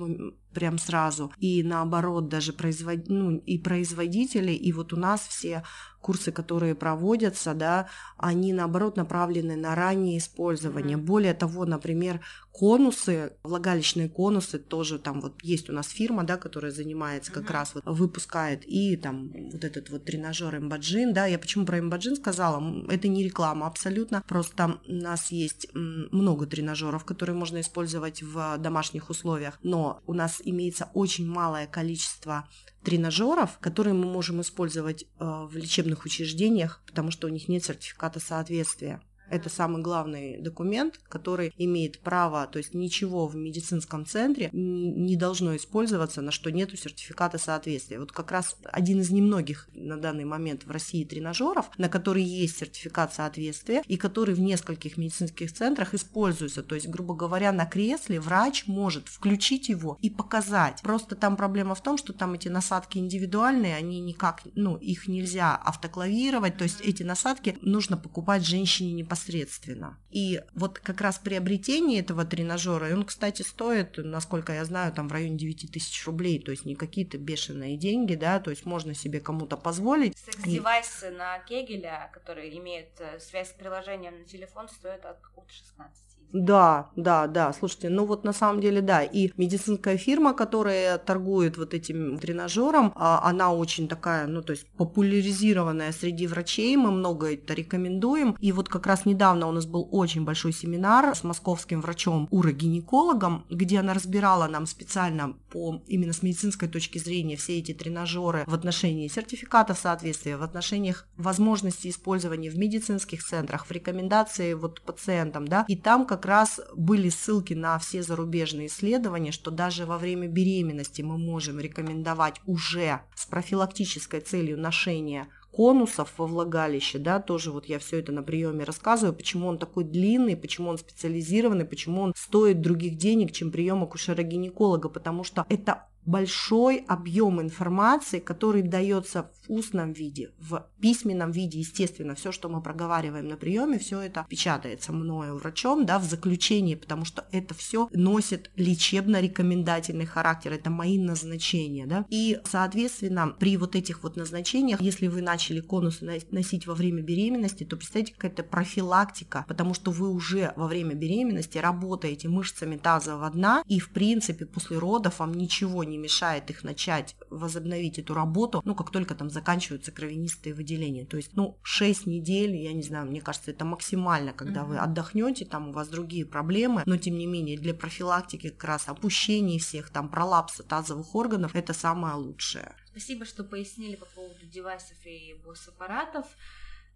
прям 0.51 0.79
сразу. 0.79 1.31
И 1.37 1.61
наоборот, 1.61 2.27
даже 2.27 2.53
производ... 2.53 3.07
ну, 3.07 3.37
и 3.37 3.59
производители, 3.59 4.51
и 4.51 4.71
вот 4.71 4.93
у 4.93 4.97
нас 4.97 5.27
все 5.27 5.63
курсы, 6.01 6.31
которые 6.31 6.75
проводятся, 6.75 7.53
да, 7.53 7.89
они 8.17 8.53
наоборот 8.53 8.97
направлены 8.97 9.55
на 9.55 9.75
раннее 9.75 10.17
использование. 10.17 10.97
Mm-hmm. 10.97 11.01
Более 11.01 11.33
того, 11.33 11.65
например, 11.65 12.21
конусы, 12.51 13.33
влагалищные 13.43 14.09
конусы 14.09 14.57
тоже 14.57 14.99
там 14.99 15.21
вот 15.21 15.41
есть 15.43 15.69
у 15.69 15.73
нас 15.73 15.89
фирма, 15.89 16.23
да, 16.23 16.37
которая 16.37 16.71
занимается 16.71 17.31
как 17.31 17.43
mm-hmm. 17.43 17.53
раз 17.53 17.75
вот 17.75 17.83
выпускает 17.85 18.63
и 18.65 18.95
там 18.95 19.31
вот 19.51 19.63
этот 19.63 19.89
вот 19.89 20.05
тренажер 20.05 20.55
имбаджин, 20.55 21.13
да, 21.13 21.25
я 21.25 21.37
почему 21.37 21.65
про 21.65 21.79
имбаджин 21.79 22.15
сказала, 22.15 22.63
это 22.89 23.07
не 23.07 23.23
реклама 23.23 23.67
абсолютно, 23.67 24.23
просто 24.27 24.79
у 24.87 24.93
нас 24.93 25.31
есть 25.31 25.67
много 25.73 26.45
тренажеров, 26.45 27.05
которые 27.05 27.35
можно 27.35 27.59
использовать 27.61 28.23
в 28.23 28.57
домашних 28.57 29.09
условиях, 29.09 29.59
но 29.63 30.01
у 30.07 30.13
нас 30.13 30.41
имеется 30.43 30.89
очень 30.93 31.27
малое 31.27 31.67
количество 31.67 32.47
тренажеров, 32.87 33.57
которые 33.59 33.93
мы 33.93 34.05
можем 34.05 34.39
использовать 34.39 35.03
э, 35.03 35.07
в 35.19 35.57
лечебных 35.57 36.05
учреждениях, 36.05 36.81
потому 36.87 37.11
что 37.11 37.27
у 37.27 37.29
них 37.29 37.49
нет 37.49 37.65
сертификата 37.65 38.21
соответствия. 38.21 39.01
Это 39.29 39.49
самый 39.49 39.81
главный 39.81 40.37
документ, 40.39 40.99
который 41.09 41.53
имеет 41.57 41.99
право, 41.99 42.47
то 42.47 42.57
есть 42.57 42.73
ничего 42.73 43.27
в 43.27 43.35
медицинском 43.35 44.05
центре 44.05 44.49
не 44.53 45.15
должно 45.15 45.55
использоваться, 45.55 46.21
на 46.21 46.31
что 46.31 46.51
нету 46.51 46.77
сертификата 46.77 47.37
соответствия. 47.37 47.99
Вот 47.99 48.11
как 48.11 48.31
раз 48.31 48.55
один 48.63 49.01
из 49.01 49.11
немногих 49.11 49.67
на 49.73 49.97
данный 49.97 50.25
момент 50.25 50.65
в 50.65 50.71
России 50.71 51.03
тренажеров, 51.03 51.69
на 51.77 51.89
который 51.89 52.23
есть 52.23 52.57
сертификат 52.57 53.13
соответствия 53.13 53.83
и 53.87 53.97
который 53.97 54.33
в 54.33 54.39
нескольких 54.39 54.97
медицинских 54.97 55.51
центрах 55.51 55.93
используется. 55.93 56.63
То 56.63 56.75
есть, 56.75 56.87
грубо 56.87 57.13
говоря, 57.13 57.51
на 57.51 57.65
кресле 57.65 58.19
врач 58.19 58.65
может 58.67 59.07
включить 59.09 59.69
его 59.69 59.97
и 60.01 60.09
показать. 60.09 60.81
Просто 60.81 61.15
там 61.15 61.35
проблема 61.35 61.75
в 61.75 61.83
том, 61.83 61.97
что 61.97 62.13
там 62.13 62.33
эти 62.33 62.47
насадки 62.47 62.97
индивидуальные, 62.97 63.75
они 63.75 63.99
никак, 63.99 64.43
ну, 64.55 64.77
их 64.77 65.07
нельзя 65.07 65.55
автоклавировать, 65.55 66.57
то 66.57 66.63
есть 66.63 66.81
эти 66.81 67.03
насадки 67.03 67.57
нужно 67.61 67.97
покупать 67.97 68.45
женщине 68.45 68.93
непосредственно 68.93 69.16
непосредственно. 69.17 69.97
И 70.09 70.41
вот 70.53 70.79
как 70.79 71.01
раз 71.01 71.19
приобретение 71.19 71.99
этого 71.99 72.25
тренажера, 72.25 72.89
и 72.89 72.93
он, 72.93 73.03
кстати, 73.03 73.41
стоит, 73.41 73.97
насколько 73.97 74.53
я 74.53 74.65
знаю, 74.65 74.93
там 74.93 75.07
в 75.07 75.11
районе 75.11 75.37
9 75.37 75.71
тысяч 75.71 76.05
рублей, 76.05 76.39
то 76.39 76.51
есть 76.51 76.65
не 76.65 76.75
какие-то 76.75 77.17
бешеные 77.17 77.77
деньги, 77.77 78.15
да, 78.15 78.39
то 78.39 78.49
есть 78.49 78.65
можно 78.65 78.93
себе 78.93 79.19
кому-то 79.19 79.57
позволить. 79.57 80.17
Секс-девайсы 80.17 81.07
и... 81.07 81.11
на 81.11 81.39
Кегеля, 81.39 82.09
которые 82.13 82.57
имеют 82.57 82.89
э, 82.99 83.19
связь 83.19 83.49
с 83.49 83.53
приложением 83.53 84.19
на 84.19 84.25
телефон, 84.25 84.69
стоят 84.69 85.05
от, 85.05 85.19
от 85.35 85.51
16. 85.51 86.06
Да, 86.33 86.89
да, 86.95 87.27
да. 87.27 87.53
Слушайте, 87.53 87.89
ну 87.89 88.05
вот 88.05 88.23
на 88.23 88.33
самом 88.33 88.61
деле, 88.61 88.81
да. 88.81 89.03
И 89.03 89.31
медицинская 89.37 89.97
фирма, 89.97 90.33
которая 90.33 90.97
торгует 90.97 91.57
вот 91.57 91.73
этим 91.73 92.17
тренажером, 92.17 92.91
а, 92.95 93.21
она 93.23 93.53
очень 93.53 93.87
такая, 93.87 94.27
ну 94.27 94.41
то 94.41 94.51
есть 94.51 94.67
популяризированная 94.77 95.91
среди 95.91 96.27
врачей. 96.27 96.75
Мы 96.75 96.91
много 96.91 97.33
это 97.33 97.53
рекомендуем. 97.53 98.35
И 98.39 98.51
вот 98.51 98.69
как 98.69 98.87
раз 98.87 99.05
недавно 99.05 99.47
у 99.47 99.51
нас 99.51 99.65
был 99.65 99.87
очень 99.91 100.25
большой 100.25 100.51
семинар 100.51 101.15
с 101.15 101.23
московским 101.23 101.81
врачом-урогинекологом, 101.81 103.45
где 103.49 103.79
она 103.79 103.93
разбирала 103.93 104.47
нам 104.47 104.65
специально 104.65 105.33
по 105.49 105.81
именно 105.87 106.13
с 106.13 106.23
медицинской 106.23 106.67
точки 106.67 106.97
зрения 106.97 107.37
все 107.37 107.59
эти 107.59 107.73
тренажеры 107.73 108.43
в 108.47 108.53
отношении 108.53 109.07
сертификатов 109.07 109.77
соответствия, 109.77 110.37
в 110.37 110.43
отношениях 110.43 111.07
возможности 111.17 111.87
использования 111.87 112.49
в 112.49 112.57
медицинских 112.57 113.23
центрах, 113.23 113.65
в 113.65 113.71
рекомендации 113.71 114.53
вот 114.53 114.81
пациентам, 114.81 115.47
да. 115.47 115.65
И 115.67 115.75
там 115.75 116.05
как 116.05 116.16
как 116.17 116.25
раз 116.25 116.59
были 116.75 117.09
ссылки 117.09 117.53
на 117.53 117.77
все 117.77 118.01
зарубежные 118.01 118.67
исследования, 118.67 119.31
что 119.31 119.51
даже 119.51 119.85
во 119.85 119.99
время 119.99 120.27
беременности 120.27 121.03
мы 121.03 121.19
можем 121.19 121.59
рекомендовать 121.59 122.41
уже 122.47 123.01
с 123.13 123.27
профилактической 123.27 124.19
целью 124.19 124.57
ношения 124.57 125.27
конусов 125.51 126.13
во 126.17 126.25
влагалище, 126.25 126.97
да, 126.97 127.19
тоже 127.19 127.51
вот 127.51 127.67
я 127.67 127.77
все 127.77 127.99
это 127.99 128.11
на 128.11 128.23
приеме 128.23 128.63
рассказываю, 128.63 129.15
почему 129.15 129.47
он 129.47 129.59
такой 129.59 129.83
длинный, 129.83 130.35
почему 130.35 130.69
он 130.69 130.79
специализированный, 130.79 131.65
почему 131.65 132.01
он 132.01 132.13
стоит 132.17 132.61
других 132.61 132.97
денег, 132.97 133.31
чем 133.31 133.51
прием 133.51 133.83
акушера-гинеколога, 133.83 134.89
потому 134.89 135.23
что 135.23 135.45
это 135.49 135.85
большой 136.07 136.77
объем 136.87 137.41
информации, 137.41 138.19
который 138.19 138.61
дается 138.61 139.23
в 139.23 139.51
устном 139.51 139.91
виде, 139.91 140.31
в 140.39 140.65
письменном 140.79 141.31
виде, 141.31 141.59
естественно, 141.59 142.15
все, 142.15 142.31
что 142.31 142.49
мы 142.49 142.61
проговариваем 142.61 143.27
на 143.27 143.35
приеме, 143.35 143.77
все 143.77 143.99
это 143.99 144.25
печатается 144.29 144.93
мною 144.93 145.37
врачом, 145.37 145.85
да, 145.85 145.99
в 145.99 146.05
заключении, 146.05 146.75
потому 146.75 147.03
что 147.03 147.27
это 147.31 147.53
все 147.53 147.89
носит 147.91 148.51
лечебно-рекомендательный 148.55 150.05
характер, 150.05 150.53
это 150.53 150.69
мои 150.69 150.97
назначения, 150.97 151.85
да, 151.85 152.05
и, 152.09 152.39
соответственно, 152.45 153.35
при 153.37 153.57
вот 153.57 153.75
этих 153.75 154.03
вот 154.03 154.15
назначениях, 154.15 154.81
если 154.81 155.07
вы 155.07 155.21
начали 155.21 155.59
конусы 155.59 156.21
носить 156.31 156.67
во 156.67 156.73
время 156.73 157.01
беременности, 157.01 157.65
то 157.65 157.75
представьте, 157.75 158.13
какая-то 158.13 158.43
профилактика, 158.43 159.43
потому 159.47 159.73
что 159.73 159.91
вы 159.91 160.09
уже 160.09 160.53
во 160.55 160.67
время 160.67 160.95
беременности 160.95 161.57
работаете 161.57 162.29
мышцами 162.29 162.77
тазового 162.77 163.29
дна, 163.29 163.61
и, 163.67 163.79
в 163.79 163.89
принципе, 163.89 164.45
после 164.45 164.77
родов 164.77 165.19
вам 165.19 165.33
ничего 165.33 165.83
не 165.83 165.96
мешает 165.97 166.49
их 166.49 166.63
начать 166.63 167.15
возобновить 167.29 167.99
эту 167.99 168.13
работу, 168.13 168.61
ну, 168.63 168.75
как 168.75 168.91
только 168.91 169.15
там 169.15 169.29
заканчиваются 169.29 169.91
кровянистые 169.91 170.53
выделения. 170.53 171.05
То 171.05 171.17
есть, 171.17 171.35
ну, 171.35 171.57
6 171.63 172.05
недель, 172.07 172.55
я 172.55 172.73
не 172.73 172.83
знаю, 172.83 173.07
мне 173.07 173.21
кажется, 173.21 173.51
это 173.51 173.65
максимально, 173.65 174.33
когда 174.33 174.61
mm-hmm. 174.61 174.67
вы 174.67 174.77
отдохнете, 174.77 175.45
там 175.45 175.69
у 175.69 175.71
вас 175.71 175.89
другие 175.89 176.25
проблемы, 176.25 176.83
но 176.85 176.97
тем 176.97 177.17
не 177.17 177.25
менее 177.25 177.57
для 177.57 177.73
профилактики 177.73 178.49
как 178.49 178.63
раз 178.63 178.87
опущений 178.87 179.59
всех, 179.59 179.89
там 179.89 180.09
пролапса 180.09 180.63
тазовых 180.63 181.15
органов, 181.15 181.55
это 181.55 181.73
самое 181.73 182.15
лучшее. 182.15 182.75
Спасибо, 182.91 183.25
что 183.25 183.43
пояснили 183.43 183.95
по 183.95 184.05
поводу 184.05 184.45
девайсов 184.45 184.97
и 185.05 185.35
босс-аппаратов. 185.43 186.25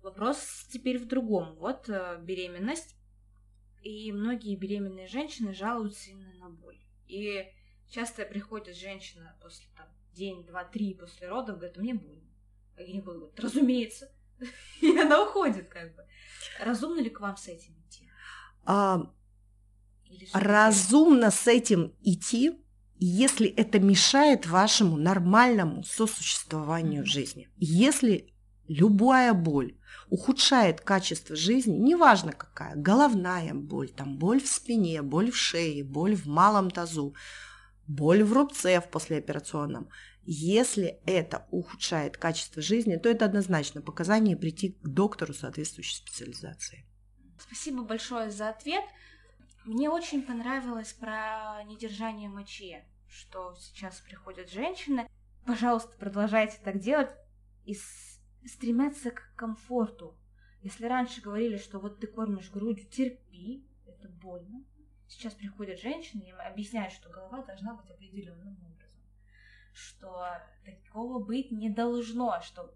Вопрос 0.02 0.68
теперь 0.72 0.98
в 0.98 1.08
другом. 1.08 1.56
Вот 1.60 1.88
э, 1.90 2.20
беременность, 2.24 2.96
и 3.84 4.12
многие 4.12 4.56
беременные 4.56 5.08
женщины 5.08 5.54
жалуются 5.54 6.10
именно 6.10 6.34
на 6.40 6.50
боль. 6.50 6.80
И 7.08 7.46
Часто 7.92 8.24
приходит 8.24 8.78
женщина 8.78 9.36
после 9.42 9.66
там 9.76 9.86
день, 10.14 10.46
два, 10.46 10.64
три 10.64 10.94
после 10.94 11.28
родов, 11.28 11.58
говорит, 11.58 11.76
мне 11.76 11.94
больно. 11.94 12.24
А 12.78 12.84
гинеколог 12.84 13.18
говорит, 13.18 13.40
разумеется. 13.42 14.10
И 14.82 14.98
она 14.98 15.22
уходит 15.22 15.68
как 15.68 15.94
бы. 15.94 16.06
Разумно 16.62 17.02
ли 17.02 17.10
к 17.10 17.20
вам 17.20 17.36
с 17.36 17.50
этим 17.50 17.74
идти? 17.82 18.10
А, 18.64 19.12
разумно 20.32 21.32
с 21.32 21.48
этим 21.48 21.94
идти, 22.02 22.64
если 22.96 23.48
это 23.48 23.78
мешает 23.82 24.46
вашему 24.46 24.96
нормальному 24.96 25.84
сосуществованию 25.84 27.04
в 27.04 27.08
жизни. 27.08 27.50
Если 27.58 28.34
любая 28.70 29.34
боль 29.34 29.78
ухудшает 30.10 30.80
качество 30.80 31.36
жизни, 31.36 31.76
неважно 31.78 32.32
какая, 32.32 32.74
головная 32.78 33.54
боль, 33.54 33.90
там 33.90 34.18
боль 34.18 34.42
в 34.42 34.48
спине, 34.48 35.02
боль 35.02 35.32
в 35.32 35.36
шее, 35.36 35.84
боль 35.84 36.16
в 36.16 36.26
малом 36.26 36.72
тазу, 36.72 37.16
боль 37.96 38.24
в 38.24 38.34
рубце 38.34 38.80
в 38.80 38.90
послеоперационном. 38.90 39.90
Если 40.24 41.00
это 41.06 41.48
ухудшает 41.52 42.18
качество 42.18 42.62
жизни, 42.62 42.96
то 42.96 43.10
это 43.10 43.26
однозначно 43.26 43.82
показание 43.82 44.38
прийти 44.38 44.74
к 44.82 44.88
доктору 44.88 45.34
соответствующей 45.34 45.96
специализации. 45.96 46.86
Спасибо 47.40 47.84
большое 47.84 48.30
за 48.30 48.50
ответ. 48.50 48.84
Мне 49.66 49.90
очень 49.90 50.24
понравилось 50.24 50.94
про 50.94 51.64
недержание 51.66 52.30
мочи, 52.30 52.84
что 53.08 53.56
сейчас 53.60 54.00
приходят 54.00 54.50
женщины. 54.50 55.08
Пожалуйста, 55.46 55.92
продолжайте 56.00 56.60
так 56.64 56.80
делать 56.80 57.10
и 57.66 57.76
стремятся 58.46 59.12
к 59.12 59.34
комфорту. 59.36 60.18
Если 60.62 60.86
раньше 60.86 61.22
говорили, 61.22 61.58
что 61.58 61.80
вот 61.80 62.00
ты 62.00 62.08
кормишь 62.08 62.52
грудью, 62.52 62.88
терпи, 62.88 63.66
это 63.88 64.08
больно. 64.08 64.64
Сейчас 65.12 65.34
приходят 65.34 65.78
женщины 65.78 66.24
и 66.24 66.32
объясняют, 66.32 66.94
что 66.94 67.10
голова 67.10 67.44
должна 67.44 67.74
быть 67.74 67.92
определенным 67.92 68.56
образом. 68.66 69.04
Что 69.74 70.42
такого 70.64 71.20
быть 71.20 71.52
не 71.52 71.70
должно, 71.70 72.40
что 72.42 72.74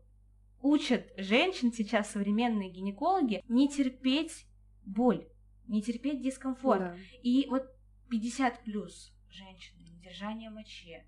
учат 0.62 1.14
женщин 1.16 1.72
сейчас 1.72 2.12
современные 2.12 2.70
гинекологи 2.70 3.42
не 3.48 3.70
терпеть 3.70 4.46
боль, 4.86 5.26
не 5.68 5.82
терпеть 5.82 6.22
дискомфорт. 6.22 6.82
Да. 6.82 6.98
И 7.24 7.48
вот 7.50 7.74
50 8.10 8.66
плюс 8.66 9.14
женщины, 9.30 9.84
недержание 9.84 10.50
мочи, 10.50 11.06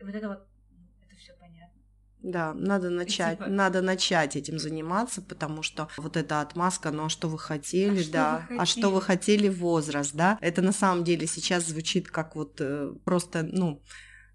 вот 0.00 0.16
это 0.16 0.28
вот, 0.28 0.48
ну, 0.72 0.84
это 1.06 1.14
все 1.14 1.32
понятно. 1.34 1.80
Да, 2.24 2.54
надо 2.54 2.88
начать, 2.90 3.38
типа... 3.38 3.50
надо 3.50 3.82
начать 3.82 4.34
этим 4.34 4.58
заниматься, 4.58 5.20
потому 5.20 5.62
что 5.62 5.88
вот 5.98 6.16
эта 6.16 6.40
отмазка, 6.40 6.90
ну 6.90 7.04
а 7.04 7.08
что 7.10 7.28
вы 7.28 7.38
хотели, 7.38 8.02
а 8.02 8.12
да, 8.12 8.42
что 8.46 8.54
вы 8.54 8.60
а 8.60 8.66
что 8.66 8.90
вы 8.90 9.02
хотели? 9.02 9.48
возраст, 9.48 10.14
да, 10.14 10.38
это 10.40 10.62
на 10.62 10.72
самом 10.72 11.04
деле 11.04 11.26
сейчас 11.26 11.66
звучит 11.66 12.08
как 12.08 12.34
вот 12.34 12.56
э, 12.60 12.94
просто, 13.04 13.42
ну, 13.42 13.82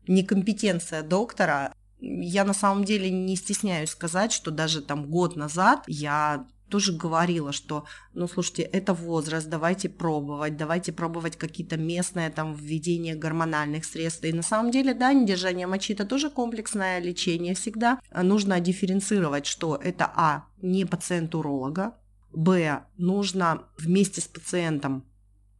некомпетенция 0.07 1.01
доктора. 1.01 1.73
Я 1.99 2.45
на 2.45 2.53
самом 2.53 2.85
деле 2.85 3.09
не 3.09 3.35
стесняюсь 3.35 3.89
сказать, 3.89 4.31
что 4.31 4.51
даже 4.51 4.81
там 4.81 5.09
год 5.09 5.35
назад 5.35 5.83
я 5.87 6.47
тоже 6.69 6.93
говорила, 6.93 7.51
что, 7.51 7.85
ну, 8.13 8.27
слушайте, 8.27 8.63
это 8.63 8.93
возраст, 8.93 9.49
давайте 9.49 9.89
пробовать, 9.89 10.57
давайте 10.57 10.91
пробовать 10.91 11.35
какие-то 11.35 11.77
местные 11.77 12.29
там 12.29 12.53
введения 12.53 13.15
гормональных 13.15 13.85
средств. 13.85 14.23
И 14.23 14.33
на 14.33 14.43
самом 14.43 14.71
деле, 14.71 14.93
да, 14.93 15.13
недержание 15.13 15.67
мочи– 15.67 15.93
это 15.93 16.05
тоже 16.05 16.29
комплексное 16.29 16.99
лечение 16.99 17.55
всегда. 17.55 17.99
Нужно 18.11 18.59
дифференцировать, 18.59 19.45
что 19.45 19.75
это, 19.75 20.11
а, 20.15 20.45
не 20.61 20.85
пациент 20.85 21.35
уролога, 21.35 21.95
б, 22.31 22.83
нужно 22.97 23.63
вместе 23.77 24.21
с 24.21 24.27
пациентом 24.27 25.03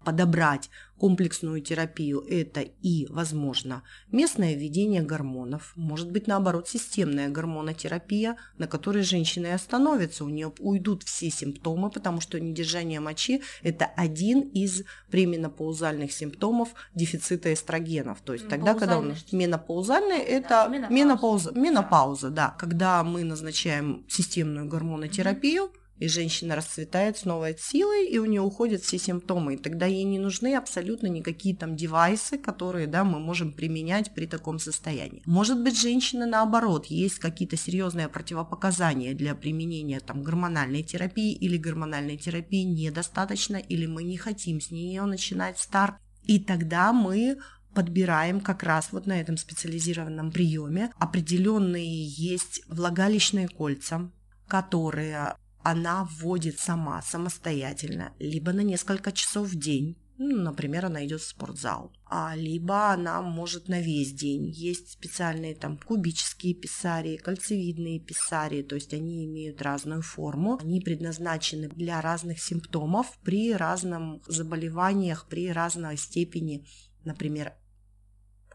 подобрать 0.03 0.69
комплексную 0.97 1.61
терапию– 1.61 2.19
это 2.29 2.61
и, 2.61 3.07
возможно, 3.09 3.83
местное 4.11 4.53
введение 4.53 5.01
гормонов, 5.01 5.71
может 5.75 6.11
быть, 6.11 6.27
наоборот, 6.27 6.67
системная 6.67 7.29
гормонотерапия, 7.29 8.35
на 8.57 8.67
которой 8.67 9.03
женщина 9.03 9.47
и 9.47 9.51
остановится, 9.51 10.25
у 10.25 10.29
нее 10.29 10.53
уйдут 10.59 11.03
все 11.03 11.29
симптомы, 11.29 11.89
потому 11.89 12.21
что 12.21 12.39
недержание 12.39 12.99
мочи– 12.99 13.41
это 13.63 13.85
один 13.85 14.41
из 14.41 14.83
пременопаузальных 15.09 16.11
симптомов 16.11 16.69
дефицита 16.93 17.53
эстрогенов. 17.53 18.19
То 18.21 18.33
есть 18.33 18.47
тогда, 18.49 18.73
когда 18.73 18.99
он 18.99 19.15
менопаузальный, 19.31 20.19
это 20.19 20.49
да, 20.49 20.67
менопауза. 20.67 20.93
Менопауза, 20.93 21.51
менопауза, 21.53 22.29
да. 22.29 22.55
Когда 22.59 23.03
мы 23.03 23.23
назначаем 23.23 24.05
системную 24.09 24.67
гормонотерапию, 24.67 25.71
и 25.99 26.07
женщина 26.07 26.55
расцветает 26.55 27.17
с 27.17 27.25
новой 27.25 27.55
силой, 27.59 28.07
и 28.07 28.17
у 28.17 28.25
нее 28.25 28.41
уходят 28.41 28.81
все 28.81 28.97
симптомы. 28.97 29.55
И 29.55 29.57
тогда 29.57 29.85
ей 29.85 30.05
не 30.05 30.17
нужны 30.17 30.55
абсолютно 30.55 31.07
никакие 31.07 31.55
там 31.55 31.75
девайсы, 31.75 32.37
которые 32.37 32.87
да, 32.87 33.03
мы 33.03 33.19
можем 33.19 33.51
применять 33.51 34.13
при 34.13 34.25
таком 34.25 34.59
состоянии. 34.59 35.21
Может 35.25 35.61
быть, 35.61 35.79
женщина 35.79 36.25
наоборот, 36.25 36.85
есть 36.85 37.19
какие-то 37.19 37.57
серьезные 37.57 38.07
противопоказания 38.07 39.13
для 39.13 39.35
применения 39.35 39.99
там, 39.99 40.23
гормональной 40.23 40.83
терапии, 40.83 41.33
или 41.33 41.57
гормональной 41.57 42.17
терапии 42.17 42.63
недостаточно, 42.63 43.57
или 43.57 43.85
мы 43.85 44.03
не 44.03 44.17
хотим 44.17 44.61
с 44.61 44.71
нее 44.71 45.03
начинать 45.03 45.59
старт. 45.59 45.95
И 46.23 46.39
тогда 46.39 46.93
мы 46.93 47.37
подбираем 47.73 48.39
как 48.39 48.63
раз 48.63 48.89
вот 48.91 49.05
на 49.05 49.19
этом 49.19 49.37
специализированном 49.37 50.31
приеме 50.31 50.91
определенные 50.97 52.05
есть 52.05 52.61
влагалищные 52.67 53.47
кольца, 53.47 54.11
которые 54.47 55.35
она 55.63 56.05
вводит 56.05 56.59
сама, 56.59 57.01
самостоятельно, 57.01 58.13
либо 58.19 58.53
на 58.53 58.61
несколько 58.61 59.11
часов 59.11 59.47
в 59.49 59.59
день, 59.59 59.97
ну, 60.21 60.35
например, 60.35 60.87
она 60.87 61.05
идет 61.05 61.21
в 61.21 61.27
спортзал, 61.27 61.93
а 62.05 62.35
либо 62.35 62.91
она 62.91 63.21
может 63.21 63.69
на 63.69 63.79
весь 63.79 64.11
день. 64.11 64.49
Есть 64.49 64.91
специальные 64.91 65.55
там 65.55 65.77
кубические 65.77 66.55
писарии, 66.55 67.15
кольцевидные 67.15 68.01
писарии, 68.01 68.61
то 68.61 68.75
есть 68.75 68.93
они 68.93 69.25
имеют 69.25 69.61
разную 69.61 70.01
форму, 70.01 70.59
они 70.61 70.81
предназначены 70.81 71.69
для 71.69 72.01
разных 72.01 72.41
симптомов 72.41 73.17
при 73.23 73.53
разных 73.53 74.21
заболеваниях, 74.27 75.25
при 75.29 75.53
разной 75.53 75.95
степени, 75.95 76.67
например, 77.05 77.53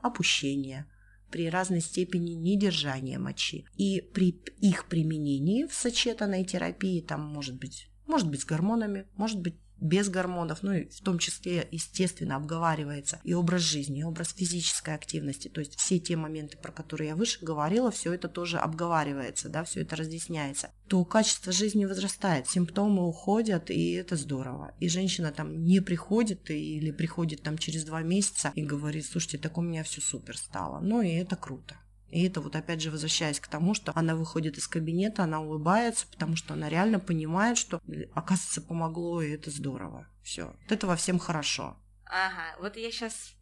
опущения, 0.02 0.86
при 1.30 1.48
разной 1.48 1.80
степени 1.80 2.32
недержания 2.32 3.18
мочи. 3.18 3.66
И 3.76 4.00
при 4.00 4.40
их 4.60 4.86
применении 4.86 5.66
в 5.66 5.74
сочетанной 5.74 6.44
терапии, 6.44 7.00
там 7.00 7.22
может 7.22 7.58
быть, 7.58 7.88
может 8.06 8.30
быть 8.30 8.42
с 8.42 8.44
гормонами, 8.44 9.06
может 9.16 9.40
быть 9.40 9.54
без 9.84 10.08
гормонов, 10.08 10.62
ну 10.62 10.72
и 10.72 10.88
в 10.88 11.00
том 11.00 11.18
числе, 11.18 11.68
естественно, 11.70 12.36
обговаривается 12.36 13.20
и 13.22 13.34
образ 13.34 13.60
жизни, 13.60 14.00
и 14.00 14.04
образ 14.04 14.32
физической 14.32 14.94
активности. 14.94 15.48
То 15.48 15.60
есть 15.60 15.78
все 15.78 15.98
те 15.98 16.16
моменты, 16.16 16.56
про 16.56 16.72
которые 16.72 17.10
я 17.10 17.16
выше 17.16 17.44
говорила, 17.44 17.90
все 17.90 18.14
это 18.14 18.28
тоже 18.28 18.56
обговаривается, 18.56 19.50
да, 19.50 19.62
все 19.62 19.82
это 19.82 19.96
разъясняется. 19.96 20.70
То 20.88 21.04
качество 21.04 21.52
жизни 21.52 21.84
возрастает, 21.84 22.48
симптомы 22.48 23.06
уходят, 23.06 23.70
и 23.70 23.92
это 23.92 24.16
здорово. 24.16 24.74
И 24.80 24.88
женщина 24.88 25.32
там 25.32 25.64
не 25.64 25.80
приходит 25.80 26.50
или 26.50 26.90
приходит 26.90 27.42
там 27.42 27.58
через 27.58 27.84
два 27.84 28.00
месяца 28.00 28.52
и 28.54 28.62
говорит, 28.62 29.04
слушайте, 29.04 29.36
так 29.36 29.58
у 29.58 29.60
меня 29.60 29.82
все 29.82 30.00
супер 30.00 30.38
стало. 30.38 30.80
Ну 30.80 31.02
и 31.02 31.10
это 31.10 31.36
круто. 31.36 31.76
И 32.14 32.28
это 32.28 32.40
вот 32.40 32.54
опять 32.54 32.80
же 32.80 32.92
возвращаясь 32.92 33.40
к 33.40 33.48
тому, 33.48 33.74
что 33.74 33.90
она 33.96 34.14
выходит 34.14 34.56
из 34.56 34.68
кабинета, 34.68 35.24
она 35.24 35.40
улыбается, 35.40 36.06
потому 36.06 36.36
что 36.36 36.54
она 36.54 36.68
реально 36.68 37.00
понимает, 37.00 37.58
что 37.58 37.80
оказывается 38.14 38.62
помогло, 38.62 39.20
и 39.20 39.32
это 39.32 39.50
здорово. 39.50 40.06
Все. 40.22 40.54
От 40.64 40.70
этого 40.70 40.94
всем 40.94 41.18
хорошо. 41.18 41.76
Ага, 42.04 42.56
вот 42.60 42.76
я 42.76 42.92
сейчас... 42.92 43.34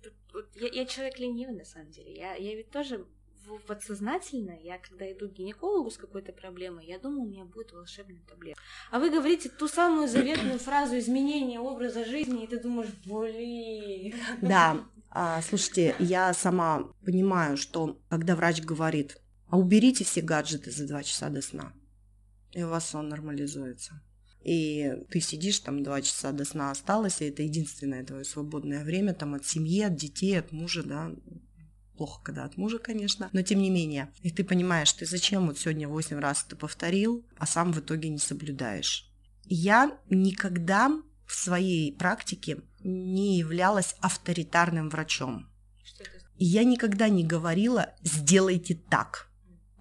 Я, 0.55 0.69
я 0.69 0.87
человек 0.87 1.19
ленивый, 1.19 1.55
на 1.55 1.67
самом 1.67 1.91
деле. 1.91 2.15
Я, 2.15 2.35
я 2.35 2.57
ведь 2.57 2.71
тоже 2.71 3.05
подсознательно, 3.67 4.59
я 4.63 4.79
когда 4.79 5.13
иду 5.13 5.29
к 5.29 5.33
гинекологу 5.33 5.91
с 5.91 5.99
какой-то 5.99 6.33
проблемой, 6.33 6.87
я 6.87 6.99
думаю, 6.99 7.23
у 7.23 7.31
меня 7.31 7.45
будет 7.45 7.73
волшебная 7.73 8.23
таблетка. 8.27 8.63
А 8.91 9.01
вы 9.01 9.11
говорите 9.11 9.51
ту 9.51 9.69
самую 9.69 10.09
заветную 10.09 10.59
фразу 10.59 10.97
изменения 10.97 11.61
образа 11.61 12.07
жизни, 12.07 12.45
и 12.45 12.47
ты 12.47 12.59
думаешь, 12.59 12.89
блин. 13.05 14.15
Да, 14.41 14.83
а, 15.15 15.43
слушайте, 15.43 15.95
я 15.99 16.33
сама 16.33 16.85
понимаю, 17.05 17.59
что 17.59 18.01
когда 18.09 18.35
врач 18.35 18.63
говорит, 18.63 19.19
а 19.49 19.59
уберите 19.59 20.05
все 20.05 20.23
гаджеты 20.23 20.71
за 20.71 20.89
два 20.89 21.03
часа 21.03 21.29
до 21.29 21.43
сна, 21.43 21.75
и 22.53 22.63
у 22.63 22.69
вас 22.69 22.89
сон 22.89 23.11
нормализуется. 23.11 24.01
И 24.43 24.91
ты 25.11 25.21
сидишь 25.21 25.61
там 25.61 25.83
два 25.83 26.01
часа 26.01 26.33
до 26.33 26.47
сна 26.47 26.71
осталось, 26.71 27.21
и 27.21 27.27
это 27.27 27.43
единственное 27.43 28.05
твое 28.05 28.25
свободное 28.25 28.85
время 28.85 29.13
там 29.13 29.35
от 29.35 29.45
семьи, 29.45 29.83
от 29.83 29.95
детей, 29.97 30.39
от 30.39 30.51
мужа, 30.51 30.83
да, 30.83 31.13
плохо, 31.99 32.21
когда 32.25 32.45
от 32.45 32.57
мужа, 32.57 32.79
конечно, 32.79 33.29
но 33.33 33.43
тем 33.43 33.61
не 33.61 33.69
менее. 33.69 34.11
И 34.23 34.31
ты 34.31 34.45
понимаешь, 34.45 34.93
ты 34.95 35.05
зачем 35.05 35.47
вот 35.47 35.59
сегодня 35.59 35.89
восемь 35.89 36.19
раз 36.19 36.45
это 36.47 36.57
повторил, 36.57 37.25
а 37.37 37.47
сам 37.47 37.73
в 37.73 37.81
итоге 37.81 38.09
не 38.09 38.19
соблюдаешь. 38.19 39.13
Я 39.45 39.97
никогда 40.09 40.91
в 41.27 41.35
своей 41.35 41.93
практике 41.93 42.63
не 42.85 43.39
являлась 43.39 43.97
авторитарным 44.01 44.89
врачом. 44.89 45.49
И 46.37 46.45
я 46.45 46.65
никогда 46.65 47.09
не 47.09 47.25
говорила 47.25 47.91
«сделайте 48.03 48.75
так», 48.75 49.29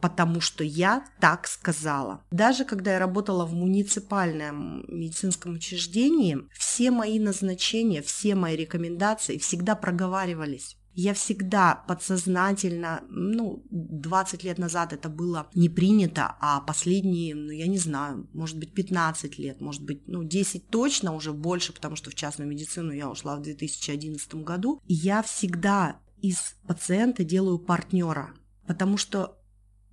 потому 0.01 0.41
что 0.41 0.63
я 0.63 1.05
так 1.19 1.47
сказала. 1.47 2.23
Даже 2.31 2.65
когда 2.65 2.93
я 2.93 2.99
работала 2.99 3.45
в 3.45 3.53
муниципальном 3.53 4.83
медицинском 4.87 5.53
учреждении, 5.53 6.39
все 6.53 6.91
мои 6.91 7.19
назначения, 7.19 8.01
все 8.01 8.35
мои 8.35 8.55
рекомендации 8.55 9.37
всегда 9.37 9.75
проговаривались. 9.75 10.77
Я 10.93 11.13
всегда 11.13 11.75
подсознательно, 11.87 13.03
ну, 13.09 13.63
20 13.69 14.43
лет 14.43 14.57
назад 14.57 14.91
это 14.91 15.07
было 15.07 15.47
не 15.53 15.69
принято, 15.69 16.35
а 16.39 16.59
последние, 16.59 17.33
ну, 17.33 17.51
я 17.51 17.67
не 17.67 17.77
знаю, 17.77 18.27
может 18.33 18.57
быть, 18.57 18.73
15 18.73 19.39
лет, 19.39 19.61
может 19.61 19.83
быть, 19.83 20.07
ну, 20.07 20.23
10 20.23 20.67
точно, 20.67 21.13
уже 21.13 21.31
больше, 21.31 21.71
потому 21.71 21.95
что 21.95 22.09
в 22.09 22.15
частную 22.15 22.49
медицину 22.49 22.91
я 22.91 23.09
ушла 23.09 23.37
в 23.37 23.41
2011 23.41 24.35
году. 24.35 24.81
Я 24.85 25.21
всегда 25.21 25.97
из 26.21 26.55
пациента 26.67 27.23
делаю 27.23 27.57
партнера, 27.57 28.33
потому 28.67 28.97
что 28.97 29.37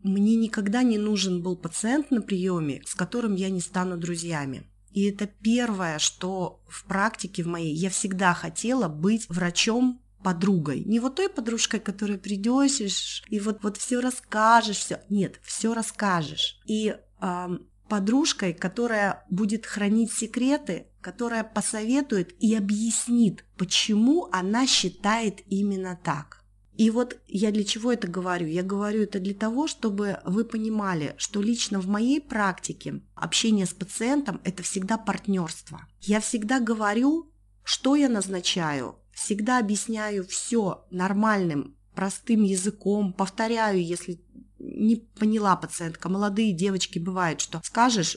мне 0.03 0.37
никогда 0.37 0.83
не 0.83 0.99
нужен 0.99 1.43
был 1.43 1.57
пациент 1.57 2.11
на 2.11 2.23
приеме, 2.23 2.83
с 2.87 2.95
которым 2.95 3.35
я 3.35 3.51
не 3.51 3.61
стану 3.61 3.97
друзьями. 3.97 4.65
И 4.93 5.05
это 5.05 5.27
первое, 5.27 5.99
что 5.99 6.63
в 6.69 6.85
практике 6.85 7.43
в 7.43 7.47
моей 7.47 7.75
я 7.75 7.91
всегда 7.91 8.35
хотела 8.35 8.89
быть 8.89 9.29
врачом 9.29 10.01
подругой. 10.23 10.85
Не 10.85 11.01
вот 11.01 11.17
той 11.17 11.29
подружкой, 11.29 11.81
которой 11.81 12.19
придешь 12.19 12.81
и 13.29 13.41
вот, 13.41 13.63
вот 13.63 13.77
все 13.77 14.01
расскажешь, 14.01 14.79
все. 14.79 15.01
Нет, 15.09 15.41
все 15.43 15.75
расскажешь. 15.75 16.61
И 16.67 16.97
э, 17.21 17.49
подружкой, 17.89 18.53
которая 18.53 19.25
будет 19.31 19.67
хранить 19.67 20.13
секреты, 20.13 20.87
которая 21.01 21.45
посоветует 21.45 22.35
и 22.41 22.55
объяснит, 22.55 23.45
почему 23.57 24.29
она 24.33 24.67
считает 24.67 25.41
именно 25.47 25.99
так. 26.03 26.39
И 26.77 26.91
вот 26.91 27.19
я 27.27 27.51
для 27.51 27.65
чего 27.65 27.93
это 27.93 28.07
говорю? 28.07 28.47
Я 28.47 28.63
говорю 28.63 29.03
это 29.03 29.19
для 29.19 29.35
того, 29.35 29.67
чтобы 29.67 30.21
вы 30.25 30.45
понимали, 30.45 31.15
что 31.19 31.43
лично 31.43 31.81
в 31.81 31.89
моей 31.89 32.21
практике 32.21 33.01
общение 33.17 33.67
с 33.67 33.75
пациентом– 33.75 34.41
это 34.45 34.63
всегда 34.63 34.97
партнерство. 34.97 35.81
Я 36.01 36.21
всегда 36.21 36.61
говорю, 36.61 37.33
что 37.65 37.97
я 37.97 38.09
назначаю, 38.09 38.98
всегда 39.19 39.59
объясняю 39.59 40.27
все 40.27 40.85
нормальным, 40.91 41.75
простым 41.95 42.45
языком, 42.45 43.13
повторяю, 43.13 43.85
если 43.85 44.21
не 44.59 44.97
поняла 44.97 45.57
пациентка. 45.57 46.09
Молодые 46.09 46.53
девочки 46.53 46.99
бывают, 46.99 47.41
что 47.41 47.61
скажешь, 47.65 48.17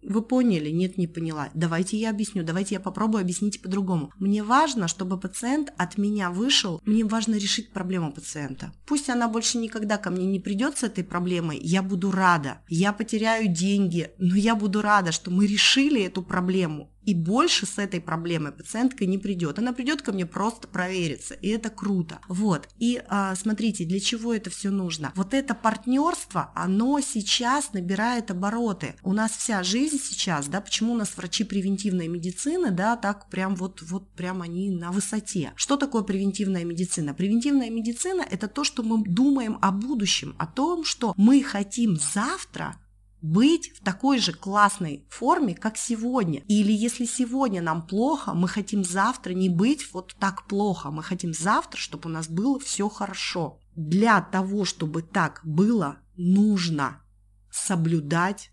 вы 0.00 0.22
поняли? 0.22 0.70
Нет, 0.70 0.96
не 0.96 1.08
поняла. 1.08 1.50
Давайте 1.54 1.96
я 1.96 2.10
объясню, 2.10 2.44
давайте 2.44 2.76
я 2.76 2.80
попробую 2.80 3.20
объяснить 3.20 3.60
по-другому. 3.60 4.12
Мне 4.18 4.44
важно, 4.44 4.86
чтобы 4.86 5.18
пациент 5.18 5.72
от 5.76 5.98
меня 5.98 6.30
вышел, 6.30 6.80
мне 6.84 7.04
важно 7.04 7.34
решить 7.34 7.72
проблему 7.72 8.12
пациента. 8.12 8.72
Пусть 8.86 9.10
она 9.10 9.28
больше 9.28 9.58
никогда 9.58 9.98
ко 9.98 10.10
мне 10.10 10.26
не 10.26 10.38
придет 10.38 10.78
с 10.78 10.84
этой 10.84 11.02
проблемой, 11.02 11.58
я 11.60 11.82
буду 11.82 12.12
рада. 12.12 12.60
Я 12.68 12.92
потеряю 12.92 13.48
деньги, 13.48 14.12
но 14.18 14.36
я 14.36 14.54
буду 14.54 14.82
рада, 14.82 15.10
что 15.10 15.30
мы 15.30 15.46
решили 15.46 16.02
эту 16.02 16.22
проблему 16.22 16.90
и 17.08 17.14
больше 17.14 17.64
с 17.64 17.78
этой 17.78 18.02
проблемой 18.02 18.52
пациентка 18.52 19.06
не 19.06 19.16
придет. 19.16 19.58
Она 19.58 19.72
придет 19.72 20.02
ко 20.02 20.12
мне 20.12 20.26
просто 20.26 20.68
провериться, 20.68 21.32
и 21.32 21.48
это 21.48 21.70
круто. 21.70 22.18
Вот. 22.28 22.68
И 22.78 23.02
а, 23.08 23.34
смотрите, 23.34 23.86
для 23.86 23.98
чего 23.98 24.34
это 24.34 24.50
все 24.50 24.68
нужно? 24.68 25.10
Вот 25.14 25.32
это 25.32 25.54
партнерство, 25.54 26.52
оно 26.54 27.00
сейчас 27.00 27.72
набирает 27.72 28.30
обороты. 28.30 28.94
У 29.02 29.14
нас 29.14 29.32
вся 29.32 29.62
жизнь 29.62 29.98
сейчас, 29.98 30.48
да, 30.48 30.60
почему 30.60 30.92
у 30.92 30.96
нас 30.96 31.16
врачи 31.16 31.44
превентивной 31.44 32.08
медицины, 32.08 32.72
да, 32.72 32.94
так 32.94 33.30
прям 33.30 33.54
вот, 33.54 33.80
вот 33.80 34.10
прям 34.10 34.42
они 34.42 34.70
на 34.70 34.92
высоте. 34.92 35.52
Что 35.56 35.78
такое 35.78 36.02
превентивная 36.02 36.64
медицина? 36.64 37.14
Превентивная 37.14 37.70
медицина 37.70 38.20
это 38.20 38.48
то, 38.48 38.64
что 38.64 38.82
мы 38.82 39.02
думаем 39.02 39.56
о 39.62 39.72
будущем, 39.72 40.36
о 40.38 40.46
том, 40.46 40.84
что 40.84 41.14
мы 41.16 41.42
хотим 41.42 41.96
завтра 41.96 42.76
быть 43.20 43.72
в 43.76 43.84
такой 43.84 44.18
же 44.18 44.32
классной 44.32 45.06
форме, 45.08 45.54
как 45.54 45.76
сегодня. 45.76 46.40
Или 46.48 46.72
если 46.72 47.04
сегодня 47.04 47.60
нам 47.62 47.86
плохо, 47.86 48.34
мы 48.34 48.48
хотим 48.48 48.84
завтра 48.84 49.32
не 49.32 49.48
быть 49.48 49.92
вот 49.92 50.14
так 50.18 50.46
плохо, 50.46 50.90
мы 50.90 51.02
хотим 51.02 51.34
завтра, 51.34 51.78
чтобы 51.78 52.08
у 52.08 52.12
нас 52.12 52.28
было 52.28 52.58
все 52.60 52.88
хорошо. 52.88 53.60
Для 53.74 54.20
того, 54.20 54.64
чтобы 54.64 55.02
так 55.02 55.40
было, 55.44 55.98
нужно 56.16 57.02
соблюдать 57.50 58.50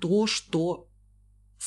то, 0.00 0.26
что 0.26 0.88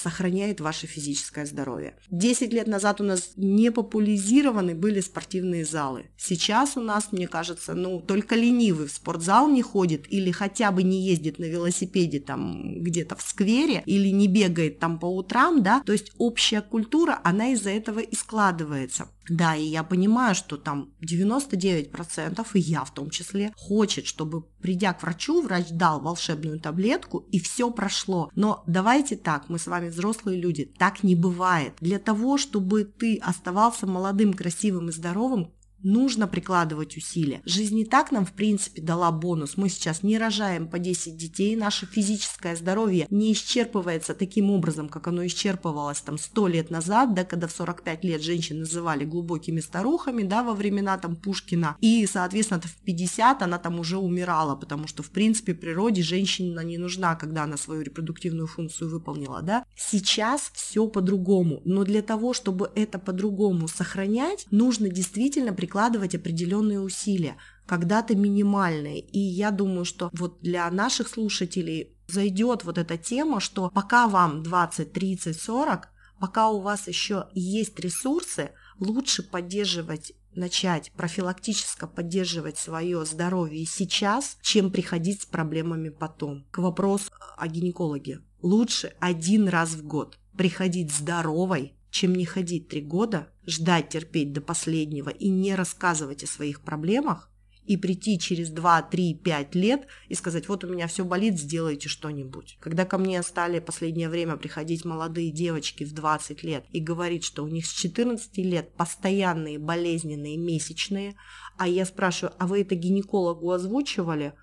сохраняет 0.02 0.60
ваше 0.62 0.88
физическое 0.88 1.46
здоровье. 1.46 1.96
Десять 2.10 2.54
лет 2.54 2.68
назад 2.68 3.02
у 3.02 3.04
нас 3.04 3.32
не 3.36 3.72
популяризированы 3.72 4.76
были 4.76 5.02
спортивные 5.02 5.66
залы. 5.66 6.06
Сейчас 6.18 6.78
у 6.78 6.82
нас, 6.82 7.12
мне 7.12 7.28
кажется, 7.28 7.74
ну, 7.74 8.00
только 8.00 8.36
ленивый 8.36 8.88
в 8.88 8.92
спортзал 8.92 9.50
не 9.50 9.62
ходит 9.62 10.06
или 10.12 10.32
хотя 10.32 10.72
бы 10.72 10.84
не 10.84 11.02
ездит 11.02 11.40
на 11.40 11.46
велосипеде 11.46 12.20
там 12.20 12.84
где-то 12.84 13.16
в 13.16 13.22
сквере 13.22 13.84
или 13.86 14.10
не 14.10 14.28
бегает 14.28 14.80
там 14.80 15.00
по 15.00 15.06
утрам, 15.06 15.64
да, 15.64 15.82
то 15.86 15.94
есть 15.94 16.12
общая 16.18 16.62
культура, 16.62 17.20
она 17.24 17.54
из-за 17.54 17.72
этого 17.72 18.00
и 18.00 18.16
складывается. 18.16 19.10
Да, 19.30 19.56
и 19.56 19.64
я 19.64 19.84
понимаю, 19.84 20.36
что 20.36 20.58
там 20.58 20.94
99%, 21.02 22.48
и 22.54 22.60
я 22.60 22.84
в 22.84 22.94
том 22.94 23.10
числе, 23.10 23.54
хочет, 23.56 24.06
чтобы 24.06 24.44
придя 24.62 24.94
к 24.94 25.04
врачу, 25.04 25.42
врач 25.42 25.70
дал 25.70 26.02
волшебную 26.02 26.60
таблетку 26.60 27.20
и 27.32 27.40
все 27.40 27.70
прошло. 27.72 28.30
Но 28.36 28.64
давайте 28.68 29.16
так, 29.16 29.50
мы 29.50 29.60
с 29.60 29.68
вами 29.68 29.90
взрослые 29.90 30.40
люди, 30.40 30.72
так 30.78 31.04
не 31.04 31.16
бывает. 31.16 31.74
Для 31.80 32.00
того, 32.00 32.38
чтобы 32.38 32.84
ты 32.84 33.18
оставался 33.18 33.86
молодым, 33.86 34.34
красивым 34.34 34.90
и 34.90 34.92
здоровым, 34.92 35.54
нужно 35.88 36.28
прикладывать 36.28 36.98
усилия. 36.98 37.42
Жизнь 37.46 37.76
не 37.76 37.86
так 37.86 38.12
нам, 38.12 38.26
в 38.26 38.34
принципе, 38.34 38.82
дала 38.82 39.12
бонус. 39.12 39.56
Мы 39.56 39.70
сейчас 39.70 40.04
не 40.04 40.18
рожаем 40.18 40.68
по 40.68 40.80
10 40.80 41.16
детей, 41.16 41.56
наше 41.56 41.86
физическое 41.86 42.56
здоровье 42.56 43.08
не 43.10 43.32
исчерпывается 43.34 44.14
таким 44.14 44.52
образом, 44.52 44.90
как 44.90 45.08
оно 45.08 45.26
исчерпывалось 45.26 46.02
там 46.02 46.18
100 46.18 46.48
лет 46.48 46.70
назад, 46.70 47.14
да, 47.14 47.24
когда 47.24 47.48
в 47.48 47.52
45 47.52 48.04
лет 48.04 48.22
женщин 48.22 48.60
называли 48.60 49.06
глубокими 49.06 49.62
старухами, 49.62 50.24
да, 50.24 50.44
во 50.44 50.54
времена 50.54 50.98
там 50.98 51.16
Пушкина, 51.16 51.78
и, 51.80 52.06
соответственно, 52.06 52.62
в 52.62 52.76
50 52.84 53.42
она 53.42 53.58
там 53.58 53.80
уже 53.80 53.98
умирала, 53.98 54.56
потому 54.56 54.88
что, 54.88 55.04
в 55.04 55.10
принципе, 55.10 55.54
природе 55.54 56.04
женщина 56.04 56.60
не 56.62 56.78
нужна, 56.78 57.16
когда 57.16 57.44
она 57.44 57.56
свою 57.56 57.82
репродуктивную 57.82 58.48
функцию 58.48 58.90
выполнила, 58.90 59.42
да. 59.42 59.64
Сейчас 59.78 60.52
все 60.54 60.88
по-другому, 60.88 61.62
но 61.64 61.86
для 61.86 62.02
того, 62.02 62.34
чтобы 62.34 62.72
это 62.76 63.00
по-другому 63.00 63.68
сохранять, 63.70 64.46
нужно 64.52 64.90
действительно 64.90 65.54
прикладывать 65.54 65.77
прикладывать 65.78 66.16
определенные 66.16 66.80
усилия, 66.80 67.38
когда-то 67.68 68.16
минимальные. 68.16 69.00
И 69.00 69.20
я 69.20 69.52
думаю, 69.52 69.86
что 69.86 70.10
вот 70.12 70.40
для 70.42 70.70
наших 70.72 71.08
слушателей 71.08 71.96
зайдет 72.08 72.64
вот 72.64 72.80
эта 72.80 72.98
тема, 72.98 73.40
что 73.40 73.70
пока 73.70 74.08
вам 74.08 74.42
20, 74.42 74.92
30, 74.92 75.40
40, 75.40 75.88
пока 76.20 76.50
у 76.50 76.62
вас 76.62 76.88
еще 76.88 77.28
есть 77.36 77.80
ресурсы, 77.80 78.50
лучше 78.80 79.22
поддерживать 79.22 80.14
начать 80.34 80.92
профилактически 80.94 81.86
поддерживать 81.86 82.58
свое 82.58 83.06
здоровье 83.06 83.64
сейчас, 83.68 84.38
чем 84.42 84.72
приходить 84.72 85.22
с 85.22 85.26
проблемами 85.28 85.90
потом. 85.90 86.48
К 86.50 86.58
вопросу 86.58 87.12
о 87.38 87.48
гинекологе. 87.48 88.22
Лучше 88.42 88.94
один 89.00 89.48
раз 89.48 89.72
в 89.72 89.86
год 89.86 90.18
приходить 90.36 90.92
здоровой, 90.92 91.77
чем 91.90 92.16
не 92.16 92.26
ходить 92.26 92.68
три 92.68 92.82
года, 92.82 93.30
ждать, 93.46 93.90
терпеть 93.90 94.34
до 94.34 94.42
последнего 94.42 95.10
и 95.10 95.30
не 95.30 95.56
рассказывать 95.56 96.24
о 96.24 96.28
своих 96.28 96.62
проблемах, 96.62 97.32
и 97.68 97.76
прийти 97.76 98.18
через 98.18 98.50
2, 98.50 98.82
3, 98.84 99.14
5 99.16 99.56
лет 99.56 99.88
и 100.08 100.16
сказать, 100.16 100.48
вот 100.48 100.64
у 100.64 100.70
меня 100.70 100.88
все 100.88 101.04
болит, 101.04 101.38
сделайте 101.38 101.90
что-нибудь. 101.90 102.58
Когда 102.62 102.86
ко 102.86 102.98
мне 102.98 103.22
стали 103.22 103.60
последнее 103.60 104.10
время 104.10 104.38
приходить 104.38 104.86
молодые 104.86 105.32
девочки 105.32 105.84
в 105.84 105.94
20 105.94 106.44
лет 106.44 106.66
и 106.72 106.80
говорить, 106.80 107.26
что 107.26 107.44
у 107.44 107.48
них 107.48 107.66
с 107.66 107.74
14 107.74 108.38
лет 108.38 108.74
постоянные 108.76 109.60
болезненные 109.60 110.38
месячные, 110.38 111.16
а 111.58 111.68
я 111.68 111.86
спрашиваю, 111.86 112.34
а 112.40 112.48
вы 112.48 112.62
это 112.62 112.76
гинекологу 112.76 113.52
озвучивали? 113.52 114.34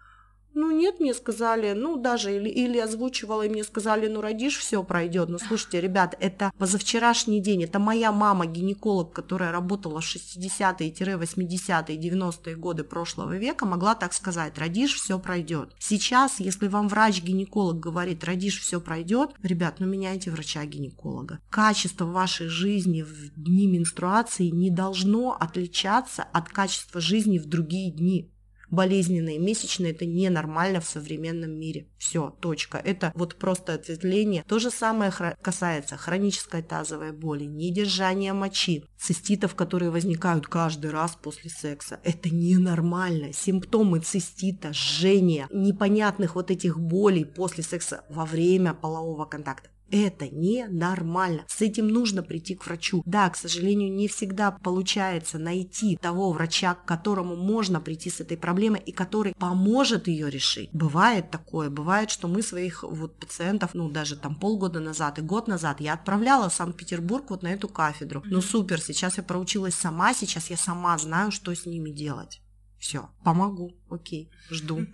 Ну 0.55 0.71
нет, 0.71 1.01
мне 1.01 1.13
сказали, 1.15 1.73
ну 1.73 1.97
даже 1.97 2.37
или, 2.37 2.49
или 2.49 2.79
озвучивала, 2.79 3.43
и 3.43 3.49
мне 3.49 3.65
сказали, 3.65 4.07
ну 4.07 4.21
родишь, 4.21 4.59
все 4.59 4.85
пройдет. 4.85 5.29
Но 5.29 5.39
слушайте, 5.39 5.81
ребят, 5.81 6.17
это 6.21 6.53
позавчерашний 6.59 7.41
день, 7.41 7.65
это 7.65 7.81
моя 7.81 8.13
мама, 8.13 8.47
гинеколог, 8.47 9.13
которая 9.13 9.51
работала 9.51 10.01
в 10.01 10.05
60-е-80-е, 10.05 11.99
90-е 11.99 12.57
годы 12.57 12.85
прошлого 12.85 13.37
века, 13.37 13.67
могла 13.67 13.97
так 13.97 14.13
сказать, 14.13 14.57
родишь, 14.59 14.95
все 14.95 15.19
пройдет. 15.19 15.75
Сейчас, 15.81 16.39
если 16.39 16.69
вам 16.69 16.89
врач-гинеколог 16.89 17.81
говорит, 17.81 18.23
родишь, 18.23 18.61
все 18.61 18.81
пройдет, 18.81 19.31
ребят, 19.43 19.81
ну 19.81 19.87
меняйте 19.87 20.31
врача-гинеколога. 20.31 21.41
Качество 21.51 22.05
вашей 22.05 22.47
жизни 22.47 23.03
в 23.03 23.35
дни 23.35 23.67
менструации 23.67 24.51
не 24.51 24.71
должно 24.71 25.37
отличаться 25.39 26.23
от 26.23 26.49
качества 26.49 27.01
жизни 27.01 27.39
в 27.39 27.47
другие 27.47 27.91
дни 27.91 28.31
болезненные 28.71 29.39
месячные, 29.39 29.93
это 29.93 30.07
ненормально 30.07 30.81
в 30.81 30.87
современном 30.87 31.59
мире. 31.59 31.89
Все, 31.99 32.31
точка. 32.41 32.79
Это 32.79 33.13
вот 33.15 33.37
просто 33.37 33.75
ответвление. 33.75 34.45
То 34.47 34.59
же 34.59 34.71
самое 34.71 35.13
касается 35.43 35.97
хронической 35.97 36.63
тазовой 36.63 37.13
боли, 37.13 37.45
недержания 37.45 38.33
мочи, 38.33 38.85
циститов, 38.99 39.55
которые 39.55 39.91
возникают 39.91 40.47
каждый 40.47 40.91
раз 40.91 41.17
после 41.21 41.51
секса. 41.51 42.01
Это 42.05 42.31
ненормально. 42.35 43.33
Симптомы 43.33 44.01
цистита, 44.01 44.73
жжения, 44.73 45.49
непонятных 45.53 46.35
вот 46.35 46.51
этих 46.51 46.79
болей 46.79 47.25
после 47.25 47.63
секса 47.63 48.05
во 48.09 48.25
время 48.25 48.75
полового 48.75 49.25
контакта. 49.25 49.71
Это 49.95 50.29
ненормально. 50.29 51.45
С 51.47 51.63
этим 51.63 51.87
нужно 51.87 52.25
прийти 52.25 52.57
к 52.57 52.67
врачу. 52.67 53.05
Да, 53.07 53.31
к 53.31 53.37
сожалению, 53.37 53.93
не 53.93 54.09
всегда 54.09 54.51
получается 54.51 55.39
найти 55.39 55.97
того 55.97 56.33
врача, 56.33 56.75
к 56.75 56.85
которому 56.85 57.37
можно 57.37 57.81
прийти 57.81 58.11
с 58.11 58.21
этой 58.21 58.37
проблемой 58.37 58.81
и 58.81 58.91
который 58.91 59.37
поможет 59.37 60.09
ее 60.09 60.29
решить. 60.31 60.69
Бывает 60.73 61.31
такое, 61.31 61.71
бывает, 61.71 62.11
что 62.11 62.27
мы 62.27 62.43
своих 62.43 62.83
вот 62.83 63.17
пациентов, 63.21 63.71
ну 63.75 63.89
даже 63.89 64.17
там 64.17 64.35
полгода 64.35 64.81
назад 64.81 65.21
и 65.21 65.23
год 65.23 65.47
назад 65.47 65.81
я 65.81 65.95
отправляла 65.95 66.49
в 66.49 66.55
Санкт-Петербург 66.55 67.31
вот 67.31 67.45
на 67.45 67.53
эту 67.53 67.69
кафедру. 67.69 68.21
Ну 68.27 68.41
супер, 68.41 68.81
сейчас 68.81 69.19
я 69.19 69.23
проучилась 69.23 69.77
сама, 69.77 70.13
сейчас 70.13 70.51
я 70.51 70.57
сама 70.57 70.99
знаю, 70.99 71.31
что 71.31 71.55
с 71.55 71.67
ними 71.67 71.91
делать. 71.91 72.41
Все, 72.81 73.11
помогу, 73.23 73.77
окей, 73.89 74.29
жду. 74.51 74.85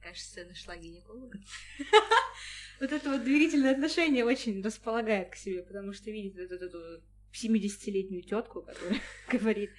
Кажется, 0.00 0.44
нашла 0.48 0.76
гинеколога. 0.76 1.40
Вот 2.80 2.92
это 2.92 3.10
вот 3.10 3.24
доверительное 3.24 3.72
отношение 3.72 4.24
очень 4.24 4.62
располагает 4.62 5.30
к 5.30 5.36
себе, 5.36 5.62
потому 5.62 5.92
что 5.92 6.10
видит 6.10 6.36
вот 6.36 6.60
эту 6.60 7.02
70-летнюю 7.32 8.22
тетку, 8.22 8.62
которая 8.62 9.00
говорит, 9.32 9.70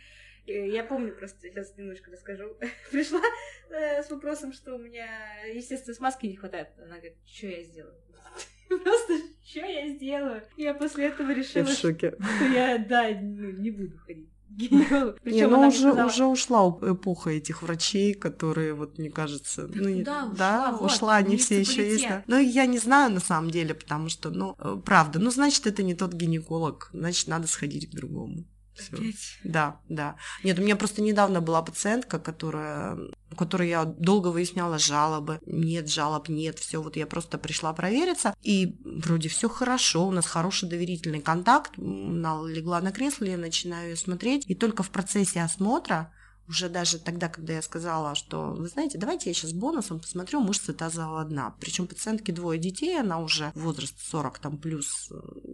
э, 0.48 0.70
я 0.70 0.84
помню 0.84 1.16
просто, 1.16 1.40
сейчас 1.42 1.76
немножко 1.78 2.12
расскажу. 2.12 2.58
Пришла 2.92 3.22
э, 3.70 4.04
с 4.04 4.10
вопросом, 4.10 4.54
что 4.54 4.76
у 4.76 4.80
меня, 4.80 5.08
естественно, 5.54 5.96
смазки 5.96 6.26
не 6.26 6.36
хватает. 6.36 6.70
Она 6.78 6.98
говорит, 6.98 7.18
что 7.26 7.48
я 7.48 7.64
сделаю? 7.64 7.96
Просто, 8.68 9.14
что 9.46 9.60
я 9.60 9.88
сделаю? 9.90 10.44
Я 10.58 10.74
после 10.74 11.06
этого 11.06 11.32
решила, 11.32 11.66
в 11.66 11.70
шоке. 11.70 12.12
что 12.12 12.46
я, 12.46 12.78
да, 12.78 13.10
ну, 13.22 13.52
не 13.52 13.72
буду 13.72 13.98
ходить. 13.98 14.30
Не, 14.50 15.48
ну 15.48 15.68
уже, 15.68 15.80
сказала... 15.80 16.08
уже 16.08 16.26
ушла 16.26 16.70
эпоха 16.82 17.30
этих 17.30 17.62
врачей, 17.62 18.14
которые, 18.14 18.74
вот 18.74 18.98
мне 18.98 19.10
кажется, 19.10 19.70
ну, 19.74 20.04
да, 20.04 20.26
ушла, 20.26 20.36
да, 20.38 20.72
вот, 20.72 20.92
ушла, 20.92 21.16
они 21.18 21.38
все 21.38 21.60
еще 21.60 21.88
есть. 21.88 22.08
Да. 22.08 22.24
Но 22.28 22.40
я 22.40 22.66
не 22.66 22.80
знаю 22.80 23.14
на 23.14 23.20
самом 23.20 23.52
деле, 23.52 23.74
потому 23.74 24.10
что, 24.10 24.30
ну, 24.30 24.56
э, 24.58 24.78
правда, 24.84 25.20
ну, 25.20 25.30
значит, 25.32 25.68
это 25.68 25.84
не 25.84 25.94
тот 25.94 26.14
гинеколог, 26.14 26.90
значит, 26.94 27.28
надо 27.28 27.48
сходить 27.48 27.90
к 27.90 27.96
другому. 27.96 28.46
Всё. 28.78 28.98
Да, 29.44 29.80
да. 29.90 30.16
Нет, 30.44 30.60
у 30.60 30.62
меня 30.62 30.76
просто 30.76 31.02
недавно 31.02 31.42
была 31.42 31.62
пациентка, 31.62 32.20
которая, 32.20 32.98
у 33.32 33.36
которой 33.36 33.70
я 33.70 33.86
долго 33.86 34.28
выясняла 34.28 34.78
жалобы. 34.78 35.40
Нет 35.46 35.90
жалоб, 35.90 36.30
нет, 36.30 36.60
все. 36.60 36.82
Вот 36.82 36.96
я 36.96 37.08
просто 37.08 37.38
пришла 37.38 37.74
провериться, 37.74 38.36
и 38.42 38.78
вроде 38.84 39.30
все 39.30 39.50
хорошо, 39.50 40.08
у 40.08 40.12
нас 40.12 40.26
хороший 40.26 40.70
доверительный 40.70 41.22
контакт. 41.22 41.72
Она 41.78 42.42
легла 42.48 42.82
на 42.82 42.92
кресло, 42.92 43.26
я 43.26 43.38
начинаю 43.38 43.90
ее 43.90 43.96
смотреть, 43.96 44.44
и 44.48 44.56
только 44.56 44.84
в 44.84 44.90
процессе 44.90 45.42
осмотра 45.42 46.12
уже 46.48 46.70
даже 46.70 46.98
тогда, 46.98 47.28
когда 47.28 47.54
я 47.54 47.62
сказала, 47.62 48.16
что, 48.16 48.54
вы 48.54 48.68
знаете, 48.68 48.98
давайте 48.98 49.30
я 49.30 49.34
сейчас 49.34 49.52
бонусом 49.52 50.00
посмотрю 50.00 50.40
мышцы 50.40 50.74
тазового 50.74 51.24
дна. 51.26 51.56
Причем 51.60 51.88
пациентке 51.88 52.32
двое 52.32 52.60
детей, 52.60 52.98
она 53.00 53.20
уже 53.20 53.52
возраст 53.54 54.00
40 54.00 54.40
там 54.40 54.58
плюс 54.58 55.12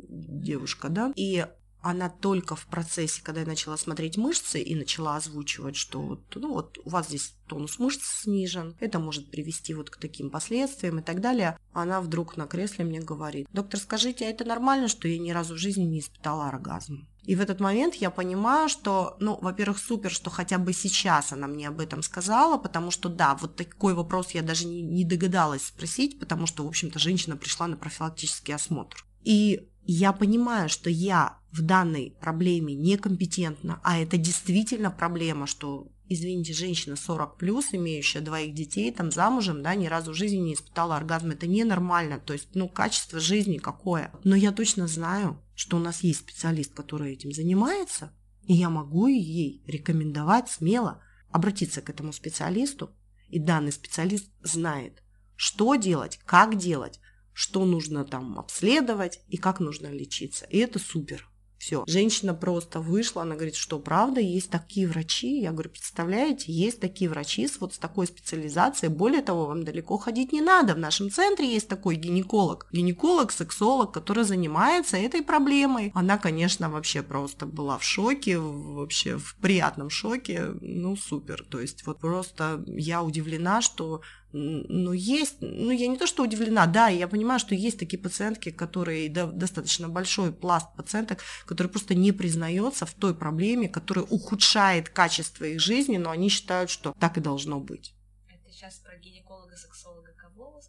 девушка, 0.10 0.90
да, 0.90 1.12
и 1.16 1.48
она 1.84 2.10
только 2.10 2.56
в 2.56 2.66
процессе, 2.68 3.22
когда 3.22 3.42
я 3.42 3.48
начала 3.48 3.76
смотреть 3.76 4.18
мышцы 4.18 4.62
и 4.62 4.74
начала 4.74 5.18
озвучивать, 5.18 5.76
что 5.76 6.02
вот, 6.02 6.22
ну 6.36 6.54
вот 6.54 6.80
у 6.86 6.90
вас 6.90 7.10
здесь 7.10 7.36
тонус 7.46 7.78
мышц 7.78 8.22
снижен, 8.22 8.76
это 8.80 9.00
может 9.00 9.30
привести 9.30 9.74
вот 9.74 9.90
к 9.90 9.98
таким 9.98 10.30
последствиям 10.30 11.00
и 11.00 11.04
так 11.04 11.20
далее, 11.20 11.60
она 11.74 12.00
вдруг 12.00 12.38
на 12.38 12.48
кресле 12.48 12.86
мне 12.86 13.02
говорит, 13.02 13.48
доктор, 13.52 13.82
скажите, 13.82 14.26
а 14.26 14.30
это 14.30 14.46
нормально, 14.46 14.88
что 14.88 15.10
я 15.10 15.20
ни 15.20 15.32
разу 15.32 15.56
в 15.56 15.58
жизни 15.58 15.84
не 15.84 16.00
испытала 16.00 16.48
оргазм? 16.48 17.06
И 17.26 17.36
в 17.36 17.42
этот 17.42 17.60
момент 17.60 17.96
я 17.96 18.10
понимаю, 18.10 18.70
что, 18.70 19.18
ну, 19.20 19.38
во-первых, 19.42 19.78
супер, 19.78 20.12
что 20.12 20.30
хотя 20.30 20.58
бы 20.58 20.72
сейчас 20.72 21.34
она 21.34 21.48
мне 21.48 21.68
об 21.68 21.82
этом 21.82 22.02
сказала, 22.02 22.58
потому 22.58 22.92
что, 22.92 23.10
да, 23.10 23.36
вот 23.36 23.58
такой 23.58 23.94
вопрос 23.94 24.32
я 24.32 24.42
даже 24.42 24.66
не, 24.68 24.82
не 24.82 25.04
догадалась 25.04 25.66
спросить, 25.66 26.18
потому 26.20 26.48
что, 26.48 26.64
в 26.64 26.68
общем-то, 26.68 26.98
женщина 26.98 27.36
пришла 27.36 27.68
на 27.68 27.76
профилактический 27.76 28.54
осмотр. 28.54 29.06
И 29.24 29.70
я 29.86 30.14
понимаю, 30.14 30.70
что 30.70 30.90
я 30.90 31.40
в 31.54 31.62
данной 31.62 32.16
проблеме 32.20 32.74
некомпетентна, 32.74 33.80
а 33.84 34.00
это 34.00 34.18
действительно 34.18 34.90
проблема, 34.90 35.46
что, 35.46 35.88
извините, 36.10 36.52
женщина 36.52 36.96
40 36.96 37.38
плюс, 37.38 37.68
имеющая 37.74 38.22
двоих 38.22 38.56
детей, 38.56 38.92
там 38.92 39.12
замужем, 39.12 39.62
да, 39.62 39.76
ни 39.76 39.86
разу 39.86 40.12
в 40.12 40.16
жизни 40.16 40.38
не 40.38 40.54
испытала 40.56 40.98
оргазм, 40.98 41.30
это 41.30 41.46
ненормально, 41.46 42.20
то 42.20 42.34
есть, 42.34 42.50
ну, 42.56 42.68
качество 42.68 43.20
жизни 43.20 43.60
какое. 43.60 44.12
Но 44.24 44.36
я 44.36 44.52
точно 44.52 44.88
знаю, 44.88 45.40
что 45.54 45.78
у 45.78 45.80
нас 45.80 46.02
есть 46.02 46.22
специалист, 46.22 46.74
который 46.74 47.14
этим 47.14 47.32
занимается, 47.32 48.12
и 48.46 48.54
я 48.54 48.72
могу 48.72 49.06
ей 49.06 49.62
рекомендовать 49.68 50.50
смело 50.50 51.04
обратиться 51.30 51.82
к 51.82 51.90
этому 51.90 52.14
специалисту, 52.14 52.90
и 53.30 53.38
данный 53.38 53.72
специалист 53.72 54.28
знает, 54.42 55.04
что 55.36 55.76
делать, 55.76 56.20
как 56.26 56.58
делать, 56.58 57.00
что 57.32 57.64
нужно 57.64 58.06
там 58.06 58.40
обследовать 58.40 59.20
и 59.28 59.38
как 59.38 59.60
нужно 59.60 59.92
лечиться. 59.92 60.46
И 60.46 60.58
это 60.58 60.80
супер. 60.80 61.30
Все. 61.64 61.86
Женщина 61.88 62.34
просто 62.34 62.82
вышла, 62.82 63.22
она 63.22 63.36
говорит, 63.36 63.56
что 63.56 63.80
правда, 63.80 64.20
есть 64.20 64.50
такие 64.50 64.86
врачи. 64.86 65.40
Я 65.40 65.54
говорю, 65.54 65.70
представляете, 65.70 66.52
есть 66.52 66.82
такие 66.82 67.10
врачи 67.10 67.48
с 67.48 67.62
вот 67.62 67.74
с 67.74 67.78
такой 67.78 68.06
специализацией. 68.06 68.92
Более 68.92 69.22
того, 69.22 69.46
вам 69.46 69.64
далеко 69.64 69.98
ходить 69.98 70.34
не 70.34 70.42
надо. 70.42 70.74
В 70.74 70.78
нашем 70.78 71.10
центре 71.10 71.50
есть 71.54 71.70
такой 71.70 71.96
гинеколог. 71.96 72.68
Гинеколог, 72.74 73.32
сексолог, 73.32 73.94
который 73.94 74.26
занимается 74.26 74.98
этой 74.98 75.22
проблемой. 75.22 75.94
Она, 75.96 76.18
конечно, 76.18 76.70
вообще 76.70 77.02
просто 77.02 77.46
была 77.46 77.78
в 77.78 77.84
шоке, 77.86 78.40
вообще 78.40 79.18
в 79.18 79.38
приятном 79.38 79.90
шоке. 79.90 80.48
Ну, 80.60 80.98
супер. 80.98 81.46
То 81.50 81.62
есть 81.62 81.86
вот 81.86 82.02
просто 82.02 82.62
я 82.68 83.02
удивлена, 83.02 83.62
что 83.62 84.02
ну, 84.34 84.94
есть, 84.94 85.38
ну, 85.42 85.70
я 85.72 85.88
не 85.88 85.98
то, 85.98 86.08
что 86.08 86.24
удивлена, 86.24 86.66
да, 86.66 86.88
я 86.88 87.08
понимаю, 87.08 87.40
что 87.40 87.54
есть 87.54 87.78
такие 87.78 88.02
пациентки, 88.02 88.50
которые, 88.50 89.10
достаточно 89.10 89.88
большой 89.88 90.34
пласт 90.34 90.68
пациенток, 90.76 91.20
который 91.46 91.68
просто 91.68 91.94
не 91.94 92.12
признается 92.12 92.86
в 92.86 92.94
той 92.94 93.14
проблеме, 93.14 93.70
которая 93.70 94.06
ухудшает 94.06 94.90
качество 94.90 95.46
их 95.46 95.60
жизни, 95.60 95.98
но 95.98 96.10
они 96.10 96.30
считают, 96.30 96.72
что 96.72 96.94
так 97.00 97.18
и 97.18 97.22
должно 97.22 97.60
быть. 97.60 97.94
Это 98.28 98.52
сейчас 98.52 98.76
про 98.76 98.98
гинеколога-сексолога 98.98 100.13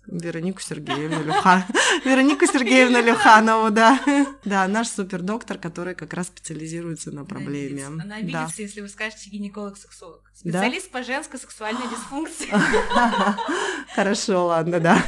Веронику 0.07 0.61
Сергеевну 0.61 1.23
Люхан. 1.23 1.65
Веронику 2.05 2.47
Сергеевну 2.47 3.03
Люханову, 3.03 3.71
да. 3.71 4.01
Да, 4.45 4.69
наш 4.69 4.89
супердоктор, 4.89 5.59
который 5.59 5.95
как 5.95 6.13
раз 6.13 6.27
специализируется 6.27 7.11
на 7.11 7.25
проблеме. 7.25 7.87
Она 7.87 8.17
обидится, 8.17 8.63
если 8.63 8.81
вы 8.81 8.89
скажете 8.89 9.31
гинеколог-сексолог. 9.31 10.31
Специалист 10.35 10.91
по 10.91 11.03
женской 11.03 11.41
сексуальной 11.41 11.89
дисфункции. 11.89 12.49
Хорошо, 13.95 14.47
ладно, 14.47 14.81
да. 14.81 15.03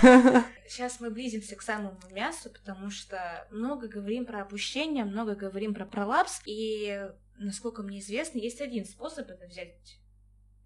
Сейчас 0.68 1.00
мы 1.00 1.10
близимся 1.10 1.54
к 1.54 1.62
самому 1.62 1.98
мясу, 2.10 2.50
потому 2.50 2.90
что 2.90 3.46
много 3.50 3.88
говорим 3.88 4.24
про 4.24 4.42
опущение, 4.42 5.04
много 5.04 5.34
говорим 5.34 5.74
про 5.74 5.84
пролапс, 5.84 6.40
и, 6.46 7.08
насколько 7.38 7.82
мне 7.82 8.00
известно, 8.00 8.38
есть 8.38 8.60
один 8.60 8.84
способ 8.84 9.28
это 9.28 9.46
взять 9.46 9.98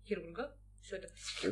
хирурга, 0.06 0.52
все 0.82 0.96
это 0.96 1.08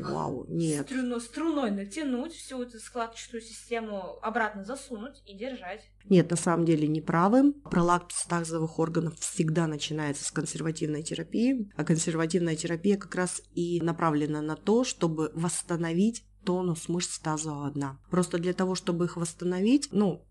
Вау, 0.08 0.46
нет. 0.48 0.86
Струно, 0.86 1.20
струной 1.20 1.70
натянуть, 1.70 2.32
всю 2.32 2.62
эту 2.62 2.78
складчатую 2.78 3.40
систему 3.40 4.18
обратно 4.22 4.64
засунуть 4.64 5.22
и 5.26 5.36
держать. 5.36 5.88
Нет, 6.08 6.30
на 6.30 6.36
самом 6.36 6.64
деле 6.64 6.88
не 6.88 7.00
правы. 7.00 7.52
Пролапс 7.52 8.26
тазовых 8.26 8.78
органов 8.78 9.18
всегда 9.18 9.66
начинается 9.66 10.24
с 10.24 10.30
консервативной 10.30 11.02
терапии, 11.02 11.70
а 11.76 11.84
консервативная 11.84 12.56
терапия 12.56 12.96
как 12.96 13.14
раз 13.14 13.42
и 13.54 13.80
направлена 13.80 14.40
на 14.40 14.56
то, 14.56 14.84
чтобы 14.84 15.30
восстановить 15.34 16.24
тонус 16.44 16.88
мышц 16.88 17.18
тазового 17.18 17.70
дна. 17.70 17.98
Просто 18.10 18.38
для 18.38 18.54
того, 18.54 18.74
чтобы 18.74 19.04
их 19.04 19.16
восстановить, 19.16 19.88
ну, 19.92 20.24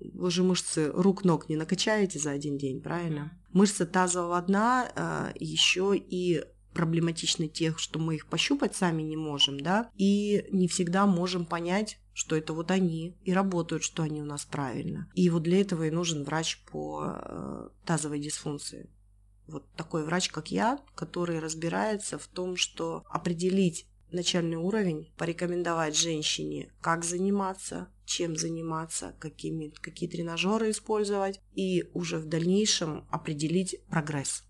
вы 0.00 0.30
же 0.30 0.42
мышцы 0.42 0.90
рук-ног 0.92 1.48
не 1.48 1.56
накачаете 1.56 2.18
за 2.18 2.30
один 2.30 2.58
день, 2.58 2.80
правильно? 2.80 3.32
Мышцы 3.52 3.86
тазового 3.86 4.40
дна 4.42 4.90
э, 4.94 5.32
еще 5.38 5.94
и 5.96 6.44
проблематичны 6.74 7.48
тех, 7.48 7.78
что 7.78 7.98
мы 7.98 8.16
их 8.16 8.26
пощупать 8.26 8.74
сами 8.74 9.02
не 9.02 9.16
можем, 9.16 9.60
да, 9.60 9.90
и 9.96 10.46
не 10.50 10.68
всегда 10.68 11.06
можем 11.06 11.46
понять, 11.46 11.98
что 12.12 12.36
это 12.36 12.52
вот 12.52 12.70
они, 12.70 13.16
и 13.24 13.32
работают, 13.32 13.82
что 13.82 14.02
они 14.02 14.22
у 14.22 14.24
нас 14.24 14.44
правильно. 14.44 15.10
И 15.14 15.30
вот 15.30 15.42
для 15.42 15.60
этого 15.60 15.84
и 15.84 15.90
нужен 15.90 16.24
врач 16.24 16.62
по 16.70 17.02
э, 17.06 17.68
тазовой 17.84 18.20
дисфункции. 18.20 18.88
Вот 19.46 19.64
такой 19.76 20.04
врач, 20.04 20.30
как 20.30 20.50
я, 20.50 20.78
который 20.94 21.38
разбирается 21.38 22.18
в 22.18 22.26
том, 22.26 22.56
что 22.56 23.04
определить 23.08 23.86
начальный 24.10 24.56
уровень, 24.56 25.12
порекомендовать 25.16 25.96
женщине, 25.96 26.72
как 26.80 27.04
заниматься, 27.04 27.88
чем 28.04 28.36
заниматься, 28.36 29.14
какими, 29.18 29.68
какие 29.68 30.08
тренажеры 30.08 30.70
использовать, 30.70 31.40
и 31.54 31.90
уже 31.94 32.18
в 32.18 32.26
дальнейшем 32.26 33.06
определить 33.10 33.80
прогресс 33.90 34.44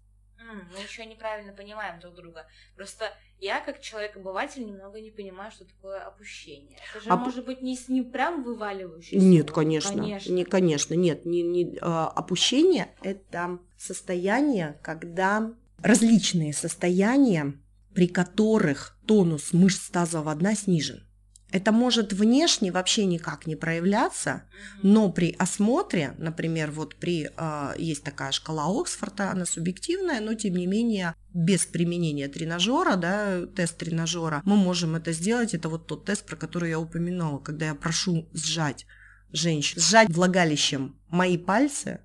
мы 0.73 0.81
еще 0.81 1.05
неправильно 1.07 1.53
понимаем 1.53 2.01
друг 2.01 2.15
друга. 2.15 2.47
Просто 2.77 3.13
я, 3.41 3.61
как 3.61 3.81
человек-обыватель, 3.81 4.65
немного 4.65 5.01
не 5.01 5.11
понимаю, 5.11 5.51
что 5.51 5.65
такое 5.65 6.01
опущение. 6.01 6.79
Это 6.91 7.05
же 7.05 7.13
Оп... 7.13 7.21
может 7.21 7.45
быть 7.45 7.63
не, 7.63 7.79
не 7.89 8.03
прям 8.03 8.43
вываливающееся. 8.43 9.25
Нет, 9.25 9.51
конечно. 9.51 9.91
Конечно. 9.91 10.33
Не, 10.33 10.45
конечно, 10.45 10.95
нет. 10.95 11.25
Не, 11.27 11.43
не, 11.43 11.79
а, 11.81 12.09
опущение– 12.09 12.89
это 13.03 13.59
состояние, 13.77 14.79
когда 14.83 15.53
различные 15.79 16.53
состояния, 16.53 17.55
при 17.95 18.09
которых 18.09 18.99
тонус 19.07 19.53
мышц 19.53 19.91
тазового 19.91 20.35
дна 20.35 20.55
снижен. 20.55 21.07
Это 21.55 21.71
может 21.71 22.13
внешне 22.13 22.73
вообще 22.73 23.05
никак 23.05 23.47
не 23.47 23.55
проявляться, 23.55 24.43
но 24.83 25.09
при 25.09 25.37
осмотре, 25.39 26.17
например, 26.19 26.73
вот 26.73 26.97
при 26.97 27.31
э, 27.31 27.75
есть 27.79 28.03
такая 28.03 28.33
шкала 28.33 28.65
Оксфорда, 28.67 29.31
она 29.31 29.47
субъективная, 29.47 30.21
но 30.21 30.35
тем 30.35 30.57
не 30.57 30.67
менее 30.67 31.15
без 31.33 31.65
применения 31.65 32.27
тренажера, 32.27 32.97
да, 32.97 33.47
тест 33.47 33.79
тренажера, 33.79 34.43
мы 34.45 34.57
можем 34.57 34.97
это 34.97 35.13
сделать. 35.13 35.55
Это 35.55 35.69
вот 35.69 35.87
тот 35.87 36.07
тест, 36.07 36.27
про 36.27 36.35
который 36.35 36.71
я 36.71 36.81
упомянула, 36.81 37.39
когда 37.39 37.67
я 37.67 37.77
прошу 37.77 38.29
сжать 38.33 38.85
женщину, 39.31 39.81
сжать 39.81 40.11
влагалищем 40.11 40.99
мои 41.09 41.39
пальцы, 41.39 42.01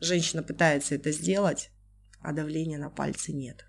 женщина 0.00 0.42
пытается 0.42 0.96
это 0.96 1.12
сделать, 1.12 1.70
а 2.20 2.34
давления 2.34 2.76
на 2.76 2.90
пальцы 2.90 3.32
нет. 3.32 3.64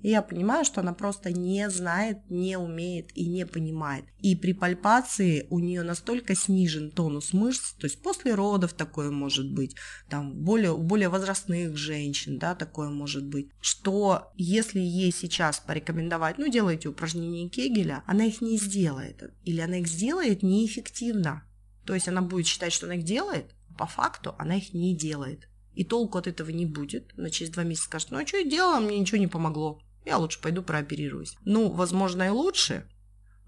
И 0.00 0.10
я 0.10 0.22
понимаю, 0.22 0.64
что 0.64 0.82
она 0.82 0.92
просто 0.92 1.32
не 1.32 1.68
знает, 1.70 2.18
не 2.28 2.58
умеет 2.58 3.10
и 3.16 3.26
не 3.26 3.46
понимает. 3.46 4.04
И 4.20 4.36
при 4.36 4.52
пальпации 4.52 5.46
у 5.50 5.58
нее 5.58 5.82
настолько 5.82 6.34
снижен 6.34 6.90
тонус 6.90 7.32
мышц, 7.32 7.72
то 7.72 7.86
есть 7.86 8.02
после 8.02 8.34
родов 8.34 8.74
такое 8.74 9.10
может 9.10 9.52
быть, 9.52 9.74
там 10.08 10.32
более, 10.34 10.72
у 10.72 10.78
более 10.78 11.08
возрастных 11.08 11.76
женщин, 11.76 12.38
да, 12.38 12.54
такое 12.54 12.90
может 12.90 13.26
быть, 13.26 13.48
что 13.60 14.30
если 14.36 14.80
ей 14.80 15.12
сейчас 15.12 15.60
порекомендовать, 15.60 16.38
ну, 16.38 16.48
делайте 16.48 16.88
упражнения 16.88 17.48
Кегеля, 17.48 18.04
она 18.06 18.26
их 18.26 18.40
не 18.40 18.58
сделает. 18.58 19.22
Или 19.44 19.60
она 19.60 19.78
их 19.78 19.88
сделает 19.88 20.42
неэффективно. 20.42 21.42
То 21.86 21.94
есть 21.94 22.08
она 22.08 22.20
будет 22.20 22.46
считать, 22.46 22.72
что 22.72 22.86
она 22.86 22.96
их 22.96 23.04
делает, 23.04 23.54
а 23.70 23.74
по 23.74 23.86
факту 23.86 24.34
она 24.38 24.56
их 24.56 24.74
не 24.74 24.94
делает. 24.94 25.48
И 25.74 25.84
толку 25.84 26.18
от 26.18 26.26
этого 26.26 26.50
не 26.50 26.66
будет. 26.66 27.12
Она 27.16 27.30
через 27.30 27.50
два 27.50 27.62
месяца 27.62 27.84
скажет, 27.84 28.10
ну 28.10 28.18
а 28.18 28.26
что 28.26 28.38
я 28.38 28.48
делала, 28.48 28.80
мне 28.80 28.98
ничего 28.98 29.18
не 29.18 29.26
помогло 29.26 29.80
я 30.06 30.18
лучше 30.18 30.40
пойду 30.40 30.62
прооперируюсь. 30.62 31.36
Ну, 31.44 31.70
возможно, 31.70 32.22
и 32.22 32.30
лучше, 32.30 32.88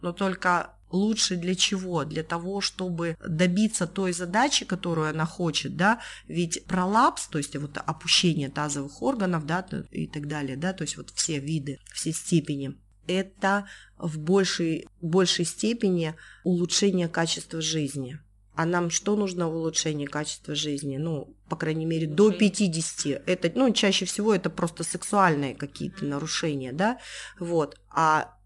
но 0.02 0.12
только 0.12 0.74
лучше 0.90 1.36
для 1.36 1.54
чего? 1.54 2.04
Для 2.04 2.22
того, 2.22 2.60
чтобы 2.60 3.16
добиться 3.24 3.86
той 3.86 4.12
задачи, 4.12 4.64
которую 4.64 5.08
она 5.08 5.24
хочет, 5.24 5.76
да, 5.76 6.00
ведь 6.26 6.64
пролапс, 6.66 7.28
то 7.28 7.38
есть 7.38 7.56
вот 7.56 7.76
опущение 7.78 8.48
тазовых 8.48 9.02
органов, 9.02 9.46
да, 9.46 9.64
и 9.90 10.06
так 10.06 10.26
далее, 10.26 10.56
да, 10.56 10.72
то 10.72 10.82
есть 10.82 10.96
вот 10.96 11.10
все 11.10 11.38
виды, 11.38 11.78
все 11.92 12.12
степени, 12.12 12.76
это 13.06 13.66
в 13.96 14.18
большей, 14.18 14.86
большей 15.00 15.44
степени 15.44 16.14
улучшение 16.44 17.08
качества 17.08 17.60
жизни. 17.60 18.18
А 18.58 18.66
нам 18.66 18.90
что 18.90 19.14
нужно 19.14 19.48
в 19.48 19.54
улучшении 19.54 20.06
качества 20.06 20.56
жизни? 20.56 20.96
Ну, 20.96 21.32
по 21.48 21.54
крайней 21.54 21.84
мере, 21.84 22.08
до 22.08 22.32
50. 22.32 23.22
Это, 23.24 23.52
ну, 23.54 23.72
чаще 23.72 24.04
всего 24.04 24.34
это 24.34 24.50
просто 24.50 24.82
сексуальные 24.82 25.54
какие-то 25.54 26.04
нарушения, 26.04 26.72
да, 26.72 26.98
вот. 27.38 27.80
А 27.88 28.36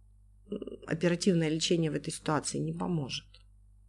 оперативное 0.86 1.48
лечение 1.48 1.90
в 1.90 1.94
этой 1.94 2.12
ситуации 2.12 2.58
не 2.58 2.74
поможет. 2.74 3.24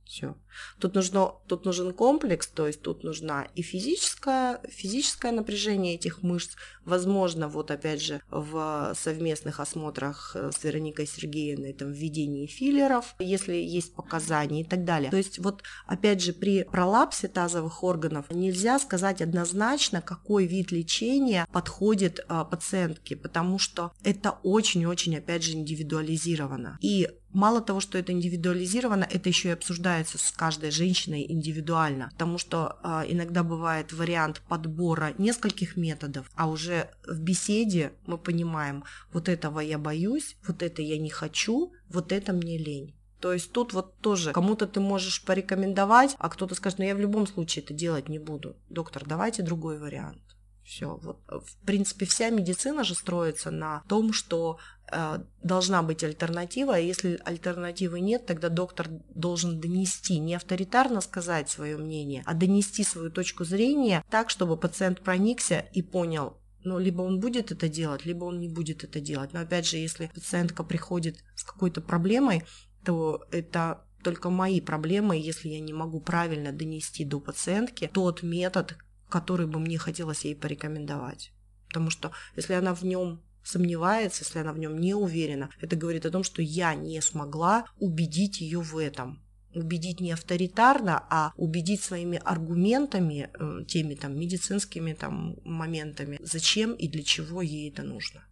Все. 0.05 0.35
Тут, 0.79 0.95
нужно, 0.95 1.31
тут 1.47 1.65
нужен 1.65 1.93
комплекс, 1.93 2.47
то 2.47 2.67
есть 2.67 2.81
тут 2.81 3.03
нужна 3.03 3.47
и 3.55 3.61
физическое, 3.61 4.59
физическое 4.69 5.31
напряжение 5.31 5.95
этих 5.95 6.21
мышц. 6.21 6.55
Возможно, 6.85 7.47
вот 7.47 7.71
опять 7.71 8.01
же 8.01 8.21
в 8.29 8.93
совместных 8.95 9.59
осмотрах 9.59 10.35
с 10.35 10.63
Вероникой 10.63 11.07
Сергеевной, 11.07 11.73
там, 11.73 11.91
введении 11.91 12.47
филлеров, 12.47 13.15
если 13.19 13.55
есть 13.55 13.95
показания 13.95 14.61
и 14.61 14.65
так 14.65 14.83
далее. 14.83 15.09
То 15.09 15.17
есть 15.17 15.39
вот 15.39 15.63
опять 15.87 16.21
же 16.21 16.33
при 16.33 16.63
пролапсе 16.63 17.27
тазовых 17.27 17.83
органов 17.83 18.25
нельзя 18.29 18.79
сказать 18.79 19.21
однозначно, 19.21 20.01
какой 20.01 20.45
вид 20.45 20.71
лечения 20.71 21.47
подходит 21.51 22.19
а, 22.27 22.43
пациентке, 22.43 23.15
потому 23.15 23.57
что 23.57 23.93
это 24.03 24.37
очень-очень 24.43 25.17
опять 25.17 25.43
же 25.43 25.53
индивидуализировано. 25.53 26.77
И 26.81 27.07
Мало 27.33 27.61
того, 27.61 27.79
что 27.79 27.97
это 27.97 28.11
индивидуализировано, 28.11 29.07
это 29.09 29.27
еще 29.27 29.49
и 29.49 29.53
обсуждается 29.53 30.19
с 30.19 30.31
каждой 30.31 30.69
женщиной 30.69 31.25
индивидуально, 31.27 32.09
потому 32.13 32.37
что 32.37 32.77
а, 32.83 33.03
иногда 33.07 33.43
бывает 33.43 33.91
вариант 33.91 34.41
подбора 34.47 35.13
нескольких 35.17 35.75
методов, 35.75 36.29
а 36.35 36.47
уже 36.47 36.91
в 37.07 37.19
беседе 37.19 37.93
мы 38.05 38.19
понимаем, 38.19 38.83
вот 39.11 39.29
этого 39.29 39.59
я 39.59 39.79
боюсь, 39.79 40.37
вот 40.47 40.61
это 40.61 40.83
я 40.83 40.99
не 40.99 41.09
хочу, 41.09 41.73
вот 41.89 42.11
это 42.11 42.33
мне 42.33 42.57
лень. 42.57 42.95
То 43.19 43.33
есть 43.33 43.51
тут 43.51 43.73
вот 43.73 43.97
тоже 43.99 44.33
кому-то 44.33 44.67
ты 44.67 44.79
можешь 44.79 45.23
порекомендовать, 45.23 46.15
а 46.19 46.29
кто-то 46.29 46.55
скажет, 46.55 46.79
ну 46.79 46.85
я 46.85 46.93
в 46.93 46.99
любом 46.99 47.25
случае 47.25 47.63
это 47.63 47.73
делать 47.73 48.09
не 48.09 48.19
буду. 48.19 48.57
Доктор, 48.69 49.05
давайте 49.07 49.43
другой 49.43 49.79
вариант. 49.79 50.32
Все. 50.63 50.99
Вот, 51.01 51.19
в 51.27 51.65
принципе, 51.65 52.05
вся 52.05 52.29
медицина 52.29 52.83
же 52.83 52.95
строится 52.95 53.51
на 53.51 53.83
том, 53.87 54.13
что 54.13 54.59
э, 54.91 55.19
должна 55.43 55.83
быть 55.83 56.03
альтернатива, 56.03 56.75
а 56.75 56.79
если 56.79 57.19
альтернативы 57.25 57.99
нет, 57.99 58.25
тогда 58.25 58.49
доктор 58.49 58.87
должен 59.13 59.59
донести, 59.59 60.19
не 60.19 60.35
авторитарно 60.35 61.01
сказать 61.01 61.49
свое 61.49 61.77
мнение, 61.77 62.23
а 62.25 62.33
донести 62.33 62.83
свою 62.83 63.11
точку 63.11 63.43
зрения 63.43 64.03
так, 64.09 64.29
чтобы 64.29 64.55
пациент 64.55 65.01
проникся 65.01 65.65
и 65.73 65.81
понял, 65.81 66.37
ну, 66.63 66.79
либо 66.79 67.01
он 67.01 67.19
будет 67.19 67.51
это 67.51 67.67
делать, 67.67 68.05
либо 68.05 68.23
он 68.23 68.39
не 68.39 68.47
будет 68.47 68.85
это 68.85 69.01
делать. 69.01 69.33
Но 69.33 69.41
опять 69.41 69.67
же, 69.67 69.77
если 69.77 70.09
пациентка 70.13 70.63
приходит 70.63 71.17
с 71.35 71.43
какой-то 71.43 71.81
проблемой, 71.81 72.43
то 72.85 73.25
это 73.31 73.85
только 74.01 74.29
мои 74.29 74.61
проблемы, 74.61 75.17
если 75.17 75.49
я 75.49 75.59
не 75.59 75.73
могу 75.73 75.99
правильно 75.99 76.51
донести 76.51 77.05
до 77.05 77.19
пациентки 77.19 77.89
тот 77.93 78.23
метод, 78.23 78.77
который 79.13 79.45
бы 79.45 79.59
мне 79.59 79.77
хотелось 79.77 80.25
ей 80.25 80.35
порекомендовать. 80.35 81.31
Потому 81.67 81.91
что 81.91 82.11
если 82.35 82.53
она 82.53 82.73
в 82.73 82.83
нем 82.83 83.21
сомневается, 83.43 84.23
если 84.23 84.39
она 84.39 84.53
в 84.53 84.57
нем 84.57 84.79
не 84.79 84.95
уверена, 84.95 85.51
это 85.61 85.75
говорит 85.75 86.07
о 86.07 86.09
том, 86.09 86.23
что 86.23 86.41
я 86.41 86.73
не 86.73 86.99
смогла 86.99 87.65
убедить 87.77 88.41
ее 88.41 88.59
в 88.59 88.75
этом. 88.75 89.23
Убедить 89.53 89.99
не 89.99 90.13
авторитарно, 90.13 91.05
а 91.11 91.31
убедить 91.35 91.83
своими 91.83 92.19
аргументами, 92.25 93.29
э, 93.39 93.65
теми 93.67 93.93
там 93.93 94.19
медицинскими 94.19 94.93
там 94.93 95.35
моментами, 95.43 96.17
зачем 96.23 96.73
и 96.73 96.87
для 96.87 97.03
чего 97.03 97.43
ей 97.43 97.69
это 97.69 97.83
нужно. 97.83 98.25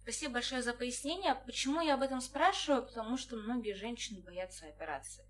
Спасибо 0.00 0.32
большое 0.32 0.62
за 0.62 0.72
пояснение. 0.72 1.34
Почему 1.44 1.82
я 1.82 1.94
об 1.96 2.02
этом 2.02 2.22
спрашиваю? 2.22 2.86
Потому 2.86 3.18
что 3.18 3.36
многие 3.36 3.74
женщины 3.74 4.22
боятся 4.22 4.66
операции 4.66 5.22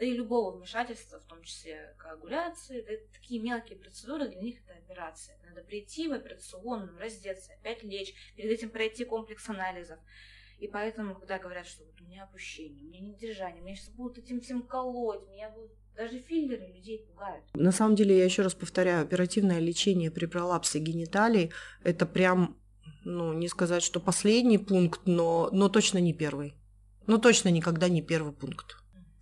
да 0.00 0.06
и 0.06 0.14
любого 0.14 0.56
вмешательства, 0.56 1.20
в 1.20 1.24
том 1.24 1.42
числе 1.42 1.94
коагуляции, 1.98 2.80
да, 2.80 2.92
такие 3.12 3.38
мелкие 3.38 3.78
процедуры, 3.78 4.28
для 4.28 4.40
них 4.40 4.56
это 4.64 4.78
операция. 4.78 5.36
Надо 5.46 5.60
прийти 5.62 6.08
в 6.08 6.12
операционную, 6.14 6.98
раздеться, 6.98 7.52
опять 7.52 7.82
лечь, 7.82 8.14
перед 8.34 8.50
этим 8.50 8.70
пройти 8.70 9.04
комплекс 9.04 9.46
анализов. 9.50 9.98
И 10.58 10.68
поэтому, 10.68 11.14
когда 11.14 11.38
говорят, 11.38 11.66
что 11.66 11.84
вот 11.84 12.00
у 12.00 12.04
меня 12.04 12.24
опущение, 12.24 12.82
у 12.82 12.88
меня 12.88 13.00
недержание, 13.00 13.62
меня 13.62 13.76
сейчас 13.76 13.90
будут 13.90 14.16
этим 14.16 14.40
всем 14.40 14.62
колоть, 14.62 15.28
меня 15.28 15.50
будут 15.50 15.72
даже 15.94 16.18
филлеры 16.18 16.66
людей 16.68 17.04
пугают. 17.06 17.44
На 17.52 17.70
самом 17.70 17.94
деле, 17.94 18.16
я 18.16 18.24
еще 18.24 18.40
раз 18.40 18.54
повторяю, 18.54 19.02
оперативное 19.02 19.58
лечение 19.58 20.10
при 20.10 20.24
пролапсе 20.24 20.78
гениталий– 20.78 21.52
это 21.84 22.06
прям, 22.06 22.56
ну, 23.04 23.34
не 23.34 23.48
сказать, 23.48 23.82
что 23.82 24.00
последний 24.00 24.56
пункт, 24.56 25.02
но, 25.04 25.50
но 25.52 25.68
точно 25.68 25.98
не 25.98 26.14
первый. 26.14 26.54
Но 27.06 27.18
точно 27.18 27.50
никогда 27.50 27.90
не 27.90 28.00
первый 28.00 28.32
пункт 28.32 28.80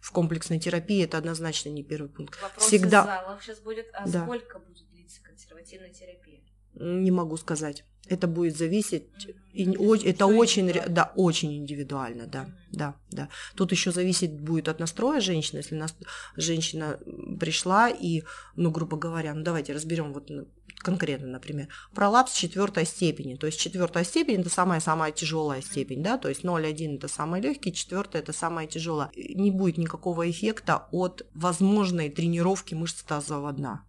в 0.09 0.13
комплексной 0.13 0.59
терапии 0.59 1.05
это 1.05 1.19
однозначно 1.19 1.69
не 1.69 1.85
первый 1.85 2.09
пункт. 2.09 2.41
Вопрос 2.41 2.65
Всегда... 2.67 3.01
из 3.01 3.05
зала 3.05 3.39
сейчас 3.43 3.59
будет, 3.61 3.87
а 3.93 4.09
да. 4.09 4.25
сколько 4.25 4.59
будет 4.59 4.89
длиться 4.91 5.21
консервативная 5.23 5.91
терапия? 5.91 6.41
Не 6.73 7.11
могу 7.11 7.37
сказать. 7.37 7.85
Это 8.07 8.27
будет 8.27 8.57
зависеть, 8.57 9.05
mm-hmm. 9.53 9.77
о, 9.77 9.95
это 9.97 10.25
очень, 10.25 10.73
да, 10.89 11.13
очень 11.15 11.59
индивидуально, 11.59 12.27
да, 12.27 12.45
mm-hmm. 12.45 12.53
да, 12.73 12.97
да. 13.11 13.29
Тут 13.55 13.73
еще 13.73 13.93
зависит 13.93 14.41
будет 14.41 14.69
от 14.69 14.81
настроя 14.81 15.21
женщины, 15.21 15.59
если 15.59 15.75
нас, 15.75 15.95
женщина 16.35 16.99
пришла 17.39 17.91
и, 17.91 18.23
ну, 18.57 18.71
грубо 18.71 18.97
говоря, 18.97 19.35
ну 19.35 19.43
давайте 19.43 19.75
разберем 19.75 20.15
вот 20.15 20.31
конкретно, 20.79 21.29
например, 21.29 21.68
пролапс 21.95 22.33
четвертой 22.33 22.87
степени. 22.87 23.35
То 23.35 23.47
есть 23.47 23.61
четвертая 23.61 24.05
степень 24.05 24.41
это 24.41 24.51
самая-самая 24.51 25.12
тяжелая 25.12 25.61
степень, 25.61 26.03
да, 26.03 26.18
то 26.18 26.29
есть 26.29 26.45
0,1 26.45 26.97
это 26.97 27.09
самый 27.09 27.41
легкий, 27.41 27.72
четвертая 27.72 28.22
это 28.22 28.33
самая 28.33 28.66
тяжелая. 28.66 29.11
Не 29.14 29.51
будет 29.51 29.79
никакого 29.79 30.31
эффекта 30.31 30.89
от 30.93 31.26
возможной 31.35 32.11
тренировки 32.11 32.74
мышц 32.74 33.03
тазового 33.03 33.53
дна 33.53 33.85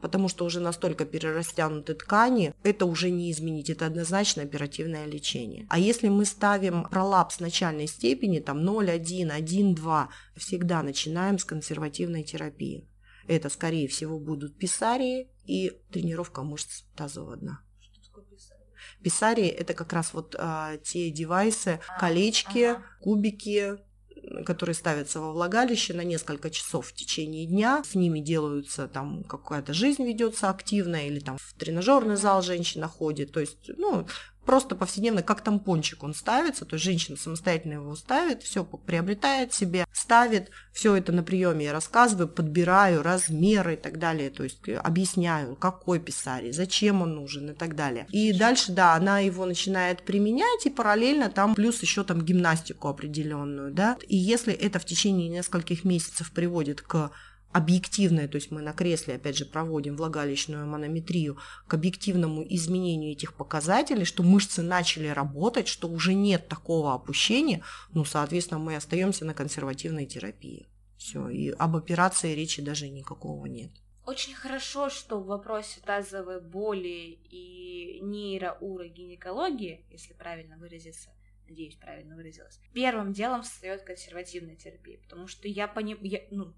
потому 0.00 0.28
что 0.28 0.44
уже 0.44 0.60
настолько 0.60 1.04
перерастянуты 1.04 1.94
ткани, 1.94 2.54
это 2.62 2.86
уже 2.86 3.10
не 3.10 3.30
изменить, 3.30 3.70
это 3.70 3.86
однозначно 3.86 4.42
оперативное 4.42 5.06
лечение. 5.06 5.66
А 5.68 5.78
если 5.78 6.08
мы 6.08 6.24
ставим 6.24 6.84
пролапс 6.84 7.40
начальной 7.40 7.86
степени, 7.86 8.40
там 8.40 8.58
0,1, 8.66 9.30
1,2, 9.30 10.08
всегда 10.36 10.82
начинаем 10.82 11.38
с 11.38 11.44
консервативной 11.44 12.24
терапии. 12.24 12.88
Это, 13.26 13.48
скорее 13.48 13.86
всего, 13.86 14.18
будут 14.18 14.58
писарии 14.58 15.28
и 15.50 15.82
тренировка 15.90 16.42
мышц 16.42 16.84
тазового 16.96 17.36
дна. 17.36 17.60
Писарии– 19.02 19.48
это 19.48 19.74
как 19.74 19.92
раз 19.92 20.14
вот 20.14 20.36
а, 20.38 20.76
те 20.78 21.10
девайсы, 21.10 21.80
а, 21.88 21.98
колечки, 21.98 22.64
ага. 22.64 22.82
кубики, 23.00 23.78
которые 24.44 24.74
ставятся 24.74 25.20
во 25.20 25.32
влагалище 25.32 25.94
на 25.94 26.02
несколько 26.02 26.50
часов 26.50 26.88
в 26.88 26.94
течение 26.94 27.46
дня. 27.46 27.82
С 27.84 27.94
ними 27.94 28.20
делаются 28.20 28.86
там 28.88 29.24
какая-то 29.24 29.74
жизнь 29.74 30.04
ведется 30.04 30.50
активная 30.50 31.06
или 31.06 31.18
там 31.18 31.38
в 31.38 31.54
тренажерный 31.54 32.16
зал 32.16 32.42
женщина 32.42 32.86
ходит. 32.88 33.32
То 33.32 33.40
есть, 33.40 33.70
ну, 33.76 34.06
просто 34.44 34.74
повседневно, 34.74 35.22
как 35.22 35.42
тампончик 35.42 36.02
он 36.02 36.14
ставится, 36.14 36.64
то 36.64 36.74
есть 36.74 36.84
женщина 36.84 37.16
самостоятельно 37.16 37.74
его 37.74 37.94
ставит, 37.94 38.42
все 38.42 38.64
приобретает 38.64 39.52
себе, 39.52 39.86
ставит, 39.92 40.50
все 40.72 40.96
это 40.96 41.12
на 41.12 41.22
приеме 41.22 41.66
я 41.66 41.72
рассказываю, 41.72 42.28
подбираю 42.28 43.02
размеры 43.02 43.74
и 43.74 43.76
так 43.76 43.98
далее, 43.98 44.30
то 44.30 44.42
есть 44.42 44.60
объясняю, 44.68 45.56
какой 45.56 46.00
писарий, 46.00 46.52
зачем 46.52 47.02
он 47.02 47.14
нужен 47.14 47.50
и 47.50 47.54
так 47.54 47.76
далее. 47.76 48.06
И 48.10 48.32
дальше, 48.32 48.72
да, 48.72 48.94
она 48.94 49.20
его 49.20 49.46
начинает 49.46 50.02
применять, 50.02 50.66
и 50.66 50.70
параллельно 50.70 51.30
там 51.30 51.54
плюс 51.54 51.80
еще 51.82 52.04
там 52.04 52.22
гимнастику 52.22 52.88
определенную, 52.88 53.72
да, 53.72 53.96
и 54.08 54.16
если 54.16 54.52
это 54.52 54.78
в 54.78 54.84
течение 54.84 55.28
нескольких 55.28 55.84
месяцев 55.84 56.32
приводит 56.32 56.80
к 56.80 57.10
объективное, 57.52 58.28
то 58.28 58.36
есть 58.36 58.50
мы 58.50 58.62
на 58.62 58.72
кресле, 58.72 59.14
опять 59.14 59.36
же, 59.36 59.44
проводим 59.44 59.96
влагалищную 59.96 60.66
манометрию 60.66 61.38
к 61.66 61.74
объективному 61.74 62.44
изменению 62.48 63.12
этих 63.12 63.34
показателей, 63.34 64.04
что 64.04 64.22
мышцы 64.22 64.62
начали 64.62 65.08
работать, 65.08 65.66
что 65.66 65.88
уже 65.88 66.14
нет 66.14 66.48
такого 66.48 66.94
опущения, 66.94 67.62
ну, 67.92 68.04
соответственно, 68.04 68.60
мы 68.60 68.76
остаемся 68.76 69.24
на 69.24 69.34
консервативной 69.34 70.06
терапии. 70.06 70.68
Все, 70.96 71.28
и 71.28 71.48
об 71.50 71.76
операции 71.76 72.34
речи 72.34 72.62
даже 72.62 72.88
никакого 72.88 73.46
нет. 73.46 73.70
Очень 74.06 74.34
хорошо, 74.34 74.90
что 74.90 75.18
в 75.18 75.26
вопросе 75.26 75.80
тазовой 75.84 76.40
боли 76.40 77.18
и 77.30 78.00
нейроурогинекологии, 78.02 79.86
если 79.90 80.14
правильно 80.14 80.56
выразиться, 80.56 81.10
надеюсь, 81.48 81.76
правильно 81.76 82.16
выразилась, 82.16 82.60
первым 82.72 83.12
делом 83.12 83.42
встает 83.42 83.82
консервативная 83.82 84.56
терапия, 84.56 84.98
потому 84.98 85.26
что 85.26 85.48
я 85.48 85.68
понимаю, 85.68 86.22
ну, 86.30 86.54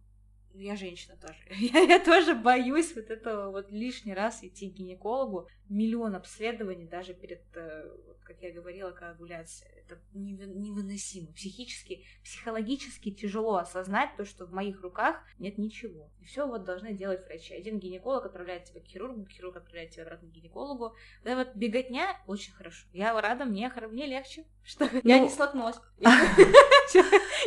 я 0.54 0.76
женщина 0.76 1.16
тоже. 1.16 1.38
Я, 1.50 1.80
я 1.80 1.98
тоже 2.00 2.34
боюсь 2.34 2.94
вот 2.94 3.10
этого 3.10 3.50
вот 3.50 3.70
лишний 3.70 4.14
раз 4.14 4.42
идти 4.42 4.70
к 4.70 4.74
гинекологу. 4.74 5.48
Миллион 5.68 6.14
обследований 6.14 6.86
даже 6.86 7.14
перед, 7.14 7.42
э, 7.54 7.96
как 8.24 8.42
я 8.42 8.52
говорила, 8.52 8.90
коагуляция. 8.90 9.70
Это 9.78 10.00
невыносимо. 10.12 11.32
Психически, 11.32 12.04
психологически 12.22 13.10
тяжело 13.10 13.56
осознать 13.56 14.10
то, 14.16 14.24
что 14.24 14.46
в 14.46 14.52
моих 14.52 14.82
руках 14.82 15.22
нет 15.38 15.58
ничего. 15.58 16.10
И 16.20 16.24
все 16.24 16.46
вот 16.46 16.64
должны 16.64 16.92
делать 16.92 17.24
врачи. 17.26 17.54
Один 17.54 17.78
гинеколог 17.78 18.26
отправляет 18.26 18.64
тебя 18.64 18.80
к 18.80 18.86
хирургу, 18.86 19.26
хирург 19.26 19.56
отправляет 19.56 19.90
тебя 19.90 20.04
обратно 20.04 20.28
к 20.28 20.32
гинекологу. 20.32 20.94
Да 21.24 21.36
вот 21.36 21.54
беготня 21.54 22.20
очень 22.26 22.52
хорошо. 22.52 22.86
Я 22.92 23.18
рада, 23.20 23.44
мне, 23.44 23.72
мне 23.90 24.06
легче, 24.06 24.44
что 24.62 24.88
ну... 24.92 25.00
я 25.04 25.18
не 25.18 25.28
столкнулась. 25.28 25.76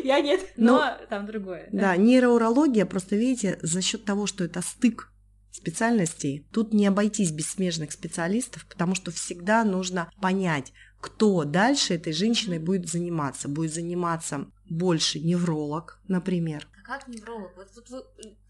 Я 0.04 0.22
нет, 0.22 0.42
но 0.58 0.98
там 1.10 1.26
другое. 1.26 1.68
Да, 1.72 1.96
нейроурология, 1.96 2.86
просто 2.96 3.18
видите, 3.18 3.60
за 3.62 3.82
счет 3.82 4.06
того, 4.06 4.26
что 4.26 4.46
это 4.46 4.62
стык 4.62 5.12
специальностей, 5.52 6.48
тут 6.54 6.74
не 6.74 6.88
обойтись 6.88 7.32
без 7.32 7.52
смежных 7.52 7.92
специалистов, 7.92 8.66
потому 8.70 8.96
что 8.96 9.12
всегда 9.12 9.66
нужно 9.66 10.10
понять, 10.22 10.72
кто 11.02 11.44
дальше 11.44 11.94
этой 11.94 12.14
женщиной 12.14 12.58
будет 12.58 12.88
заниматься. 12.90 13.50
Будет 13.50 13.74
заниматься 13.74 14.46
больше 14.70 15.20
невролог, 15.20 16.00
например. 16.08 16.70
А 16.82 16.88
как 16.88 17.10
невролог? 17.10 17.52
Вот, 17.58 17.68
вот 17.76 17.90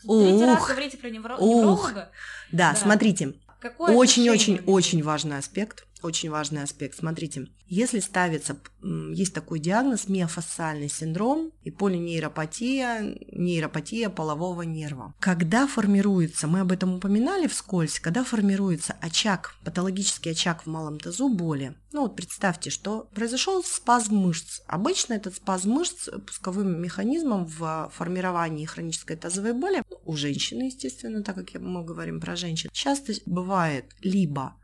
вы 0.03 0.25
третий 0.27 0.45
раз 0.45 0.67
говорите 0.67 0.97
про 0.99 1.09
невро... 1.09 1.37
невролога. 1.37 2.11
Да, 2.51 2.73
да, 2.73 2.75
смотрите. 2.75 3.33
Очень-очень-очень 3.79 5.01
важный 5.01 5.39
аспект 5.39 5.87
очень 6.05 6.29
важный 6.29 6.63
аспект. 6.63 6.97
Смотрите, 6.97 7.47
если 7.67 7.99
ставится, 7.99 8.57
есть 8.81 9.33
такой 9.33 9.59
диагноз 9.59 10.07
миофасциальный 10.07 10.89
синдром 10.89 11.51
и 11.63 11.71
полинейропатия, 11.71 13.17
нейропатия 13.31 14.09
полового 14.09 14.61
нерва. 14.61 15.13
Когда 15.19 15.67
формируется, 15.67 16.47
мы 16.47 16.61
об 16.61 16.71
этом 16.71 16.95
упоминали 16.95 17.47
вскользь, 17.47 17.99
когда 17.99 18.23
формируется 18.23 18.95
очаг, 19.01 19.55
патологический 19.63 20.31
очаг 20.31 20.63
в 20.63 20.67
малом 20.67 20.99
тазу 20.99 21.29
боли, 21.29 21.75
ну 21.91 22.01
вот 22.01 22.17
представьте, 22.17 22.69
что 22.69 23.09
произошел 23.15 23.63
спазм 23.63 24.15
мышц. 24.15 24.59
Обычно 24.67 25.13
этот 25.13 25.35
спазм 25.35 25.71
мышц 25.71 26.09
пусковым 26.27 26.81
механизмом 26.81 27.45
в 27.45 27.89
формировании 27.93 28.65
хронической 28.65 29.15
тазовой 29.15 29.53
боли 29.53 29.81
у 30.03 30.17
женщины, 30.17 30.63
естественно, 30.63 31.23
так 31.23 31.35
как 31.35 31.53
мы 31.61 31.85
говорим 31.85 32.19
про 32.19 32.35
женщин, 32.35 32.69
часто 32.73 33.13
бывает 33.25 33.85
либо 34.01 34.57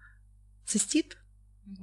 цистит, 0.66 1.18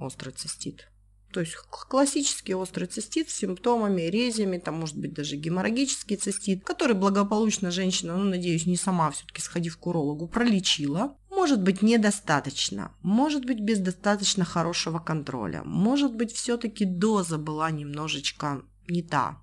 острый 0.00 0.30
цистит. 0.30 0.88
То 1.32 1.40
есть 1.40 1.56
классический 1.56 2.54
острый 2.54 2.86
цистит 2.86 3.28
с 3.28 3.34
симптомами, 3.34 4.02
резями, 4.02 4.56
там 4.56 4.76
может 4.76 4.96
быть 4.96 5.12
даже 5.12 5.36
геморрагический 5.36 6.16
цистит, 6.16 6.64
который 6.64 6.94
благополучно 6.94 7.70
женщина, 7.70 8.16
ну, 8.16 8.24
надеюсь, 8.24 8.64
не 8.64 8.76
сама 8.76 9.10
все-таки 9.10 9.42
сходив 9.42 9.76
к 9.76 9.86
урологу, 9.86 10.26
пролечила. 10.26 11.16
Может 11.28 11.62
быть 11.62 11.82
недостаточно, 11.82 12.94
может 13.02 13.44
быть 13.44 13.60
без 13.60 13.78
достаточно 13.78 14.44
хорошего 14.44 14.98
контроля, 14.98 15.62
может 15.64 16.14
быть 16.14 16.32
все-таки 16.32 16.84
доза 16.86 17.36
была 17.36 17.70
немножечко 17.70 18.62
не 18.88 19.02
та. 19.02 19.42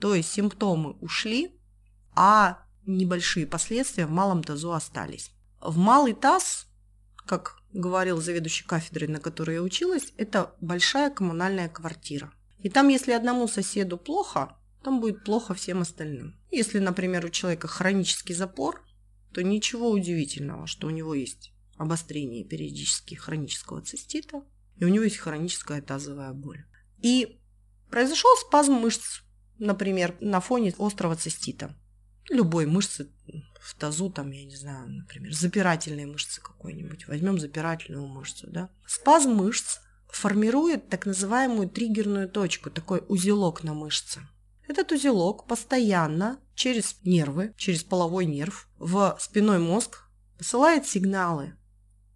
То 0.00 0.14
есть 0.14 0.30
симптомы 0.30 0.92
ушли, 1.00 1.60
а 2.14 2.62
небольшие 2.86 3.46
последствия 3.46 4.06
в 4.06 4.10
малом 4.10 4.44
тазу 4.44 4.72
остались. 4.72 5.32
В 5.60 5.76
малый 5.76 6.14
таз, 6.14 6.68
как 7.26 7.57
говорил 7.72 8.20
заведующий 8.20 8.64
кафедрой, 8.64 9.08
на 9.08 9.20
которой 9.20 9.54
я 9.54 9.62
училась, 9.62 10.12
это 10.16 10.54
большая 10.60 11.10
коммунальная 11.10 11.68
квартира. 11.68 12.32
И 12.60 12.68
там, 12.68 12.88
если 12.88 13.12
одному 13.12 13.46
соседу 13.46 13.98
плохо, 13.98 14.56
там 14.82 15.00
будет 15.00 15.24
плохо 15.24 15.54
всем 15.54 15.82
остальным. 15.82 16.38
Если, 16.50 16.78
например, 16.78 17.24
у 17.24 17.30
человека 17.30 17.68
хронический 17.68 18.34
запор, 18.34 18.84
то 19.32 19.42
ничего 19.42 19.90
удивительного, 19.90 20.66
что 20.66 20.86
у 20.86 20.90
него 20.90 21.14
есть 21.14 21.52
обострение 21.76 22.44
периодически 22.44 23.14
хронического 23.14 23.82
цистита, 23.82 24.42
и 24.76 24.84
у 24.84 24.88
него 24.88 25.04
есть 25.04 25.18
хроническая 25.18 25.82
тазовая 25.82 26.32
боль. 26.32 26.64
И 26.98 27.38
произошел 27.90 28.30
спазм 28.36 28.74
мышц, 28.74 29.22
например, 29.58 30.16
на 30.20 30.40
фоне 30.40 30.74
острого 30.78 31.16
цистита. 31.16 31.76
Любой 32.28 32.66
мышцы 32.66 33.10
в 33.60 33.74
тазу, 33.74 34.10
там, 34.10 34.30
я 34.30 34.44
не 34.44 34.56
знаю, 34.56 34.88
например, 34.88 35.32
запирательные 35.34 36.06
мышцы 36.06 36.40
какой-нибудь. 36.40 37.06
Возьмем 37.08 37.38
запирательную 37.38 38.06
мышцу, 38.06 38.46
да. 38.50 38.70
Спазм 38.86 39.32
мышц 39.32 39.78
формирует 40.08 40.88
так 40.88 41.06
называемую 41.06 41.68
триггерную 41.68 42.28
точку, 42.28 42.70
такой 42.70 43.02
узелок 43.08 43.62
на 43.62 43.74
мышце. 43.74 44.20
Этот 44.66 44.92
узелок 44.92 45.46
постоянно 45.46 46.38
через 46.54 46.96
нервы, 47.02 47.54
через 47.56 47.82
половой 47.82 48.26
нерв 48.26 48.68
в 48.78 49.16
спиной 49.20 49.58
мозг 49.58 50.04
посылает 50.36 50.86
сигналы 50.86 51.57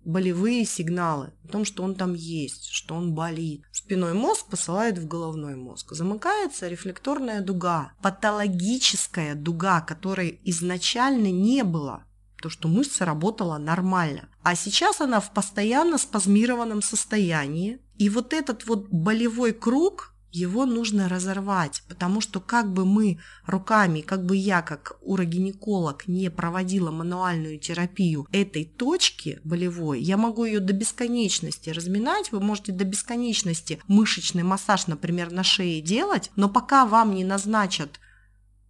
болевые 0.04 0.64
сигналы 0.64 1.32
о 1.44 1.48
том, 1.48 1.64
что 1.64 1.82
он 1.82 1.94
там 1.94 2.14
есть, 2.14 2.66
что 2.66 2.94
он 2.94 3.14
болит. 3.14 3.62
Спиной 3.72 4.14
мозг 4.14 4.46
посылает 4.46 4.98
в 4.98 5.06
головной 5.06 5.56
мозг. 5.56 5.92
Замыкается 5.92 6.68
рефлекторная 6.68 7.40
дуга, 7.40 7.92
патологическая 8.02 9.34
дуга, 9.34 9.80
которой 9.80 10.40
изначально 10.44 11.30
не 11.30 11.64
было. 11.64 12.04
То, 12.40 12.48
что 12.48 12.68
мышца 12.68 13.04
работала 13.04 13.58
нормально. 13.58 14.28
А 14.42 14.56
сейчас 14.56 15.00
она 15.00 15.20
в 15.20 15.32
постоянно 15.32 15.98
спазмированном 15.98 16.82
состоянии. 16.82 17.80
И 17.98 18.08
вот 18.08 18.32
этот 18.32 18.66
вот 18.66 18.88
болевой 18.88 19.52
круг, 19.52 20.11
его 20.32 20.64
нужно 20.64 21.08
разорвать, 21.08 21.82
потому 21.88 22.20
что 22.20 22.40
как 22.40 22.72
бы 22.72 22.84
мы 22.84 23.18
руками, 23.46 24.00
как 24.00 24.24
бы 24.24 24.36
я 24.36 24.62
как 24.62 24.98
урогинеколог 25.02 26.08
не 26.08 26.30
проводила 26.30 26.90
мануальную 26.90 27.58
терапию 27.58 28.26
этой 28.32 28.64
точки 28.64 29.40
болевой, 29.44 30.00
я 30.00 30.16
могу 30.16 30.44
ее 30.44 30.60
до 30.60 30.72
бесконечности 30.72 31.70
разминать, 31.70 32.32
вы 32.32 32.40
можете 32.40 32.72
до 32.72 32.84
бесконечности 32.84 33.80
мышечный 33.88 34.42
массаж, 34.42 34.86
например, 34.86 35.30
на 35.30 35.44
шее 35.44 35.82
делать, 35.82 36.30
но 36.34 36.48
пока 36.48 36.86
вам 36.86 37.14
не 37.14 37.24
назначат 37.24 38.00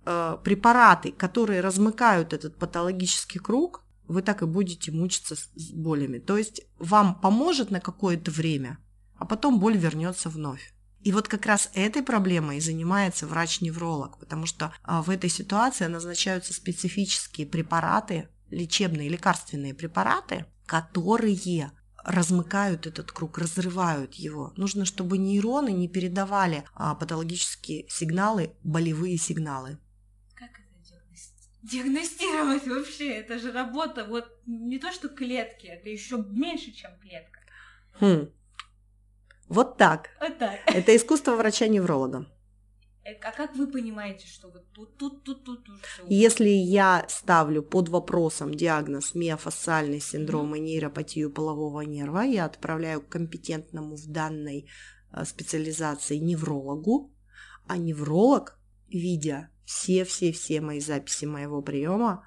э, 0.05 0.37
препараты, 0.43 1.13
которые 1.13 1.61
размыкают 1.61 2.33
этот 2.33 2.59
патологический 2.59 3.41
круг, 3.41 3.85
вы 4.09 4.23
так 4.23 4.43
и 4.43 4.47
будете 4.47 4.91
мучиться 4.91 5.37
с 5.37 5.71
болями. 5.73 6.19
То 6.19 6.37
есть 6.37 6.63
вам 6.79 7.15
поможет 7.21 7.71
на 7.71 7.81
какое-то 7.81 8.31
время, 8.31 8.79
а 9.17 9.25
потом 9.25 9.61
боль 9.61 9.77
вернется 9.77 10.29
вновь. 10.29 10.75
И 11.03 11.11
вот 11.11 11.29
как 11.29 11.47
раз 11.47 11.71
этой 11.75 12.03
проблемой 12.03 12.61
занимается 12.61 13.27
врач-невролог, 13.27 14.19
потому 14.19 14.47
что 14.47 14.73
а, 14.83 15.03
в 15.03 15.11
этой 15.11 15.31
ситуации 15.31 15.87
назначаются 15.87 16.55
специфические 16.55 17.47
препараты, 17.47 18.29
лечебные 18.51 19.09
лекарственные 19.09 19.75
препараты, 19.75 20.47
которые 20.67 21.73
размыкают 22.05 22.87
этот 22.87 23.11
круг, 23.13 23.39
разрывают 23.39 24.15
его. 24.15 24.53
Нужно, 24.57 24.85
чтобы 24.85 25.19
нейроны 25.19 25.73
не 25.73 25.89
передавали 25.89 26.65
а, 26.75 26.95
патологические 26.95 27.87
сигналы, 27.89 28.55
болевые 28.63 29.17
сигналы. 29.19 29.79
Как 30.35 30.51
это 30.51 30.73
диагностировать 31.63 32.67
вообще? 32.67 33.09
Это 33.09 33.39
же 33.39 33.53
работа, 33.53 34.05
вот 34.05 34.27
не 34.47 34.79
то 34.79 34.93
что 34.93 35.09
клетки, 35.09 35.67
это 35.67 35.89
еще 35.89 36.25
меньше, 36.31 36.73
чем 36.73 36.91
клетка. 37.01 37.41
Хм. 38.01 38.31
Вот 39.53 39.77
так. 39.77 40.09
Вот 40.19 40.39
так. 40.39 40.61
Это 40.65 40.97
искусство 40.97 41.37
врача-невролога. 41.37 42.27
Э, 43.05 43.13
а 43.23 43.33
как 43.33 43.55
вы 43.55 43.67
понимаете, 43.67 44.27
что 44.27 44.49
вот 44.49 44.65
тут, 44.73 44.97
тут, 44.97 45.25
тут, 45.25 45.45
тут, 45.45 45.67
все? 45.83 46.07
Если 46.09 46.49
я 46.49 47.05
ставлю 47.09 47.63
под 47.63 47.91
вопросом 47.91 48.55
диагноз 48.55 49.15
миофасциальный 49.15 50.01
синдром 50.01 50.55
mm-hmm. 50.55 50.59
и 50.59 50.61
нейропатию 50.61 51.31
полового 51.31 51.83
нерва, 51.83 52.23
я 52.23 52.47
отправляю 52.47 53.03
к 53.03 53.11
компетентному 53.11 53.97
в 53.97 54.07
данной 54.07 54.71
э, 55.13 55.25
специализации 55.27 56.17
неврологу, 56.17 57.13
а 57.67 57.77
невролог, 57.77 58.59
видя 58.89 59.51
все-все-все 59.67 60.63
мои 60.63 60.81
записи 60.81 61.27
моего 61.27 61.61
приема, 61.61 62.25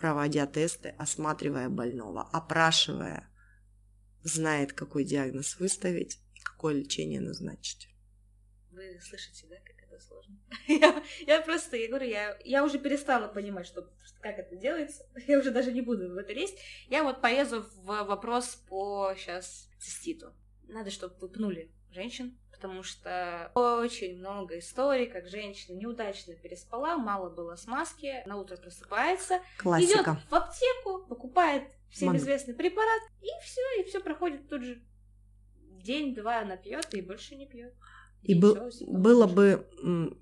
проводя 0.00 0.46
тесты, 0.46 0.88
осматривая 0.98 1.68
больного, 1.68 2.28
опрашивая, 2.32 3.28
знает, 4.24 4.72
какой 4.72 5.04
диагноз 5.04 5.60
выставить, 5.60 6.18
какое 6.58 6.74
лечение 6.74 7.20
назначить. 7.20 7.88
Вы 8.72 8.98
слышите, 9.00 9.46
да, 9.48 9.56
как 9.64 9.80
это 9.80 10.02
сложно. 10.02 10.36
я, 10.66 11.04
я 11.24 11.40
просто, 11.40 11.76
я 11.76 11.86
говорю, 11.86 12.08
я, 12.08 12.36
я 12.44 12.64
уже 12.64 12.80
перестала 12.80 13.28
понимать, 13.28 13.64
что, 13.64 13.88
как 14.20 14.40
это 14.40 14.56
делается. 14.56 15.06
Я 15.28 15.38
уже 15.38 15.52
даже 15.52 15.72
не 15.72 15.82
буду 15.82 16.12
в 16.12 16.16
это 16.16 16.32
лезть. 16.32 16.58
Я 16.88 17.04
вот 17.04 17.20
полезу 17.20 17.62
в 17.76 17.84
вопрос 17.84 18.56
по 18.68 19.14
сейчас 19.16 19.68
циститу. 19.78 20.32
Надо, 20.64 20.90
чтобы 20.90 21.14
вы 21.20 21.28
пнули 21.28 21.70
женщин, 21.92 22.36
потому 22.50 22.82
что 22.82 23.52
очень 23.54 24.18
много 24.18 24.58
историй, 24.58 25.06
как 25.06 25.28
женщина 25.28 25.76
неудачно 25.76 26.34
переспала, 26.34 26.96
мало 26.96 27.30
было 27.30 27.54
смазки, 27.54 28.22
на 28.26 28.36
утро 28.36 28.56
просыпается, 28.56 29.40
идет 29.60 30.06
в 30.28 30.34
аптеку, 30.34 31.06
покупает 31.08 31.70
всем 31.88 32.08
Ман... 32.08 32.16
известный 32.16 32.54
препарат, 32.54 33.02
и 33.22 33.28
все, 33.44 33.80
и 33.80 33.84
все 33.84 34.00
проходит 34.00 34.48
тут 34.48 34.64
же. 34.64 34.82
День-два 35.88 36.42
она 36.42 36.56
пьет 36.56 36.92
и 36.92 37.00
больше 37.00 37.34
не 37.34 37.46
пьет. 37.46 37.72
И, 38.22 38.32
и 38.32 38.34
был, 38.38 38.70
было 38.86 39.26
бы 39.26 39.66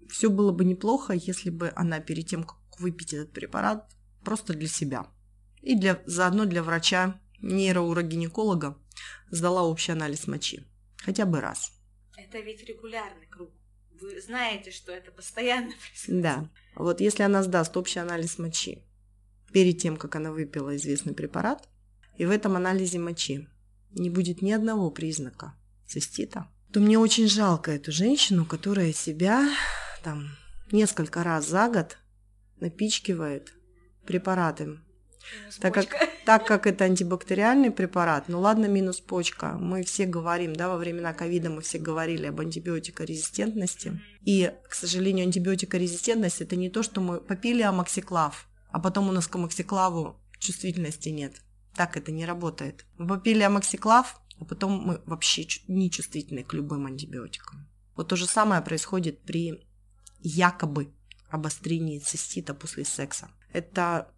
все 0.09 0.31
было 0.31 0.53
бы 0.53 0.65
неплохо, 0.65 1.13
если 1.13 1.51
бы 1.51 1.73
она 1.75 1.99
перед 1.99 2.27
тем, 2.27 2.45
как 2.45 2.59
выпить 2.79 3.13
этот 3.13 3.33
препарат, 3.33 3.91
просто 4.23 4.55
для 4.55 4.69
себя 4.69 5.07
и 5.67 5.75
для 5.75 6.01
заодно 6.07 6.45
для 6.45 6.63
врача 6.63 7.21
нейроурогинеколога 7.41 8.79
сдала 9.31 9.65
общий 9.65 9.93
анализ 9.93 10.29
мочи 10.29 10.65
хотя 10.99 11.27
бы 11.27 11.41
раз. 11.41 11.73
Это 12.17 12.39
ведь 12.39 12.65
регулярный 12.65 13.27
круг. 13.27 13.51
Вы 14.01 14.21
знаете, 14.21 14.71
что 14.71 14.93
это 14.93 15.11
постоянно 15.11 15.73
происходит. 15.89 16.23
Да. 16.23 16.51
Вот 16.77 17.01
если 17.01 17.25
она 17.25 17.43
сдаст 17.43 17.77
общий 17.77 17.99
анализ 17.99 18.39
мочи 18.39 18.85
перед 19.53 19.79
тем, 19.79 19.97
как 19.97 20.15
она 20.15 20.31
выпила 20.31 20.77
известный 20.77 21.15
препарат, 21.15 21.69
и 22.17 22.25
в 22.25 22.31
этом 22.31 22.55
анализе 22.57 22.99
мочи 23.01 23.49
не 23.93 24.11
будет 24.11 24.43
ни 24.43 24.53
одного 24.53 24.91
признака 24.91 25.55
цистита, 25.87 26.49
то 26.73 26.81
мне 26.81 26.99
очень 26.99 27.29
жалко 27.29 27.71
эту 27.73 27.93
женщину, 27.93 28.45
которая 28.45 28.93
себя 28.93 29.49
там 30.03 30.31
несколько 30.73 31.23
раз 31.23 31.49
за 31.49 31.69
год 31.69 31.99
напичкивает 32.61 33.53
препаратами 34.07 34.81
так 35.61 35.75
как, 35.75 35.87
так 36.25 36.47
как 36.47 36.67
это 36.67 36.85
антибактериальный 36.85 37.71
препарат, 37.71 38.29
ну 38.29 38.41
ладно, 38.41 38.67
минус 38.67 39.01
почка. 39.01 39.53
Мы 39.59 39.83
все 39.83 40.07
говорим, 40.07 40.55
да, 40.55 40.69
во 40.69 40.77
времена 40.77 41.13
ковида 41.13 41.51
мы 41.51 41.63
все 41.63 41.79
говорили 41.79 42.27
об 42.27 42.41
антибиотикорезистентности. 42.41 44.01
И, 44.23 44.53
к 44.69 44.75
сожалению, 44.75 45.27
антибиотикорезистентность 45.27 46.41
это 46.41 46.57
не 46.57 46.71
то, 46.71 46.83
что 46.83 47.01
мы 47.01 47.21
попили 47.21 47.63
амоксиклав, 47.63 48.49
а 48.71 48.79
потом 48.79 49.09
у 49.09 49.13
нас 49.13 49.27
к 49.27 49.35
амоксиклаву 49.35 50.21
чувствительности 50.39 51.09
нет. 51.09 51.33
Так 51.77 51.97
это 51.97 52.11
не 52.11 52.25
работает. 52.25 52.87
Мы 52.97 53.07
попили 53.07 53.43
амоксиклав, 53.43 54.21
а 54.41 54.45
потом 54.45 54.73
мы 54.81 55.03
вообще 55.07 55.47
не 55.69 55.91
чувствительны 55.91 56.43
к 56.43 56.55
любым 56.55 56.87
антибиотикам. 56.87 57.69
Вот 57.95 58.09
то 58.09 58.17
же 58.17 58.27
самое 58.27 58.63
происходит 58.63 59.21
при 59.21 59.67
якобы 60.21 60.93
обострении 61.31 61.99
цистита 61.99 62.55
после 62.55 62.85
секса. 62.85 63.31
Это 63.53 64.11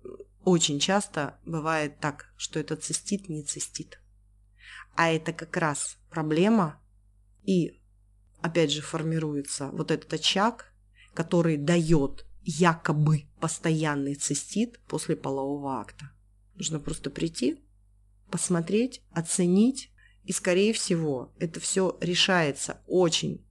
очень 0.45 0.79
часто 0.79 1.39
бывает 1.45 1.99
так, 2.01 2.33
что 2.37 2.61
это 2.61 2.77
цистит 2.77 3.29
не 3.29 3.43
цистит. 3.43 4.01
А 4.95 5.11
это 5.11 5.33
как 5.33 5.57
раз 5.57 5.99
проблема 6.11 6.81
и 7.45 7.81
опять 8.41 8.73
же 8.73 8.83
формируется 8.83 9.69
вот 9.71 9.91
этот 9.91 10.13
очаг, 10.13 10.73
который 11.15 11.57
дает 11.57 12.25
якобы 12.43 13.27
постоянный 13.41 14.15
цистит 14.15 14.81
после 14.87 15.17
полового 15.17 15.81
акта. 15.81 16.11
Нужно 16.59 16.79
просто 16.79 17.09
прийти, 17.09 17.65
посмотреть, 18.31 19.03
оценить, 19.11 19.91
и, 20.25 20.33
скорее 20.33 20.75
всего, 20.75 21.33
это 21.39 21.59
все 21.59 21.97
решается 22.03 22.83
очень 22.87 23.43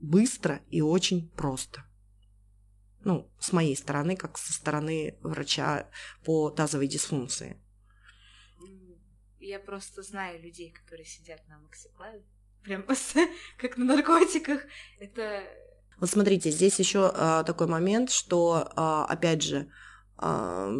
быстро 0.00 0.60
и 0.68 0.80
очень 0.80 1.30
просто 1.30 1.84
ну, 3.04 3.30
с 3.38 3.52
моей 3.52 3.76
стороны, 3.76 4.16
как 4.16 4.38
со 4.38 4.52
стороны 4.52 5.16
врача 5.22 5.88
по 6.24 6.50
тазовой 6.50 6.88
дисфункции. 6.88 7.60
Я 9.38 9.60
просто 9.60 10.02
знаю 10.02 10.42
людей, 10.42 10.72
которые 10.72 11.04
сидят 11.04 11.46
на 11.48 11.58
максиклаве, 11.58 12.24
прям 12.62 12.84
как 13.58 13.76
на 13.76 13.84
наркотиках. 13.84 14.62
Это... 14.98 15.44
Вот 15.98 16.10
смотрите, 16.10 16.50
здесь 16.50 16.78
еще 16.78 17.12
а, 17.14 17.44
такой 17.44 17.66
момент, 17.66 18.10
что, 18.10 18.72
а, 18.74 19.04
опять 19.04 19.42
же, 19.42 19.70
а, 20.16 20.72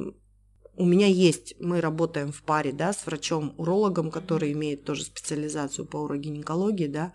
у 0.76 0.84
меня 0.84 1.06
есть, 1.06 1.54
мы 1.60 1.80
работаем 1.80 2.32
в 2.32 2.42
паре, 2.42 2.72
да, 2.72 2.92
с 2.92 3.06
врачом-урологом, 3.06 4.10
который 4.10 4.52
имеет 4.52 4.84
тоже 4.84 5.04
специализацию 5.04 5.86
по 5.86 5.98
урогинекологии, 5.98 6.88
да, 6.88 7.12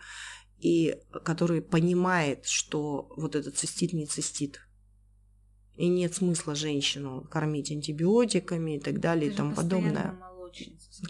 и 0.59 0.97
который 1.23 1.61
понимает, 1.61 2.45
что 2.45 3.11
вот 3.15 3.35
этот 3.35 3.57
цистит 3.57 3.93
не 3.93 4.05
цистит, 4.05 4.61
и 5.75 5.87
нет 5.87 6.13
смысла 6.13 6.55
женщину 6.55 7.25
кормить 7.29 7.71
антибиотиками 7.71 8.77
и 8.77 8.79
так 8.79 8.99
далее 8.99 9.31
и 9.31 9.33
тому 9.33 9.55
подобное. 9.55 10.17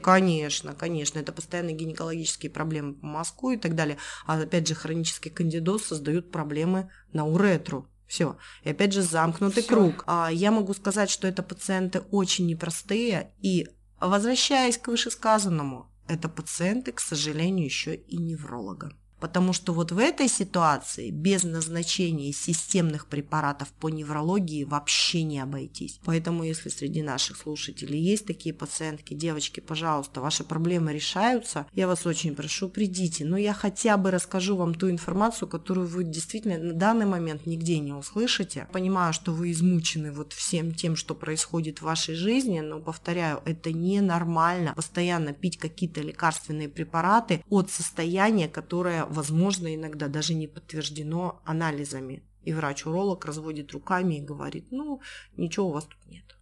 Конечно, 0.01 0.75
конечно, 0.75 1.17
это 1.17 1.31
постоянные 1.31 1.75
гинекологические 1.75 2.51
проблемы 2.51 2.93
по 2.93 3.05
мозгу 3.05 3.51
и 3.51 3.57
так 3.57 3.73
далее. 3.73 3.97
А 4.25 4.39
опять 4.39 4.67
же, 4.67 4.75
хронический 4.75 5.29
кандидоз 5.29 5.85
создают 5.85 6.31
проблемы 6.31 6.91
на 7.13 7.25
уретру. 7.25 7.87
Все. 8.09 8.37
И 8.63 8.71
опять 8.71 8.91
же, 8.91 9.03
замкнутый 9.03 9.61
Всё. 9.61 9.71
круг. 9.71 10.03
А 10.07 10.29
я 10.31 10.51
могу 10.51 10.73
сказать, 10.73 11.11
что 11.11 11.27
это 11.27 11.43
пациенты 11.43 11.99
очень 12.11 12.47
непростые. 12.47 13.33
И 13.39 13.67
возвращаясь 14.01 14.79
к 14.79 14.87
вышесказанному, 14.87 15.91
это 16.07 16.27
пациенты, 16.27 16.91
к 16.91 16.99
сожалению, 16.99 17.65
еще 17.65 17.95
и 17.95 18.17
невролога. 18.17 18.97
Потому 19.19 19.53
что 19.53 19.73
вот 19.73 19.91
в 19.91 19.97
этой 19.97 20.27
ситуации 20.27 21.09
без 21.09 21.43
назначения 21.43 22.31
системных 22.31 23.07
препаратов 23.07 23.69
по 23.79 23.89
неврологии 23.89 24.63
вообще 24.63 25.23
не 25.23 25.39
обойтись. 25.39 25.99
Поэтому 26.05 26.43
если 26.43 26.69
среди 26.69 27.01
наших 27.01 27.37
слушателей 27.37 27.99
есть 27.99 28.25
такие 28.25 28.53
пациентки, 28.53 29.13
девочки, 29.13 29.59
пожалуйста, 29.59 30.21
ваши 30.21 30.43
проблемы 30.43 30.93
решаются, 30.93 31.65
я 31.73 31.87
вас 31.87 32.05
очень 32.05 32.35
прошу, 32.35 32.69
придите. 32.69 33.25
Но 33.25 33.37
я 33.37 33.53
хотя 33.53 33.97
бы 33.97 34.11
расскажу 34.11 34.55
вам 34.55 34.73
ту 34.73 34.89
информацию, 34.89 35.47
которую 35.47 35.87
вы 35.87 36.03
действительно 36.03 36.57
на 36.57 36.73
данный 36.73 37.05
момент 37.05 37.45
нигде 37.45 37.79
не 37.79 37.93
услышите. 37.93 38.67
Понимаю, 38.71 39.13
что 39.13 39.33
вы 39.33 39.51
измучены 39.51 40.11
вот 40.11 40.33
всем 40.33 40.73
тем, 40.73 40.95
что 40.95 41.15
происходит 41.15 41.79
в 41.79 41.83
вашей 41.83 42.15
жизни, 42.15 42.59
но 42.59 42.79
повторяю, 42.79 43.41
это 43.45 43.71
ненормально 43.71 44.73
постоянно 44.75 45.33
пить 45.33 45.57
какие-то 45.57 46.01
лекарственные 46.01 46.69
препараты 46.69 47.43
от 47.49 47.69
состояния, 47.69 48.47
которое 48.47 49.05
возможно, 49.09 49.73
иногда 49.73 50.07
даже 50.07 50.33
не 50.33 50.47
подтверждено 50.47 51.41
анализами. 51.45 52.23
И 52.43 52.53
врач-уролог 52.53 53.25
разводит 53.25 53.71
руками 53.71 54.15
и 54.15 54.21
говорит, 54.21 54.71
ну, 54.71 55.01
ничего 55.35 55.67
у 55.67 55.71
вас 55.71 55.85
тут 55.85 56.05
нет. 56.05 56.37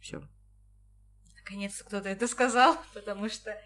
Все. 0.00 0.22
Наконец-то 1.36 1.84
кто-то 1.84 2.08
это 2.08 2.26
сказал, 2.26 2.76
потому 2.94 3.28
что 3.28 3.56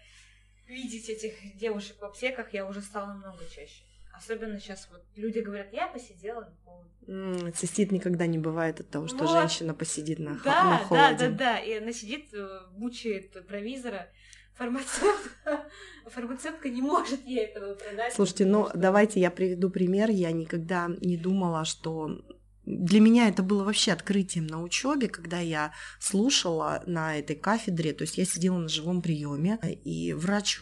видеть 0.67 1.09
этих 1.09 1.57
девушек 1.57 1.97
в 1.99 2.05
аптеках 2.05 2.53
я 2.53 2.67
уже 2.67 2.81
стала 2.81 3.07
намного 3.07 3.45
чаще. 3.45 3.83
Особенно 4.13 4.59
сейчас 4.59 4.87
вот 4.91 5.03
люди 5.15 5.39
говорят, 5.39 5.73
я 5.73 5.87
посидела 5.87 6.41
на 6.41 6.55
холоде. 6.63 7.51
Цистит 7.53 7.91
никогда 7.91 8.27
не 8.27 8.37
бывает 8.37 8.79
от 8.79 8.89
того, 8.89 9.07
что 9.07 9.25
вот. 9.25 9.31
женщина 9.31 9.73
посидит 9.73 10.19
на, 10.19 10.39
да, 10.43 10.63
на 10.63 10.77
холоде. 10.77 11.17
Да, 11.17 11.29
да, 11.29 11.29
да. 11.29 11.59
И 11.59 11.73
она 11.73 11.91
сидит, 11.91 12.31
э, 12.33 12.59
мучает 12.73 13.31
провизора, 13.47 14.07
фармацевтка, 14.55 15.65
фармацевтка 16.07 16.69
не 16.69 16.81
может 16.81 17.25
ей 17.25 17.45
этого 17.45 17.75
продать. 17.75 18.13
Слушайте, 18.13 18.45
ну 18.45 18.67
что... 18.69 18.77
давайте 18.77 19.19
я 19.19 19.31
приведу 19.31 19.69
пример. 19.69 20.09
Я 20.09 20.31
никогда 20.31 20.89
не 21.01 21.17
думала, 21.17 21.65
что 21.65 22.21
для 22.65 23.01
меня 23.01 23.27
это 23.27 23.43
было 23.43 23.63
вообще 23.63 23.91
открытием 23.91 24.47
на 24.47 24.61
учебе, 24.61 25.09
когда 25.09 25.39
я 25.39 25.73
слушала 25.99 26.81
на 26.85 27.17
этой 27.17 27.35
кафедре, 27.35 27.91
то 27.93 28.03
есть 28.03 28.17
я 28.17 28.25
сидела 28.25 28.57
на 28.57 28.69
живом 28.69 29.01
приеме, 29.01 29.59
и 29.83 30.13
врач, 30.13 30.61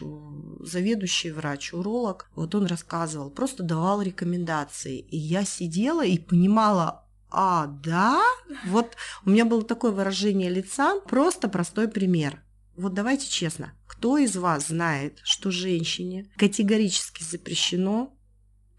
заведующий 0.60 1.30
врач, 1.30 1.72
уролог, 1.72 2.28
вот 2.34 2.54
он 2.56 2.66
рассказывал, 2.66 3.30
просто 3.30 3.62
давал 3.62 4.02
рекомендации, 4.02 4.98
и 4.98 5.16
я 5.16 5.44
сидела 5.44 6.04
и 6.04 6.18
понимала, 6.18 7.04
а, 7.30 7.66
да? 7.66 8.20
Вот 8.66 8.96
у 9.24 9.30
меня 9.30 9.44
было 9.44 9.62
такое 9.62 9.92
выражение 9.92 10.50
лица, 10.50 11.00
просто 11.00 11.48
простой 11.48 11.88
пример. 11.88 12.41
Вот 12.76 12.94
давайте 12.94 13.28
честно, 13.28 13.74
кто 13.86 14.18
из 14.18 14.36
вас 14.36 14.68
знает, 14.68 15.20
что 15.24 15.50
женщине 15.50 16.30
категорически 16.36 17.22
запрещено 17.22 18.16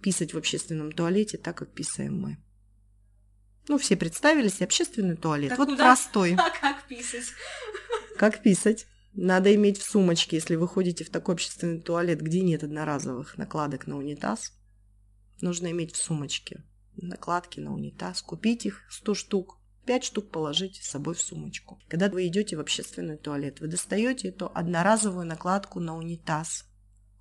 писать 0.01 0.33
в 0.33 0.37
общественном 0.37 0.91
туалете 0.91 1.37
так, 1.37 1.57
как 1.57 1.73
писаем 1.73 2.19
мы? 2.19 2.37
Ну, 3.67 3.77
все 3.77 3.95
представили 3.95 4.49
себе 4.49 4.65
общественный 4.65 5.15
туалет. 5.15 5.49
Так 5.49 5.59
вот 5.59 5.69
куда? 5.69 5.85
простой. 5.85 6.35
А 6.37 6.49
как 6.49 6.87
писать? 6.87 7.31
Как 8.17 8.43
писать? 8.43 8.87
Надо 9.13 9.53
иметь 9.53 9.77
в 9.77 9.89
сумочке, 9.89 10.37
если 10.37 10.55
вы 10.55 10.67
ходите 10.67 11.03
в 11.03 11.09
такой 11.09 11.35
общественный 11.35 11.79
туалет, 11.79 12.19
где 12.19 12.41
нет 12.41 12.63
одноразовых 12.63 13.37
накладок 13.37 13.87
на 13.87 13.97
унитаз. 13.97 14.53
Нужно 15.39 15.71
иметь 15.71 15.95
в 15.95 15.97
сумочке 15.97 16.63
накладки 16.95 17.59
на 17.59 17.73
унитаз, 17.73 18.21
купить 18.21 18.65
их 18.65 18.81
100 18.89 19.13
штук, 19.13 19.59
Пять 19.85 20.05
штук 20.05 20.29
положите 20.29 20.81
с 20.81 20.87
собой 20.87 21.13
в 21.13 21.21
сумочку. 21.21 21.79
Когда 21.89 22.09
вы 22.09 22.27
идете 22.27 22.55
в 22.55 22.61
общественный 22.61 23.17
туалет, 23.17 23.59
вы 23.59 23.67
достаете 23.67 24.29
эту 24.29 24.49
одноразовую 24.53 25.25
накладку 25.25 25.79
на 25.79 25.97
унитаз, 25.97 26.65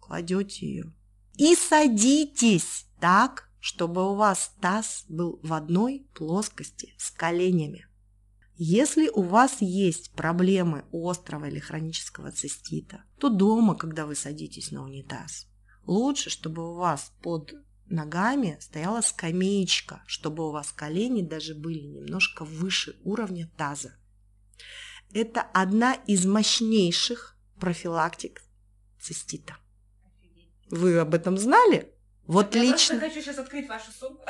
кладете 0.01 0.67
ее 0.67 0.93
и 1.37 1.55
садитесь 1.55 2.87
так, 3.01 3.49
чтобы 3.59 4.11
у 4.11 4.15
вас 4.15 4.55
таз 4.61 5.05
был 5.09 5.41
в 5.43 5.53
одной 5.53 6.07
плоскости 6.15 6.95
с 6.99 7.11
коленями. 7.11 7.87
Если 8.57 9.09
у 9.09 9.23
вас 9.23 9.57
есть 9.61 10.13
проблемы 10.13 10.85
острого 10.93 11.47
или 11.47 11.59
хронического 11.59 12.31
цистита, 12.31 13.05
то 13.19 13.29
дома, 13.29 13.75
когда 13.75 14.07
вы 14.07 14.15
садитесь 14.15 14.71
на 14.71 14.85
унитаз, 14.85 15.47
лучше, 15.87 16.31
чтобы 16.31 16.71
у 16.71 16.75
вас 16.75 17.13
под 17.23 17.55
ногами 17.87 18.57
стояла 18.61 19.01
скамеечка, 19.01 20.03
чтобы 20.07 20.49
у 20.49 20.51
вас 20.51 20.73
колени 20.73 21.23
даже 21.23 21.55
были 21.55 21.81
немножко 21.81 22.45
выше 22.45 22.97
уровня 23.05 23.51
таза. 23.57 23.95
Это 25.13 25.43
одна 25.43 25.95
из 25.95 26.25
мощнейших 26.27 27.37
профилактик 27.61 28.43
цистита. 29.01 29.57
Вы 30.71 30.99
об 30.99 31.15
этом 31.15 31.37
знали? 31.37 31.93
Вот 32.27 32.55
я 32.55 32.63
лично. 32.63 32.95
Я 32.95 33.01
хочу 33.01 33.21
сейчас 33.21 33.39
открыть 33.39 33.69
вашу 33.69 33.93
сумку. 33.93 34.25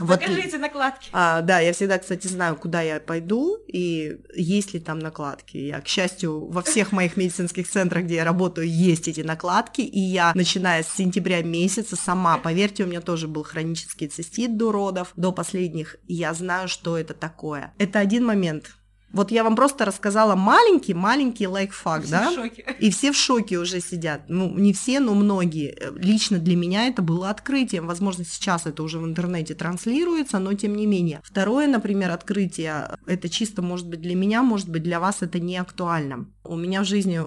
Вот 0.00 0.20
Покажите 0.20 0.58
накладки. 0.58 1.08
А, 1.12 1.42
да, 1.42 1.60
я 1.60 1.72
всегда, 1.72 1.98
кстати, 1.98 2.26
знаю, 2.26 2.56
куда 2.56 2.82
я 2.82 3.00
пойду 3.00 3.58
и 3.66 4.18
есть 4.34 4.74
ли 4.74 4.80
там 4.80 4.98
накладки. 4.98 5.56
Я, 5.56 5.80
к 5.80 5.88
счастью, 5.88 6.46
во 6.46 6.62
всех 6.62 6.92
моих 6.92 7.16
медицинских 7.16 7.68
центрах, 7.68 8.04
где 8.04 8.16
я 8.16 8.24
работаю, 8.24 8.68
есть 8.68 9.08
эти 9.08 9.20
накладки, 9.20 9.82
и 9.82 10.00
я, 10.00 10.32
начиная 10.34 10.82
с 10.82 10.92
сентября 10.92 11.42
месяца, 11.42 11.96
сама, 11.96 12.38
поверьте, 12.38 12.84
у 12.84 12.86
меня 12.86 13.00
тоже 13.00 13.28
был 13.28 13.44
хронический 13.44 14.08
цистит 14.08 14.56
до 14.56 14.72
родов, 14.72 15.12
до 15.16 15.32
последних, 15.32 15.96
я 16.06 16.34
знаю, 16.34 16.68
что 16.68 16.98
это 16.98 17.14
такое. 17.14 17.74
Это 17.78 17.98
один 17.98 18.24
момент, 18.24 18.70
вот 19.12 19.30
я 19.30 19.44
вам 19.44 19.56
просто 19.56 19.84
рассказала 19.84 20.36
маленький-маленький 20.36 21.46
лайфхак, 21.46 22.02
Все 22.02 22.10
да? 22.10 22.30
в 22.30 22.34
шоке. 22.34 22.76
И 22.78 22.90
все 22.90 23.12
в 23.12 23.16
шоке 23.16 23.58
уже 23.58 23.80
сидят. 23.80 24.22
Ну, 24.28 24.50
не 24.56 24.72
все, 24.72 25.00
но 25.00 25.14
многие. 25.14 25.76
Лично 25.96 26.38
для 26.38 26.56
меня 26.56 26.86
это 26.86 27.02
было 27.02 27.30
открытием. 27.30 27.86
Возможно, 27.86 28.24
сейчас 28.24 28.66
это 28.66 28.82
уже 28.82 28.98
в 28.98 29.04
интернете 29.06 29.54
транслируется, 29.54 30.38
но 30.38 30.54
тем 30.54 30.76
не 30.76 30.86
менее. 30.86 31.20
Второе, 31.24 31.66
например, 31.66 32.10
открытие, 32.10 32.98
это 33.06 33.28
чисто 33.28 33.62
может 33.62 33.88
быть 33.88 34.00
для 34.00 34.14
меня, 34.14 34.42
может 34.42 34.68
быть 34.68 34.82
для 34.82 35.00
вас 35.00 35.22
это 35.22 35.40
не 35.40 35.56
актуально. 35.56 36.26
У 36.42 36.56
меня 36.56 36.82
в 36.82 36.86
жизни 36.86 37.20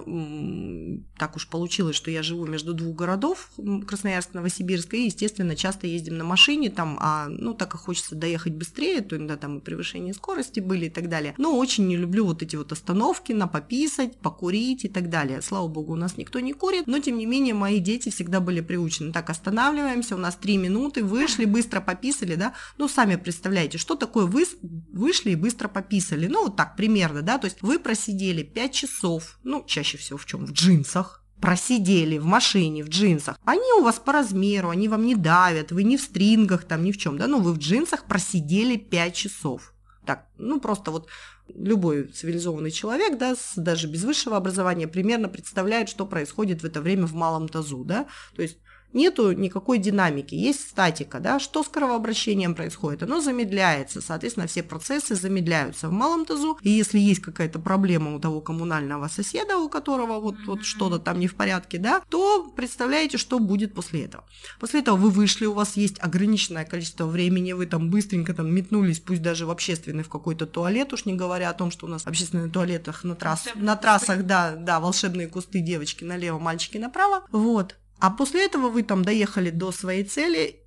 так 1.18 1.36
уж 1.36 1.46
получилось, 1.48 1.94
что 1.94 2.10
я 2.10 2.22
живу 2.22 2.46
между 2.46 2.74
двух 2.74 2.96
городов, 2.96 3.50
Красноярск, 3.86 4.34
Новосибирск, 4.34 4.94
и, 4.94 5.04
естественно, 5.06 5.54
часто 5.54 5.86
ездим 5.86 6.18
на 6.18 6.24
машине, 6.24 6.68
там, 6.68 6.98
а, 7.00 7.28
ну, 7.28 7.54
так 7.54 7.70
как 7.70 7.82
хочется 7.82 8.16
доехать 8.16 8.54
быстрее, 8.54 9.02
то 9.02 9.16
иногда 9.16 9.36
там 9.36 9.58
и 9.58 9.60
превышение 9.60 10.14
скорости 10.14 10.58
были 10.58 10.86
и 10.86 10.90
так 10.90 11.08
далее. 11.08 11.34
Но 11.38 11.56
очень 11.56 11.86
не 11.86 11.96
люблю 11.96 12.26
вот 12.26 12.42
эти 12.42 12.56
вот 12.56 12.72
остановки 12.72 13.32
на 13.32 13.46
пописать, 13.46 14.16
покурить 14.18 14.84
и 14.84 14.88
так 14.88 15.08
далее. 15.08 15.42
Слава 15.42 15.68
богу, 15.68 15.92
у 15.92 15.96
нас 15.96 16.16
никто 16.16 16.40
не 16.40 16.52
курит, 16.52 16.88
но, 16.88 16.98
тем 16.98 17.16
не 17.16 17.26
менее, 17.26 17.54
мои 17.54 17.78
дети 17.78 18.08
всегда 18.08 18.40
были 18.40 18.60
приучены. 18.60 19.12
Так, 19.12 19.30
останавливаемся, 19.30 20.16
у 20.16 20.18
нас 20.18 20.34
три 20.34 20.56
минуты, 20.56 21.04
вышли, 21.04 21.44
быстро 21.44 21.80
пописали, 21.80 22.34
да, 22.34 22.54
ну, 22.78 22.88
сами 22.88 23.14
представляете, 23.14 23.78
что 23.78 23.94
такое 23.94 24.26
вы 24.26 24.44
вышли 24.92 25.30
и 25.30 25.36
быстро 25.36 25.68
пописали, 25.68 26.26
ну, 26.26 26.44
вот 26.44 26.56
так 26.56 26.74
примерно, 26.74 27.22
да, 27.22 27.38
то 27.38 27.44
есть 27.44 27.58
вы 27.62 27.78
просидели 27.78 28.42
5 28.42 28.72
часов, 28.72 29.03
ну, 29.42 29.64
чаще 29.66 29.98
всего 29.98 30.18
в 30.18 30.26
чем? 30.26 30.46
В 30.46 30.52
джинсах, 30.52 31.22
просидели 31.40 32.18
в 32.18 32.24
машине, 32.24 32.82
в 32.82 32.88
джинсах. 32.88 33.38
Они 33.44 33.72
у 33.78 33.82
вас 33.82 33.98
по 33.98 34.12
размеру, 34.12 34.70
они 34.70 34.88
вам 34.88 35.04
не 35.04 35.14
давят, 35.14 35.72
вы 35.72 35.82
не 35.82 35.96
в 35.96 36.02
стрингах, 36.02 36.64
там 36.64 36.82
ни 36.84 36.92
в 36.92 36.96
чем, 36.96 37.18
да, 37.18 37.26
ну 37.26 37.40
вы 37.40 37.52
в 37.52 37.58
джинсах 37.58 38.04
просидели 38.04 38.76
5 38.76 39.14
часов. 39.14 39.74
Так, 40.06 40.26
ну 40.38 40.60
просто 40.60 40.90
вот 40.90 41.08
любой 41.48 42.04
цивилизованный 42.04 42.70
человек, 42.70 43.18
да, 43.18 43.34
с, 43.36 43.52
даже 43.56 43.88
без 43.88 44.04
высшего 44.04 44.36
образования, 44.36 44.88
примерно 44.88 45.28
представляет, 45.28 45.88
что 45.88 46.06
происходит 46.06 46.62
в 46.62 46.64
это 46.64 46.80
время 46.80 47.06
в 47.06 47.14
малом 47.14 47.48
тазу, 47.48 47.84
да, 47.84 48.06
то 48.34 48.42
есть 48.42 48.58
нету 48.94 49.32
никакой 49.32 49.78
динамики, 49.78 50.34
есть 50.34 50.68
статика, 50.70 51.20
да, 51.20 51.38
что 51.38 51.62
с 51.62 51.68
кровообращением 51.68 52.54
происходит, 52.54 53.02
оно 53.02 53.20
замедляется, 53.20 54.00
соответственно, 54.00 54.46
все 54.46 54.62
процессы 54.62 55.14
замедляются 55.14 55.88
в 55.88 55.92
малом 55.92 56.24
тазу, 56.24 56.58
и 56.62 56.70
если 56.70 56.98
есть 56.98 57.20
какая-то 57.20 57.58
проблема 57.58 58.14
у 58.14 58.20
того 58.20 58.40
коммунального 58.40 59.08
соседа, 59.08 59.58
у 59.58 59.68
которого 59.68 60.20
вот, 60.20 60.36
вот 60.46 60.64
что-то 60.64 60.98
там 60.98 61.18
не 61.18 61.26
в 61.26 61.34
порядке, 61.34 61.78
да, 61.78 62.02
то 62.08 62.50
представляете, 62.56 63.18
что 63.18 63.38
будет 63.38 63.74
после 63.74 64.04
этого. 64.04 64.24
После 64.60 64.80
этого 64.80 64.96
вы 64.96 65.10
вышли, 65.10 65.46
у 65.46 65.52
вас 65.52 65.76
есть 65.76 65.98
ограниченное 66.00 66.64
количество 66.64 67.06
времени, 67.06 67.52
вы 67.52 67.66
там 67.66 67.90
быстренько 67.90 68.34
там 68.34 68.54
метнулись, 68.54 69.00
пусть 69.00 69.22
даже 69.22 69.46
в 69.46 69.50
общественный 69.50 70.04
в 70.04 70.08
какой-то 70.08 70.46
туалет, 70.46 70.92
уж 70.92 71.04
не 71.04 71.14
говоря 71.14 71.50
о 71.50 71.54
том, 71.54 71.70
что 71.70 71.86
у 71.86 71.88
нас 71.88 72.02
в 72.02 72.06
общественных 72.06 72.52
туалетах 72.52 73.04
на, 73.04 73.14
трасс, 73.14 73.48
на 73.54 73.76
трассах, 73.76 74.24
да, 74.24 74.54
да, 74.56 74.80
волшебные 74.80 75.28
кусты 75.28 75.60
девочки 75.60 76.04
налево, 76.04 76.38
мальчики 76.38 76.78
направо, 76.78 77.24
вот, 77.30 77.76
а 78.06 78.10
после 78.10 78.44
этого 78.44 78.68
вы 78.68 78.82
там 78.82 79.02
доехали 79.02 79.48
до 79.48 79.72
своей 79.72 80.04
цели, 80.04 80.60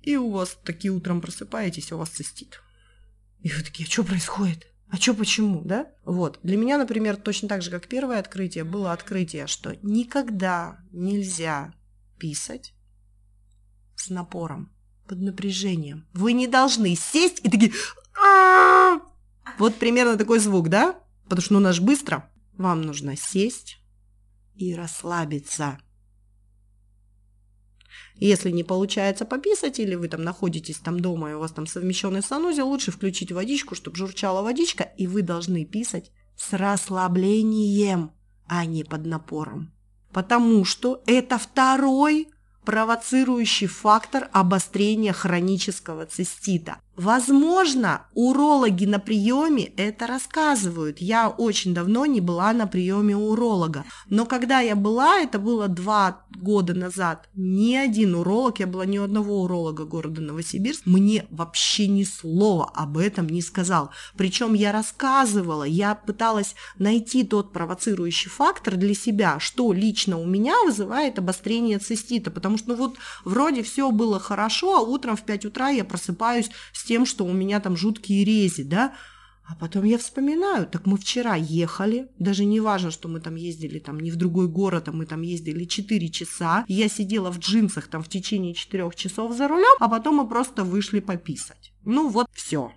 и 0.00 0.16
у 0.16 0.32
вас 0.32 0.58
такие 0.64 0.90
утром 0.90 1.20
просыпаетесь, 1.20 1.92
у 1.92 1.98
вас 1.98 2.08
цистит. 2.08 2.60
И 3.38 3.50
вы 3.50 3.62
такие, 3.62 3.86
а 3.86 3.90
что 3.92 4.02
происходит? 4.02 4.66
А 4.88 4.96
что, 4.96 5.14
почему, 5.14 5.62
да? 5.62 5.86
Вот. 6.04 6.40
Для 6.42 6.56
меня, 6.56 6.78
например, 6.78 7.16
точно 7.18 7.48
так 7.48 7.62
же, 7.62 7.70
как 7.70 7.86
первое 7.86 8.18
открытие, 8.18 8.64
было 8.64 8.92
открытие, 8.92 9.46
что 9.46 9.76
никогда 9.82 10.80
нельзя 10.90 11.72
писать 12.18 12.74
с 13.94 14.10
напором, 14.10 14.72
под 15.06 15.20
напряжением. 15.20 16.08
Вы 16.14 16.32
не 16.32 16.48
должны 16.48 16.96
сесть 16.96 17.38
и 17.44 17.48
такие... 17.48 17.72
Вот 19.56 19.76
примерно 19.76 20.18
такой 20.18 20.40
звук, 20.40 20.68
да? 20.68 20.98
Потому 21.28 21.42
что 21.42 21.54
ну, 21.54 21.60
наш 21.60 21.78
быстро. 21.78 22.28
Вам 22.54 22.82
нужно 22.82 23.16
сесть 23.16 23.78
и 24.56 24.74
расслабиться. 24.74 25.78
Если 28.24 28.52
не 28.52 28.62
получается 28.62 29.24
пописать, 29.24 29.80
или 29.80 29.96
вы 29.96 30.06
там 30.06 30.22
находитесь 30.22 30.78
там 30.78 31.00
дома, 31.00 31.32
и 31.32 31.34
у 31.34 31.40
вас 31.40 31.50
там 31.50 31.66
совмещенный 31.66 32.22
санузел, 32.22 32.68
лучше 32.68 32.92
включить 32.92 33.32
водичку, 33.32 33.74
чтобы 33.74 33.96
журчала 33.96 34.42
водичка, 34.42 34.84
и 34.96 35.08
вы 35.08 35.22
должны 35.22 35.64
писать 35.64 36.12
с 36.36 36.52
расслаблением, 36.52 38.12
а 38.46 38.64
не 38.64 38.84
под 38.84 39.06
напором. 39.06 39.72
Потому 40.12 40.64
что 40.64 41.02
это 41.06 41.36
второй 41.36 42.28
провоцирующий 42.64 43.66
фактор 43.66 44.28
обострения 44.32 45.12
хронического 45.12 46.06
цистита. 46.06 46.76
Возможно, 46.96 48.02
урологи 48.12 48.84
на 48.84 48.98
приеме 48.98 49.72
это 49.78 50.06
рассказывают. 50.06 51.00
Я 51.00 51.30
очень 51.30 51.72
давно 51.72 52.04
не 52.04 52.20
была 52.20 52.52
на 52.52 52.66
приеме 52.66 53.16
уролога. 53.16 53.84
Но 54.10 54.26
когда 54.26 54.60
я 54.60 54.76
была, 54.76 55.20
это 55.20 55.38
было 55.38 55.68
два 55.68 56.20
года 56.36 56.74
назад, 56.74 57.28
ни 57.34 57.74
один 57.74 58.14
уролог, 58.14 58.60
я 58.60 58.66
была 58.66 58.84
ни 58.84 58.98
у 58.98 59.04
одного 59.04 59.42
уролога 59.42 59.84
города 59.84 60.20
Новосибирск, 60.20 60.82
мне 60.84 61.26
вообще 61.30 61.86
ни 61.86 62.04
слова 62.04 62.70
об 62.74 62.98
этом 62.98 63.26
не 63.28 63.40
сказал. 63.40 63.90
Причем 64.16 64.52
я 64.52 64.70
рассказывала, 64.70 65.64
я 65.64 65.94
пыталась 65.94 66.54
найти 66.78 67.24
тот 67.24 67.52
провоцирующий 67.52 68.30
фактор 68.30 68.76
для 68.76 68.94
себя, 68.94 69.40
что 69.40 69.72
лично 69.72 70.18
у 70.18 70.26
меня 70.26 70.54
вызывает 70.64 71.18
обострение 71.18 71.78
цистита. 71.78 72.30
Потому 72.30 72.58
что 72.58 72.70
ну 72.70 72.74
вот 72.76 72.96
вроде 73.24 73.62
все 73.62 73.90
было 73.90 74.20
хорошо, 74.20 74.76
а 74.76 74.80
утром 74.80 75.16
в 75.16 75.22
5 75.22 75.46
утра 75.46 75.70
я 75.70 75.84
просыпаюсь 75.84 76.50
тем, 76.84 77.06
что 77.06 77.24
у 77.24 77.32
меня 77.32 77.60
там 77.60 77.76
жуткие 77.76 78.24
рези, 78.24 78.62
да, 78.62 78.94
а 79.44 79.54
потом 79.56 79.84
я 79.84 79.98
вспоминаю, 79.98 80.66
так 80.66 80.86
мы 80.86 80.96
вчера 80.96 81.34
ехали, 81.34 82.08
даже 82.18 82.44
не 82.44 82.60
важно, 82.60 82.90
что 82.90 83.08
мы 83.08 83.20
там 83.20 83.34
ездили 83.34 83.78
там 83.80 83.98
не 83.98 84.10
в 84.10 84.16
другой 84.16 84.48
город, 84.48 84.88
а 84.88 84.92
мы 84.92 85.04
там 85.04 85.22
ездили 85.22 85.64
4 85.64 86.08
часа, 86.10 86.64
я 86.68 86.88
сидела 86.88 87.30
в 87.30 87.38
джинсах 87.38 87.88
там 87.88 88.02
в 88.02 88.08
течение 88.08 88.54
4 88.54 88.90
часов 88.94 89.36
за 89.36 89.48
рулем, 89.48 89.76
а 89.80 89.88
потом 89.88 90.16
мы 90.16 90.28
просто 90.28 90.64
вышли 90.64 91.00
пописать. 91.00 91.72
Ну 91.84 92.08
вот 92.08 92.28
все. 92.32 92.72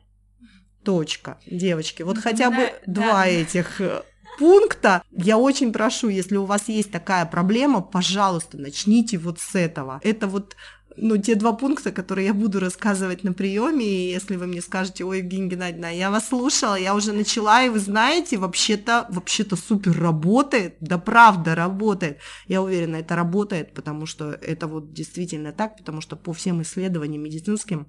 Точка, 0.83 1.39
девочки. 1.45 2.03
Вот 2.03 2.17
хотя 2.17 2.49
бы 2.49 2.71
Да, 2.85 3.01
два 3.01 3.27
этих 3.27 3.81
э, 3.81 4.03
пункта. 4.37 5.03
Я 5.11 5.37
очень 5.37 5.71
прошу, 5.71 6.09
если 6.09 6.37
у 6.37 6.45
вас 6.45 6.67
есть 6.67 6.91
такая 6.91 7.25
проблема, 7.25 7.81
пожалуйста, 7.81 8.57
начните 8.57 9.17
вот 9.17 9.39
с 9.39 9.55
этого. 9.55 9.99
Это 10.03 10.27
вот 10.27 10.55
ну, 10.97 11.17
те 11.17 11.35
два 11.35 11.53
пункта, 11.53 11.91
которые 11.91 12.27
я 12.27 12.33
буду 12.33 12.59
рассказывать 12.59 13.23
на 13.23 13.33
приеме, 13.33 13.85
и 13.85 14.11
если 14.11 14.35
вы 14.35 14.47
мне 14.47 14.61
скажете, 14.61 15.03
ой, 15.03 15.19
Евгения 15.19 15.47
Геннадьевна, 15.47 15.89
я 15.89 16.11
вас 16.11 16.29
слушала, 16.29 16.75
я 16.75 16.95
уже 16.95 17.13
начала, 17.13 17.63
и 17.63 17.69
вы 17.69 17.79
знаете, 17.79 18.37
вообще-то, 18.37 19.07
вообще-то 19.09 19.55
супер 19.55 19.99
работает, 19.99 20.77
да 20.79 20.97
правда 20.97 21.55
работает. 21.55 22.19
Я 22.47 22.61
уверена, 22.61 22.97
это 22.97 23.15
работает, 23.15 23.73
потому 23.73 24.05
что 24.05 24.31
это 24.31 24.67
вот 24.67 24.93
действительно 24.93 25.51
так, 25.51 25.77
потому 25.77 26.01
что 26.01 26.15
по 26.15 26.33
всем 26.33 26.61
исследованиям 26.61 27.23
медицинским 27.23 27.87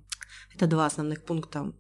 это 0.55 0.67
два 0.67 0.87
основных 0.87 1.25
пункта 1.25 1.73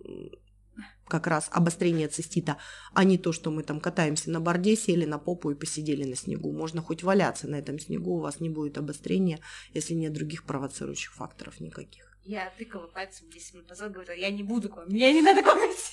как 1.09 1.26
раз 1.26 1.48
обострение 1.52 2.09
цистита, 2.09 2.57
а 2.92 3.04
не 3.04 3.18
то, 3.18 3.32
что 3.32 3.50
мы 3.50 3.62
там 3.62 3.80
катаемся 3.80 4.30
на 4.30 4.40
борде, 4.40 4.76
сели 4.76 5.04
на 5.04 5.18
попу 5.18 5.50
и 5.50 5.54
посидели 5.54 6.04
на 6.04 6.16
снегу. 6.16 6.53
Можно 6.53 6.83
хоть 6.83 7.03
валяться 7.03 7.49
на 7.49 7.57
этом 7.57 7.78
снегу, 7.78 8.16
у 8.16 8.20
вас 8.20 8.41
не 8.41 8.49
будет 8.49 8.78
обострения, 8.78 9.41
если 9.72 9.95
нет 9.95 10.12
других 10.12 10.45
провоцирующих 10.45 11.14
факторов 11.14 11.61
никаких. 11.61 12.16
Я 12.24 12.53
тыкала 12.58 12.88
пальцем 12.88 13.30
10 13.30 13.54
минут 13.54 13.68
назад, 13.68 13.92
говорила, 13.92 14.16
я 14.16 14.30
не 14.30 14.42
буду 14.42 14.68
к 14.68 14.76
вам, 14.76 14.88
мне 14.88 15.12
не 15.12 15.22
надо 15.22 15.42
к 15.42 15.46
вам 15.46 15.58
идти. 15.58 15.92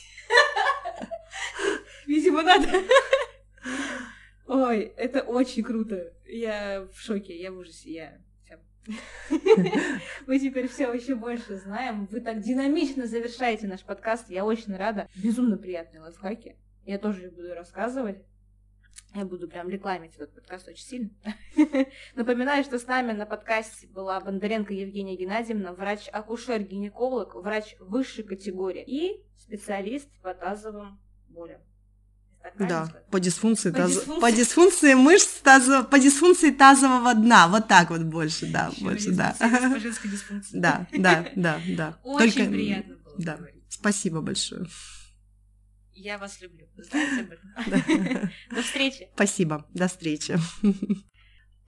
Видимо, 2.08 2.42
надо. 2.42 2.70
Ой, 4.48 4.80
это 4.98 5.22
очень 5.22 5.64
круто. 5.64 6.14
Я 6.26 6.88
в 6.92 7.00
шоке, 7.00 7.40
я 7.40 7.52
в 7.52 7.58
ужасе, 7.58 7.94
я... 7.94 8.22
Мы 10.28 10.40
теперь 10.40 10.68
все 10.68 10.92
еще 10.94 11.16
больше 11.16 11.58
знаем. 11.58 12.06
Вы 12.12 12.22
так 12.22 12.42
динамично 12.42 13.08
завершаете 13.08 13.68
наш 13.68 13.82
подкаст. 13.84 14.30
Я 14.30 14.46
очень 14.46 14.76
рада. 14.76 15.08
Безумно 15.16 15.58
приятные 15.58 16.02
лайфхаки. 16.02 16.58
Я 16.86 17.00
тоже 17.00 17.28
их 17.28 17.34
буду 17.34 17.54
рассказывать. 17.54 18.18
Я 19.16 19.26
буду 19.26 19.48
прям 19.48 19.70
рекламить 19.70 20.16
этот 20.16 20.34
подкаст 20.34 20.68
очень 20.68 20.84
сильно. 20.84 21.10
Напоминаю, 22.16 22.64
что 22.64 22.80
с 22.80 22.88
нами 22.88 23.12
на 23.12 23.26
подкасте 23.26 23.88
была 23.88 24.20
Бондаренко 24.20 24.74
Евгения 24.74 25.16
Геннадьевна, 25.16 25.74
врач-акушер-гинеколог, 25.74 27.36
врач 27.36 27.76
высшей 27.80 28.24
категории 28.24 28.84
и 28.86 29.24
специалист 29.38 30.10
по 30.22 30.34
тазовым 30.34 31.00
болям. 31.30 31.62
Да, 32.60 32.90
по 33.10 33.20
дисфункции, 33.20 33.72
по, 33.72 33.78
таз... 33.78 33.92
дисфункции... 33.92 34.22
по 34.22 34.32
дисфункции 34.32 34.94
мышц, 34.94 35.28
тазов... 35.42 35.90
по 35.90 35.98
дисфункции 35.98 36.52
тазового 36.52 37.14
дна, 37.14 37.48
вот 37.48 37.68
так 37.68 37.90
вот 37.90 38.02
больше, 38.02 38.46
да, 38.48 38.70
Еще 38.72 38.84
больше, 38.84 39.12
да. 39.12 39.36
По 39.40 39.80
женской 39.80 40.12
дисфункции. 40.12 40.60
Да, 40.60 40.88
да, 40.92 41.28
да, 41.36 41.60
да. 41.70 41.98
Очень 42.04 42.34
Только... 42.34 42.52
приятно 42.52 42.96
было 42.96 43.16
да. 43.18 43.38
говорить. 43.38 43.64
Спасибо 43.70 44.22
большое. 44.22 44.68
Я 45.94 46.18
вас 46.18 46.42
люблю. 46.42 46.68
Знаете 46.78 47.22
об 47.22 47.32
этом? 47.32 48.32
До 48.56 48.62
встречи. 48.62 49.10
Спасибо. 49.16 49.66
До 49.74 49.88
встречи. 49.88 50.38